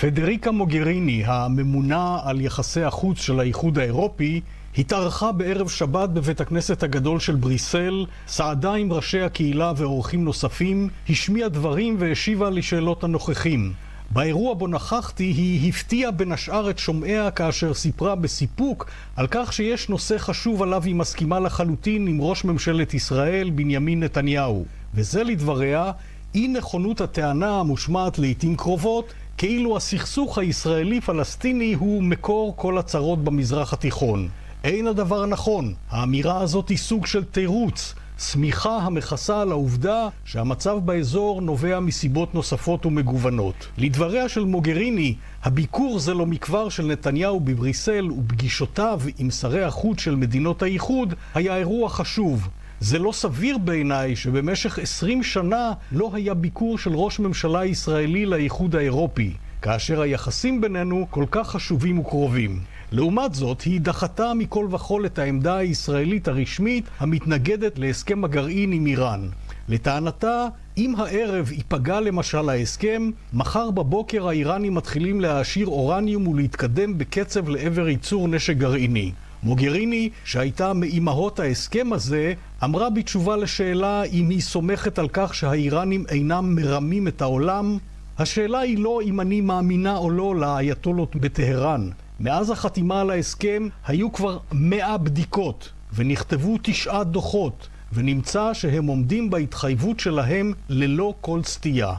פדריקה 0.00 0.50
מוגריני, 0.50 1.22
הממונה 1.26 2.18
על 2.24 2.40
יחסי 2.40 2.82
החוץ 2.82 3.18
של 3.18 3.40
האיחוד 3.40 3.78
האירופי, 3.78 4.40
התארחה 4.78 5.32
בערב 5.32 5.68
שבת 5.68 6.08
בבית 6.08 6.40
הכנסת 6.40 6.82
הגדול 6.82 7.20
של 7.20 7.34
בריסל, 7.34 8.06
סעדה 8.26 8.74
עם 8.74 8.92
ראשי 8.92 9.20
הקהילה 9.20 9.72
ואורחים 9.76 10.24
נוספים, 10.24 10.88
השמיעה 11.08 11.48
דברים 11.48 11.96
והשיבה 11.98 12.50
לשאלות 12.50 13.04
הנוכחים. 13.04 13.72
באירוע 14.10 14.54
בו 14.54 14.66
נכחתי 14.66 15.24
היא 15.24 15.68
הפתיעה 15.68 16.10
בין 16.10 16.32
השאר 16.32 16.70
את 16.70 16.78
שומעיה 16.78 17.30
כאשר 17.30 17.74
סיפרה 17.74 18.14
בסיפוק 18.14 18.90
על 19.16 19.26
כך 19.30 19.52
שיש 19.52 19.88
נושא 19.88 20.18
חשוב 20.18 20.62
עליו 20.62 20.82
היא 20.82 20.94
מסכימה 20.94 21.40
לחלוטין 21.40 22.06
עם 22.06 22.20
ראש 22.20 22.44
ממשלת 22.44 22.94
ישראל 22.94 23.50
בנימין 23.50 24.02
נתניהו. 24.02 24.64
וזה 24.94 25.24
לדבריה 25.24 25.92
אי 26.34 26.48
נכונות 26.48 27.00
הטענה 27.00 27.60
המושמעת 27.60 28.18
לעיתים 28.18 28.56
קרובות 28.56 29.12
כאילו 29.38 29.76
הסכסוך 29.76 30.38
הישראלי-פלסטיני 30.38 31.74
הוא 31.74 32.02
מקור 32.02 32.56
כל 32.56 32.78
הצרות 32.78 33.24
במזרח 33.24 33.72
התיכון. 33.72 34.28
אין 34.64 34.86
הדבר 34.86 35.26
נכון. 35.26 35.74
האמירה 35.90 36.40
הזאת 36.40 36.68
היא 36.68 36.78
סוג 36.78 37.06
של 37.06 37.24
תירוץ, 37.24 37.94
שמיכה 38.18 38.76
המכסה 38.76 39.40
על 39.40 39.50
העובדה 39.50 40.08
שהמצב 40.24 40.78
באזור 40.84 41.40
נובע 41.40 41.80
מסיבות 41.80 42.34
נוספות 42.34 42.86
ומגוונות. 42.86 43.68
לדבריה 43.78 44.28
של 44.28 44.44
מוגריני, 44.44 45.14
הביקור 45.42 45.98
זה 45.98 46.14
לא 46.14 46.26
מכבר 46.26 46.68
של 46.68 46.86
נתניהו 46.86 47.40
בבריסל 47.40 48.10
ופגישותיו 48.10 49.00
עם 49.18 49.30
שרי 49.30 49.64
החוץ 49.64 50.00
של 50.00 50.16
מדינות 50.16 50.62
האיחוד 50.62 51.14
היה 51.34 51.56
אירוע 51.56 51.88
חשוב. 51.88 52.48
זה 52.80 52.98
לא 52.98 53.12
סביר 53.12 53.58
בעיניי 53.58 54.16
שבמשך 54.16 54.78
עשרים 54.78 55.22
שנה 55.22 55.72
לא 55.92 56.10
היה 56.12 56.34
ביקור 56.34 56.78
של 56.78 56.94
ראש 56.94 57.18
ממשלה 57.18 57.64
ישראלי 57.64 58.26
לאיחוד 58.26 58.76
האירופי, 58.76 59.32
כאשר 59.62 60.00
היחסים 60.00 60.60
בינינו 60.60 61.06
כל 61.10 61.24
כך 61.30 61.50
חשובים 61.50 61.98
וקרובים. 61.98 62.60
לעומת 62.94 63.34
זאת, 63.34 63.62
היא 63.62 63.80
דחתה 63.80 64.32
מכל 64.34 64.66
וכול 64.70 65.06
את 65.06 65.18
העמדה 65.18 65.56
הישראלית 65.56 66.28
הרשמית 66.28 66.84
המתנגדת 66.98 67.78
להסכם 67.78 68.24
הגרעין 68.24 68.72
עם 68.72 68.86
איראן. 68.86 69.28
לטענתה, 69.68 70.46
אם 70.78 70.94
הערב 70.96 71.52
ייפגע 71.52 72.00
למשל 72.00 72.48
ההסכם, 72.48 73.10
מחר 73.32 73.70
בבוקר 73.70 74.28
האיראנים 74.28 74.74
מתחילים 74.74 75.20
להעשיר 75.20 75.66
אורניום 75.66 76.28
ולהתקדם 76.28 76.98
בקצב 76.98 77.48
לעבר 77.48 77.88
ייצור 77.88 78.28
נשק 78.28 78.56
גרעיני. 78.56 79.12
מוגריני, 79.42 80.10
שהייתה 80.24 80.72
מאימהות 80.72 81.40
ההסכם 81.40 81.92
הזה, 81.92 82.32
אמרה 82.64 82.90
בתשובה 82.90 83.36
לשאלה 83.36 84.02
אם 84.02 84.30
היא 84.30 84.40
סומכת 84.40 84.98
על 84.98 85.08
כך 85.12 85.34
שהאיראנים 85.34 86.04
אינם 86.08 86.54
מרמים 86.54 87.08
את 87.08 87.22
העולם, 87.22 87.78
השאלה 88.18 88.58
היא 88.58 88.78
לא 88.78 89.00
אם 89.02 89.20
אני 89.20 89.40
מאמינה 89.40 89.96
או 89.96 90.10
לא 90.10 90.36
לאייתולות 90.36 91.16
בטהרן. 91.16 91.90
מאז 92.20 92.50
החתימה 92.50 93.00
על 93.00 93.10
ההסכם 93.10 93.68
היו 93.86 94.12
כבר 94.12 94.38
מאה 94.52 94.98
בדיקות 94.98 95.68
ונכתבו 95.94 96.56
תשעה 96.62 97.04
דוחות 97.04 97.68
ונמצא 97.92 98.54
שהם 98.54 98.86
עומדים 98.86 99.30
בהתחייבות 99.30 100.00
שלהם 100.00 100.52
ללא 100.68 101.14
כל 101.20 101.42
סטייה. 101.42 101.92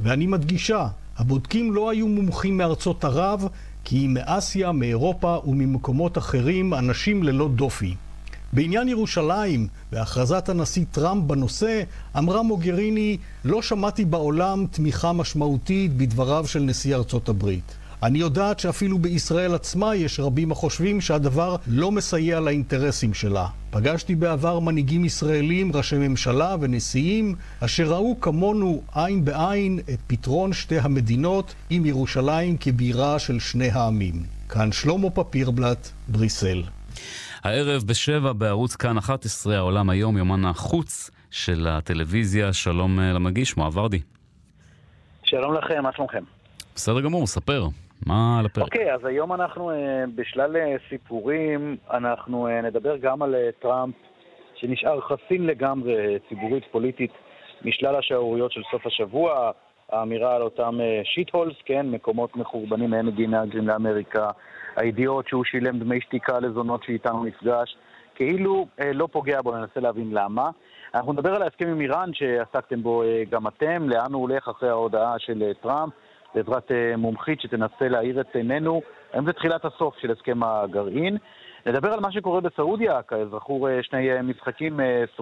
ואני 0.00 0.26
מדגישה, 0.26 0.86
הבודקים 1.18 1.72
לא 1.72 1.90
היו 1.90 2.08
מומחים 2.08 2.56
מארצות 2.56 3.04
ערב 3.04 3.48
כי 3.84 4.06
מאסיה, 4.06 4.72
מאירופה 4.72 5.38
וממקומות 5.46 6.18
אחרים 6.18 6.74
אנשים 6.74 7.22
ללא 7.22 7.48
דופי. 7.48 7.94
בעניין 8.52 8.88
ירושלים 8.88 9.68
והכרזת 9.92 10.48
הנשיא 10.48 10.84
טראמפ 10.90 11.24
בנושא, 11.24 11.82
אמרה 12.18 12.42
מוגריני, 12.42 13.16
לא 13.44 13.62
שמעתי 13.62 14.04
בעולם 14.04 14.66
תמיכה 14.70 15.12
משמעותית 15.12 15.96
בדבריו 15.96 16.46
של 16.46 16.60
נשיא 16.60 16.96
ארצות 16.96 17.28
הברית. 17.28 17.79
אני 18.02 18.18
יודעת 18.18 18.58
שאפילו 18.58 18.98
בישראל 18.98 19.54
עצמה 19.54 19.94
יש 19.94 20.20
רבים 20.20 20.52
החושבים 20.52 21.00
שהדבר 21.00 21.56
לא 21.66 21.92
מסייע 21.92 22.40
לאינטרסים 22.40 23.14
שלה. 23.14 23.46
פגשתי 23.70 24.14
בעבר 24.14 24.58
מנהיגים 24.58 25.04
ישראלים, 25.04 25.72
ראשי 25.74 25.96
ממשלה 25.96 26.56
ונשיאים, 26.60 27.34
אשר 27.64 27.92
ראו 27.92 28.20
כמונו 28.20 28.82
עין 28.94 29.24
בעין 29.24 29.78
את 29.78 29.98
פתרון 30.06 30.52
שתי 30.52 30.78
המדינות 30.78 31.54
עם 31.70 31.86
ירושלים 31.86 32.56
כבירה 32.60 33.18
של 33.18 33.38
שני 33.38 33.68
העמים. 33.68 34.22
כאן 34.48 34.72
שלמה 34.72 35.10
פפירבלט, 35.10 35.88
בריסל. 36.08 36.62
הערב 37.42 37.82
בשבע 37.82 38.32
בערוץ 38.32 38.76
כאן 38.76 38.98
11, 38.98 39.56
העולם 39.56 39.90
היום, 39.90 40.16
יומן 40.16 40.44
החוץ 40.44 41.10
של 41.30 41.66
הטלוויזיה. 41.70 42.52
שלום 42.52 43.00
אה, 43.00 43.12
למגיש, 43.12 43.56
מואב 43.56 43.76
ורדי. 43.76 44.00
שלום 45.22 45.54
לכם, 45.54 45.82
מה 45.82 45.90
שלומכם? 45.96 46.24
בסדר 46.74 47.00
גמור, 47.00 47.26
ספר. 47.26 47.68
מה 48.06 48.38
על 48.38 48.46
הפרק? 48.46 48.64
אוקיי, 48.64 48.90
okay, 48.90 48.94
אז 48.94 49.04
היום 49.04 49.32
אנחנו 49.32 49.70
uh, 49.70 49.74
בשלל 50.14 50.56
uh, 50.56 50.88
סיפורים, 50.88 51.76
אנחנו 51.90 52.48
uh, 52.48 52.50
נדבר 52.66 52.96
גם 52.96 53.22
על 53.22 53.34
טראמפ, 53.58 53.94
שנשאר 54.54 55.00
חסין 55.00 55.46
לגמרי 55.46 56.18
ציבורית 56.28 56.64
פוליטית 56.70 57.10
משלל 57.64 57.96
השערוריות 57.96 58.52
של 58.52 58.62
סוף 58.70 58.86
השבוע, 58.86 59.50
האמירה 59.92 60.36
על 60.36 60.42
אותם 60.42 60.78
שיט 61.04 61.30
הולס, 61.30 61.56
כן, 61.64 61.86
מקומות 61.90 62.36
מחורבנים 62.36 62.90
מהם 62.90 63.06
מגיעים 63.06 63.30
מהגרים 63.30 63.68
לאמריקה, 63.68 64.30
הידיעות 64.76 65.28
שהוא 65.28 65.44
שילם 65.44 65.78
דמי 65.78 66.00
שתיקה 66.00 66.40
לזונות 66.40 66.82
שאיתנו 66.82 67.24
נפגש, 67.24 67.76
כאילו 68.14 68.66
לא 68.94 69.08
פוגע 69.12 69.42
בו, 69.42 69.56
ננסה 69.56 69.80
להבין 69.80 70.10
למה. 70.10 70.50
אנחנו 70.94 71.12
נדבר 71.12 71.34
על 71.34 71.42
ההסכם 71.42 71.68
עם 71.68 71.80
איראן 71.80 72.10
שעסקתם 72.12 72.82
בו 72.82 73.02
גם 73.30 73.46
אתם, 73.46 73.88
לאן 73.88 74.12
הוא 74.12 74.22
הולך 74.22 74.48
אחרי 74.48 74.68
ההודעה 74.68 75.14
של 75.18 75.52
טראמפ. 75.62 75.92
בעזרת 76.34 76.72
אה, 76.72 76.96
מומחית 76.96 77.40
שתנסה 77.40 77.88
להאיר 77.88 78.20
את 78.20 78.36
עינינו. 78.36 78.82
היום 79.12 79.26
זה 79.26 79.32
תחילת 79.32 79.64
הסוף 79.64 79.98
של 79.98 80.10
הסכם 80.10 80.42
הגרעין. 80.42 81.16
נדבר 81.66 81.92
על 81.92 82.00
מה 82.00 82.12
שקורה 82.12 82.40
בסעודיה, 82.40 83.02
כזכור 83.02 83.68
אה, 83.68 83.82
שני 83.82 84.12
אה, 84.12 84.22
משחקים, 84.22 84.80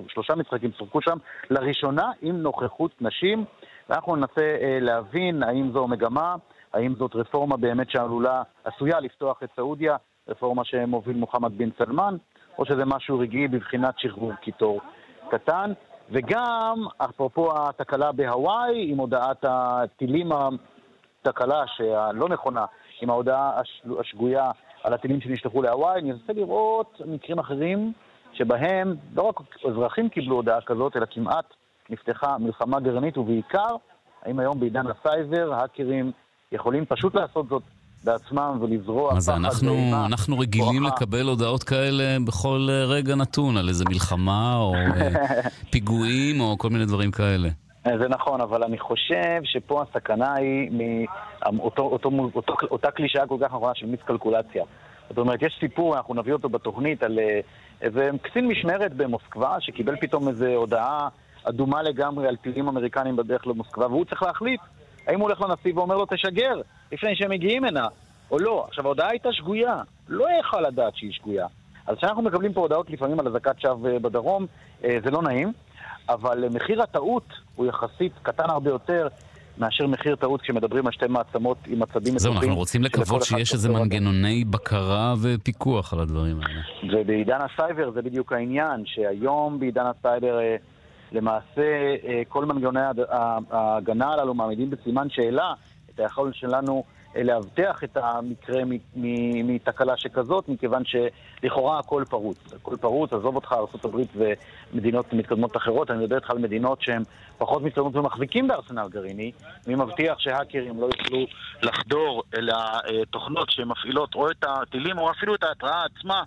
שלושה 0.09 0.35
משחקים 0.35 0.71
סורקו 0.79 1.03
שם, 1.03 1.17
לראשונה 1.51 2.11
עם 2.23 2.37
נוכחות 2.37 3.03
נשים, 3.03 3.45
ואנחנו 3.89 4.17
ננסה 4.17 4.57
להבין 4.81 5.43
האם 5.43 5.71
זו 5.73 5.87
מגמה, 5.87 6.35
האם 6.73 6.95
זאת 6.95 7.15
רפורמה 7.15 7.57
באמת 7.57 7.91
שעלולה, 7.91 8.43
עשויה 8.65 9.01
לפתוח 9.01 9.43
את 9.45 9.49
סעודיה, 9.57 9.97
רפורמה 10.29 10.65
שמוביל 10.65 11.17
מוחמד 11.17 11.59
בן 11.59 11.69
סלמן, 11.79 12.17
או 12.59 12.67
שזה 12.67 12.85
משהו 12.85 13.19
רגעי 13.19 13.49
בבחינת 13.49 13.95
שחרור 13.99 14.33
קיטור 14.35 14.81
קטן. 15.31 15.73
וגם, 16.11 16.87
אפרופו 16.99 17.49
התקלה 17.57 18.13
בהוואי, 18.13 18.91
עם 18.91 18.99
הודעת 18.99 19.45
הטילים 19.49 20.33
תקלה 21.23 21.65
שהלא 21.67 22.29
נכונה 22.29 22.65
עם 23.03 23.11
ההודעה 23.11 23.61
השגויה 24.01 24.51
על 24.85 24.95
הטילים 24.95 25.21
שנשלחו 25.21 25.63
להוואי, 25.63 26.01
אני 26.01 26.13
אנסה 26.13 26.33
לראות 26.33 27.01
מקרים 27.07 27.39
אחרים 27.39 27.93
שבהם 28.33 28.95
לא 29.17 29.23
רק 29.23 29.41
אזרחים 29.69 30.09
קיבלו 30.09 30.37
הודעה 30.37 30.61
כזאת, 30.61 30.97
אלא 30.97 31.07
כמעט 31.11 31.45
נפתחה 31.91 32.39
מלחמה 32.39 32.81
גרעינית, 32.81 33.19
ובעיקר, 33.19 33.77
האם 34.23 34.39
היום 34.39 34.61
בעידן 34.61 34.85
הסייבר, 34.87 35.55
האקרים 35.55 36.13
יכולים 36.53 36.85
פשוט 36.85 37.15
לעשות 37.15 37.49
זאת 37.49 37.63
בעצמם 38.05 38.59
ולזרוע 38.61 39.21
פחד 39.21 39.33
אנחנו, 39.33 40.07
אנחנו 40.07 40.39
רגילים 40.39 40.83
בואכה. 40.83 40.97
לקבל 40.97 41.27
הודעות 41.29 41.63
כאלה 41.63 42.17
בכל 42.27 42.69
רגע 42.87 43.15
נתון 43.15 43.57
על 43.57 43.69
איזה 43.69 43.85
מלחמה 43.89 44.57
או 44.57 44.75
אה, 44.75 45.11
פיגועים 45.73 46.41
או 46.41 46.59
כל 46.59 46.71
מיני 46.71 46.87
דברים 46.87 47.11
כאלה. 47.11 47.49
זה 47.99 48.09
נכון, 48.09 48.41
אבל 48.41 48.63
אני 48.63 48.79
חושב 48.79 49.41
שפה 49.45 49.83
הסכנה 49.83 50.35
היא 50.35 50.71
מאותה 51.53 52.91
קלישאה 52.91 53.27
כל 53.27 53.37
כך 53.41 53.55
נכונה 53.55 53.75
של 53.75 53.87
מיסקלקולציה. 53.87 54.65
זאת 55.09 55.19
אומרת, 55.19 55.43
יש 55.43 55.57
סיפור, 55.61 55.97
אנחנו 55.97 56.15
נביא 56.15 56.33
אותו 56.33 56.49
בתוכנית, 56.49 57.03
על 57.03 57.19
אה, 57.19 57.41
איזה 57.81 58.11
קצין 58.23 58.49
משמרת 58.49 58.95
במוסקבה 58.95 59.57
שקיבל 59.61 59.97
פתאום 60.01 60.29
איזו 60.29 60.47
הודעה 60.47 61.09
אדומה 61.45 61.83
לגמרי 61.83 62.29
על 62.29 62.37
טילים 62.37 62.69
אמריקנים 62.69 63.17
בדרך 63.17 63.47
למוסקבה, 63.47 63.87
והוא 63.87 64.05
צריך 64.05 64.23
להחליט 64.23 64.61
האם 65.07 65.21
הוא 65.21 65.29
הולך 65.29 65.41
לנשיא 65.41 65.73
ואומר 65.75 65.97
לו 65.97 66.07
תשגר 66.07 66.61
לפני 66.93 67.17
שהם 67.17 67.31
מגיעים 67.31 67.65
הנה, 67.65 67.87
או 68.31 68.39
לא. 68.39 68.65
עכשיו, 68.69 68.85
ההודעה 68.85 69.11
הייתה 69.11 69.33
שגויה, 69.33 69.83
לא 70.09 70.27
יכל 70.41 70.61
לדעת 70.61 70.97
שהיא 70.97 71.13
שגויה. 71.13 71.47
אז 71.87 71.97
כשאנחנו 71.97 72.23
מקבלים 72.23 72.53
פה 72.53 72.61
הודעות 72.61 72.91
לפעמים 72.91 73.21
על 73.21 73.29
אזעקת 73.29 73.61
שווא 73.61 73.91
אה, 73.91 73.99
בדרום, 73.99 74.47
אה, 74.85 74.99
זה 75.05 75.11
לא 75.11 75.23
נעים. 75.23 75.53
אבל 76.09 76.45
מחיר 76.51 76.83
הטעות 76.83 77.33
הוא 77.57 77.67
יחסית 77.67 78.13
קטן 78.23 78.51
הרבה 78.51 78.71
יותר 78.71 79.09
מאשר 79.59 79.87
מחיר 79.87 80.17
טעות 80.17 80.43
כשמדברים 80.43 80.87
על 80.87 80.93
שתי 80.93 81.07
מעצמות 81.07 81.59
עם 81.67 81.79
מצבים 81.79 82.15
מטורפים. 82.15 82.19
זהו, 82.19 82.33
אנחנו 82.33 82.57
רוצים 82.57 82.83
לקוות 82.83 83.23
שיש 83.23 83.53
איזה 83.53 83.69
מנגנוני 83.69 84.45
בקרה 84.45 85.15
ופיקוח 85.23 85.93
על 85.93 86.01
הדברים 86.01 86.41
האלה. 86.43 86.61
ובעידן 87.01 87.39
הסייבר 87.41 87.91
זה 87.91 88.03
בדיוק 88.03 88.33
העניין, 88.33 88.83
שהיום 88.87 89.61
בעידן 89.61 89.85
הסייבר 89.87 90.39
אה, 90.39 90.57
למעשה 91.13 91.63
כל 92.29 92.45
מנגנוני 92.45 92.81
ההגנה 93.51 94.13
הללו 94.13 94.35
מעמידים 94.35 94.71
בסימן 94.71 95.11
שאלה 95.11 95.53
את 95.95 96.01
היכולת 96.01 96.35
שלנו 96.35 96.85
לאבטח 97.17 97.85
את 97.85 97.97
המקרה 97.97 98.63
מתקלה 99.45 99.97
שכזאת, 99.97 100.49
מכיוון 100.49 100.83
שלכאורה 100.85 101.79
הכל 101.79 102.05
פרוץ. 102.09 102.53
הכל 102.53 102.77
פרוץ, 102.77 103.13
עזוב 103.13 103.35
אותך 103.35 103.53
ארה"ב 103.53 103.97
ומדינות 104.73 105.13
מתקדמות 105.13 105.57
אחרות, 105.57 105.91
אני 105.91 105.99
מדבר 105.99 106.17
איתך 106.17 106.31
על 106.31 106.39
מדינות 106.39 106.83
שהן 106.83 107.03
פחות 107.39 107.63
מתקדמות 107.63 107.97
ומחזיקים 107.97 108.49
בארסנל 108.49 108.89
גרעיני, 108.91 109.33
מי 109.67 109.75
מבטיח 109.75 110.19
שהאקרים 110.19 110.81
לא 110.81 110.87
יוכלו 110.87 111.27
לחדור 111.63 112.23
אל 112.37 112.49
התוכנות 112.53 113.51
שמפעילות 113.51 114.15
או 114.15 114.31
את 114.31 114.45
הטילים 114.49 114.99
או 114.99 115.11
אפילו 115.11 115.35
את 115.35 115.43
ההתראה 115.43 115.85
עצמה 115.85 116.23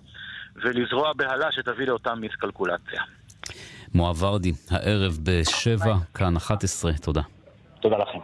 ולזרוע 0.55 1.13
בהלה 1.13 1.51
שתביא 1.51 1.87
לאותה 1.87 2.15
מיסקלקולציה. 2.15 3.01
מואב 3.93 4.23
ורדי, 4.23 4.51
הערב 4.71 5.17
בשבע, 5.23 5.95
כאן 6.13 6.37
11, 6.37 6.91
תודה. 6.93 7.21
תודה 7.81 7.97
לכם. 7.97 8.19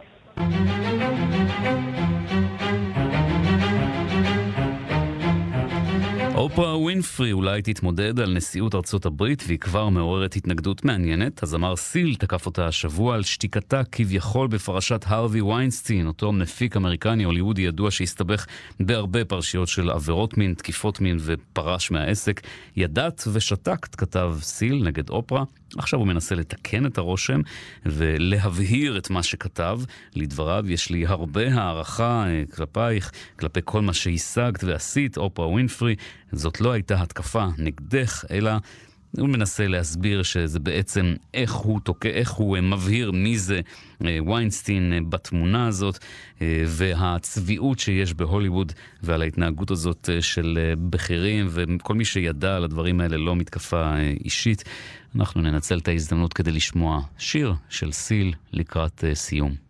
אופרה 6.38 6.78
ווינפרי 6.78 7.32
אולי 7.32 7.62
תתמודד 7.62 8.20
על 8.20 8.34
נשיאות 8.34 8.74
ארצות 8.74 9.06
הברית 9.06 9.44
והיא 9.46 9.58
כבר 9.58 9.88
מעוררת 9.88 10.36
התנגדות 10.36 10.84
מעניינת. 10.84 11.42
הזמר 11.42 11.76
סיל 11.76 12.14
תקף 12.14 12.46
אותה 12.46 12.66
השבוע 12.66 13.14
על 13.14 13.22
שתיקתה 13.22 13.84
כביכול 13.92 14.48
בפרשת 14.48 15.04
הרווי 15.06 15.40
ויינסטין, 15.40 16.06
אותו 16.06 16.32
מפיק 16.32 16.76
אמריקני 16.76 17.24
הוליוודי 17.24 17.62
ידוע 17.62 17.90
שהסתבך 17.90 18.46
בהרבה 18.80 19.24
פרשיות 19.24 19.68
של 19.68 19.90
עבירות 19.90 20.38
מין, 20.38 20.54
תקיפות 20.54 21.00
מין 21.00 21.16
ופרש 21.20 21.90
מהעסק. 21.90 22.40
ידעת 22.76 23.24
ושתקת, 23.32 23.94
כתב 23.94 24.36
סיל 24.40 24.84
נגד 24.84 25.10
אופרה. 25.10 25.44
עכשיו 25.76 25.98
הוא 25.98 26.06
מנסה 26.06 26.34
לתקן 26.34 26.86
את 26.86 26.98
הרושם 26.98 27.40
ולהבהיר 27.86 28.98
את 28.98 29.10
מה 29.10 29.22
שכתב. 29.22 29.80
לדבריו, 30.14 30.70
יש 30.70 30.90
לי 30.90 31.06
הרבה 31.06 31.54
הערכה 31.54 32.24
אה, 32.26 32.42
כלפייך, 32.54 33.12
כלפי 33.38 33.60
כל 33.64 33.82
מה 33.82 33.92
שהשגת 33.92 34.64
ועשית, 34.64 35.16
אופרה 35.16 35.48
ווינפרי. 35.48 35.94
זאת 36.32 36.60
לא 36.60 36.72
הייתה 36.72 37.02
התקפה 37.02 37.46
נגדך, 37.58 38.24
אלא 38.30 38.50
הוא 39.16 39.28
מנסה 39.28 39.66
להסביר 39.66 40.22
שזה 40.22 40.60
בעצם 40.60 41.14
איך 41.34 41.52
הוא 41.52 41.80
תוקע, 41.80 42.08
איך 42.08 42.30
הוא 42.30 42.56
אה, 42.56 42.60
מבהיר 42.60 43.10
מי 43.10 43.38
זה 43.38 43.60
אה, 44.04 44.18
ויינסטין 44.26 44.92
אה, 44.92 44.98
בתמונה 45.08 45.66
הזאת 45.66 45.98
והצביעות 46.66 47.78
שיש 47.78 48.14
בהוליווד 48.14 48.72
ועל 49.02 49.22
ההתנהגות 49.22 49.70
הזאת 49.70 50.10
של 50.20 50.74
בכירים 50.90 51.46
וכל 51.50 51.94
מי 51.94 52.04
שידע 52.04 52.56
על 52.56 52.64
הדברים 52.64 53.00
האלה 53.00 53.16
לא 53.16 53.36
מתקפה 53.36 53.96
אישית. 54.24 54.64
אנחנו 55.16 55.40
ננצל 55.40 55.78
את 55.78 55.88
ההזדמנות 55.88 56.32
כדי 56.32 56.52
לשמוע 56.52 57.00
שיר 57.18 57.54
של 57.68 57.92
סיל 57.92 58.34
לקראת 58.52 59.04
סיום. 59.14 59.67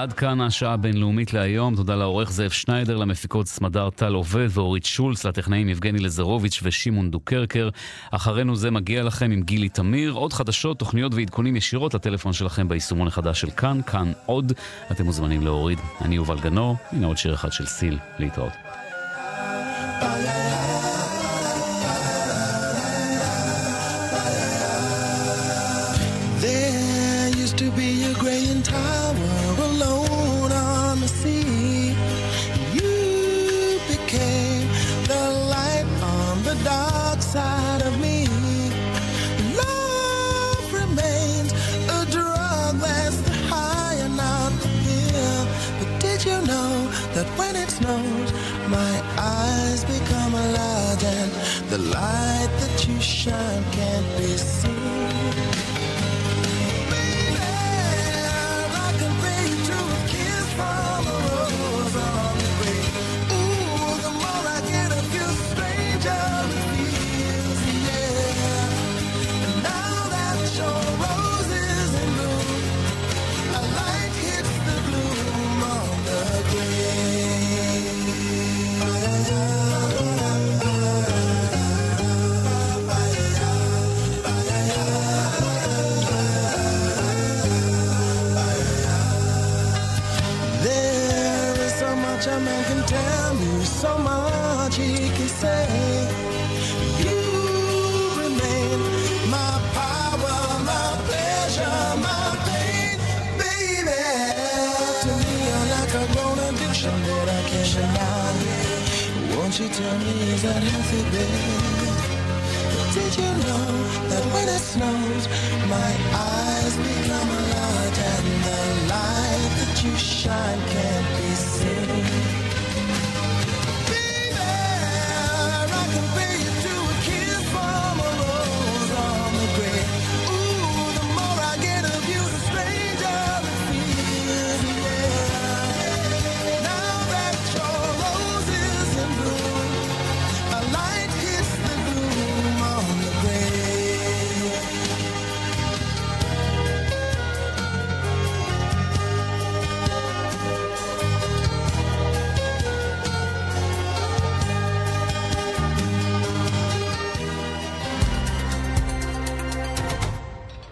ועד 0.00 0.12
כאן 0.12 0.40
השעה 0.40 0.72
הבינלאומית 0.72 1.32
להיום. 1.32 1.76
תודה 1.76 1.96
לעורך 1.96 2.30
זאב 2.30 2.50
שניידר, 2.50 2.96
למפיקות 2.96 3.46
סמדר 3.46 3.90
טל 3.90 4.14
עובד 4.14 4.48
ואורית 4.50 4.84
שולץ, 4.84 5.24
לטכנאים 5.24 5.68
יבגני 5.68 5.98
לזרוביץ' 5.98 6.60
ושמעון 6.62 7.10
דוקרקר. 7.10 7.68
אחרינו 8.10 8.56
זה 8.56 8.70
מגיע 8.70 9.02
לכם 9.02 9.30
עם 9.30 9.42
גילי 9.42 9.68
תמיר. 9.68 10.12
עוד 10.12 10.32
חדשות, 10.32 10.78
תוכניות 10.78 11.14
ועדכונים 11.14 11.56
ישירות 11.56 11.94
לטלפון 11.94 12.32
שלכם 12.32 12.68
ביישומון 12.68 13.06
החדש 13.06 13.40
של 13.40 13.50
כאן, 13.50 13.80
כאן 13.86 14.12
עוד. 14.26 14.52
אתם 14.90 15.04
מוזמנים 15.04 15.42
להוריד. 15.42 15.78
אני 16.00 16.16
יובל 16.16 16.40
גנור, 16.40 16.76
הנה 16.92 17.06
עוד 17.06 17.16
שיר 17.16 17.34
אחד 17.34 17.52
של 17.52 17.66
סיל. 17.66 17.98
להתראות. 18.18 18.69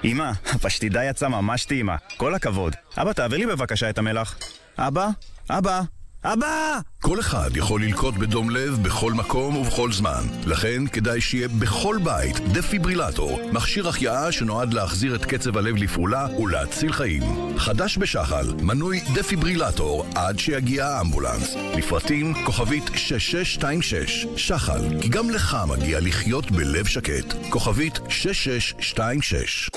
אמא, 0.08 0.30
הפשטידה 0.54 1.04
יצאה 1.04 1.28
ממש 1.28 1.64
טעימה. 1.64 1.96
כל 2.16 2.34
הכבוד. 2.34 2.76
אבא, 2.96 3.12
תעביר 3.12 3.38
לי 3.38 3.46
בבקשה 3.46 3.90
את 3.90 3.98
המלח. 3.98 4.38
אבא? 4.78 5.08
אבא? 5.50 5.82
אבא! 6.24 6.78
כל 7.00 7.20
אחד 7.20 7.50
יכול 7.54 7.82
ללקות 7.84 8.14
בדום 8.18 8.50
לב 8.50 8.78
בכל 8.82 9.12
מקום 9.12 9.56
ובכל 9.56 9.92
זמן. 9.92 10.26
לכן 10.46 10.86
כדאי 10.86 11.20
שיהיה 11.20 11.48
בכל 11.48 11.98
בית 12.04 12.38
דפיברילטור, 12.38 13.40
מכשיר 13.52 13.88
החייאה 13.88 14.32
שנועד 14.32 14.74
להחזיר 14.74 15.14
את 15.14 15.24
קצב 15.24 15.56
הלב 15.56 15.76
לפעולה 15.76 16.26
ולהציל 16.38 16.92
חיים. 16.92 17.22
חדש 17.58 17.98
בשחל, 17.98 18.46
מנוי 18.62 19.00
דפיברילטור 19.14 20.06
עד 20.14 20.38
שיגיע 20.38 20.86
האמבולנס. 20.86 21.54
לפרטים 21.76 22.34
כוכבית 22.44 22.84
6626. 22.94 24.26
שחל, 24.36 25.00
כי 25.02 25.08
גם 25.08 25.30
לך 25.30 25.56
מגיע 25.68 26.00
לחיות 26.00 26.50
בלב 26.50 26.86
שקט. 26.86 27.34
כוכבית 27.50 27.98
6626. 28.08 29.70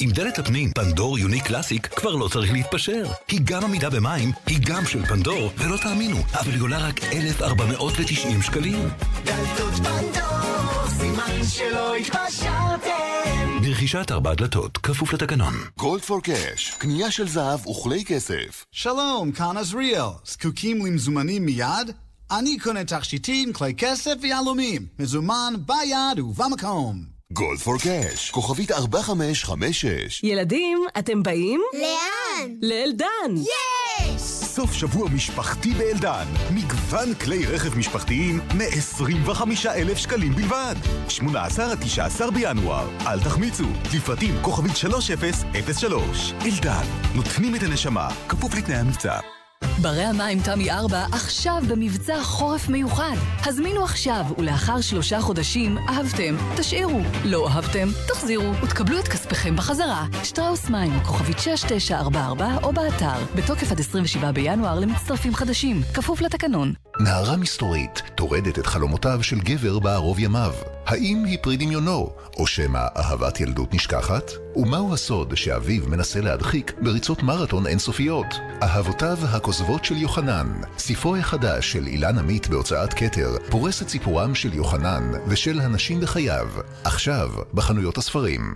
עם 0.00 0.10
דלת 0.10 0.38
הפנים 0.38 0.72
פנדור 0.72 1.18
יוני 1.18 1.40
קלאסיק 1.40 1.86
כבר 1.86 2.14
לא 2.14 2.28
צריך 2.28 2.52
להתפשר. 2.52 3.04
היא 3.28 3.40
גם 3.44 3.64
עמידה 3.64 3.90
במים, 3.90 4.32
היא 4.46 4.58
גם 4.66 4.86
של 4.86 5.06
פנדור, 5.06 5.50
ולא 5.58 5.76
תאמינו, 5.76 6.16
אבל 6.34 6.50
היא 6.50 6.62
עולה 6.62 6.78
רק 6.78 7.04
1,490 7.04 8.42
שקלים. 8.42 8.88
דלתות 9.24 9.72
פנדור, 9.74 10.88
סימן 10.88 11.44
שלא 11.50 11.96
התפשרתם. 11.96 13.60
ברכישת 13.62 14.10
ארבע 14.10 14.34
דלתות, 14.34 14.78
כפוף 14.78 15.12
לתקנון. 15.12 15.54
גולד 15.78 16.02
פור 16.02 16.22
קאש, 16.22 16.70
קנייה 16.78 17.10
של 17.10 17.28
זהב 17.28 17.66
וכלי 17.66 18.04
כסף. 18.04 18.64
שלום, 18.72 19.32
כאן 19.32 19.56
עזריאל. 19.56 20.08
זקוקים 20.24 20.86
למזומנים 20.86 21.46
מיד? 21.46 21.90
אני 22.30 22.58
קונה 22.58 22.84
תכשיטים, 22.84 23.52
כלי 23.52 23.74
כסף 23.74 24.14
ויהלומים. 24.22 24.86
מזומן 24.98 25.54
ביד 25.66 26.20
ובמקום. 26.20 27.15
גולד 27.32 27.58
פור 27.58 27.74
קאש, 27.78 28.30
כוכבית 28.30 28.72
4556. 28.72 30.24
ילדים, 30.24 30.84
אתם 30.98 31.22
באים? 31.22 31.60
לאן? 31.72 32.50
לאלדן. 32.62 33.34
יש! 33.42 34.20
סוף 34.22 34.72
שבוע 34.72 35.08
משפחתי 35.08 35.70
באלדן. 35.74 36.24
מגוון 36.54 37.14
כלי 37.14 37.46
רכב 37.46 37.78
משפחתיים 37.78 38.38
מ-25,000 38.38 39.96
שקלים 39.96 40.32
בלבד. 40.32 40.74
18 41.08 41.72
עד 41.72 41.80
19 41.80 42.30
בינואר. 42.30 42.88
אל 43.06 43.20
תחמיצו. 43.20 43.66
לפרטים 43.96 44.34
כוכבית 44.42 44.76
3003. 44.76 46.32
אלדן, 46.44 46.84
נותנים 47.14 47.54
את 47.54 47.62
הנשמה, 47.62 48.08
כפוף 48.28 48.54
לתנאי 48.54 48.76
המבצע. 48.76 49.35
ברי 49.82 50.02
המים 50.02 50.38
תמי 50.40 50.70
4 50.70 51.06
עכשיו 51.12 51.62
במבצע 51.68 52.22
חורף 52.22 52.68
מיוחד. 52.68 53.16
הזמינו 53.44 53.84
עכשיו, 53.84 54.24
ולאחר 54.38 54.80
שלושה 54.80 55.20
חודשים 55.20 55.78
אהבתם, 55.78 56.36
תשאירו. 56.56 57.00
לא 57.24 57.48
אהבתם, 57.48 57.88
תחזירו, 58.08 58.52
ותקבלו 58.62 58.98
את 58.98 59.08
כספיכם 59.08 59.56
בחזרה. 59.56 60.06
שטראוס 60.24 60.70
מים, 60.70 61.00
כוכבית 61.00 61.38
6944 61.38 62.58
או 62.62 62.72
באתר. 62.72 63.24
בתוקף 63.36 63.72
עד 63.72 63.80
27 63.80 64.32
בינואר 64.32 64.80
למצטרפים 64.80 65.34
חדשים. 65.34 65.80
כפוף 65.94 66.20
לתקנון. 66.20 66.72
נערה 67.00 67.36
מסתורית 67.36 68.02
טורדת 68.14 68.58
את 68.58 68.66
חלומותיו 68.66 69.22
של 69.22 69.40
גבר 69.40 69.78
בערוב 69.78 70.18
ימיו. 70.18 70.52
האם 70.86 71.24
היא 71.24 71.38
פרי 71.42 71.56
דמיונו, 71.56 72.10
או 72.36 72.46
שמא 72.46 72.86
אהבת 72.96 73.40
ילדות 73.40 73.74
נשכחת? 73.74 74.30
ומהו 74.56 74.94
הסוד 74.94 75.34
שאביו 75.34 75.82
מנסה 75.88 76.20
להדחיק 76.20 76.72
בריצות 76.82 77.22
מרתון 77.22 77.66
אינסופיות? 77.66 78.26
אהבותיו 78.62 79.18
הכוזבות 79.22 79.84
של 79.84 79.96
יוחנן, 79.96 80.46
ספרו 80.78 81.16
החדש 81.16 81.72
של 81.72 81.86
אילן 81.86 82.18
עמית 82.18 82.48
בהוצאת 82.48 82.94
כתר, 82.94 83.36
פורס 83.50 83.82
את 83.82 83.88
סיפורם 83.88 84.34
של 84.34 84.54
יוחנן 84.54 85.12
ושל 85.28 85.60
הנשים 85.60 86.00
בחייו, 86.00 86.48
עכשיו 86.84 87.30
בחנויות 87.54 87.98
הספרים. 87.98 88.54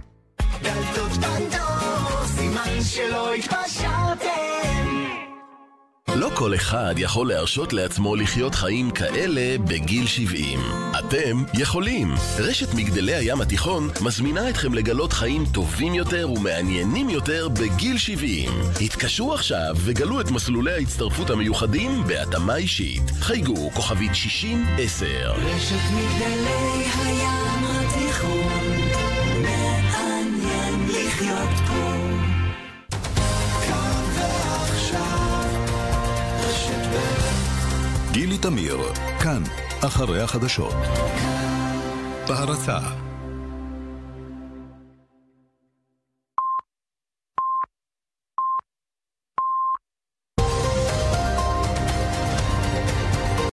דלתות 0.63 1.13
פנדור, 1.13 2.27
סימן 2.27 2.81
שלא 2.85 3.35
התפשרתם 3.35 4.80
לא 6.17 6.31
כל 6.35 6.55
אחד 6.55 6.95
יכול 6.97 7.29
להרשות 7.29 7.73
לעצמו 7.73 8.17
לחיות 8.17 8.55
חיים 8.55 8.91
כאלה 8.91 9.59
בגיל 9.59 10.07
70. 10.07 10.61
אתם 10.99 11.43
יכולים. 11.55 12.15
רשת 12.39 12.75
מגדלי 12.75 13.15
הים 13.15 13.41
התיכון 13.41 13.89
מזמינה 14.01 14.51
אתכם 14.51 14.75
לגלות 14.75 15.13
חיים 15.13 15.45
טובים 15.53 15.95
יותר 15.95 16.31
ומעניינים 16.31 17.11
יותר 17.11 17.49
בגיל 17.49 17.99
70. 17.99 18.51
התקשרו 18.81 19.35
עכשיו 19.35 19.75
וגלו 19.77 20.21
את 20.21 20.31
מסלולי 20.31 20.73
ההצטרפות 20.73 21.31
המיוחדים 21.31 22.03
בהתאמה 22.07 22.57
אישית. 22.57 23.03
חייגו 23.21 23.71
כוכבית 23.71 24.13
60-10. 24.13 24.15
רשת 25.37 25.75
מגדלי 25.95 26.85
הים 27.05 27.65
התיכון, 27.65 28.10
גילי 38.21 38.39
תמיר, 38.39 38.79
כאן, 39.21 39.43
אחרי 39.81 40.21
החדשות. 40.21 40.75
בהרצה 42.29 42.79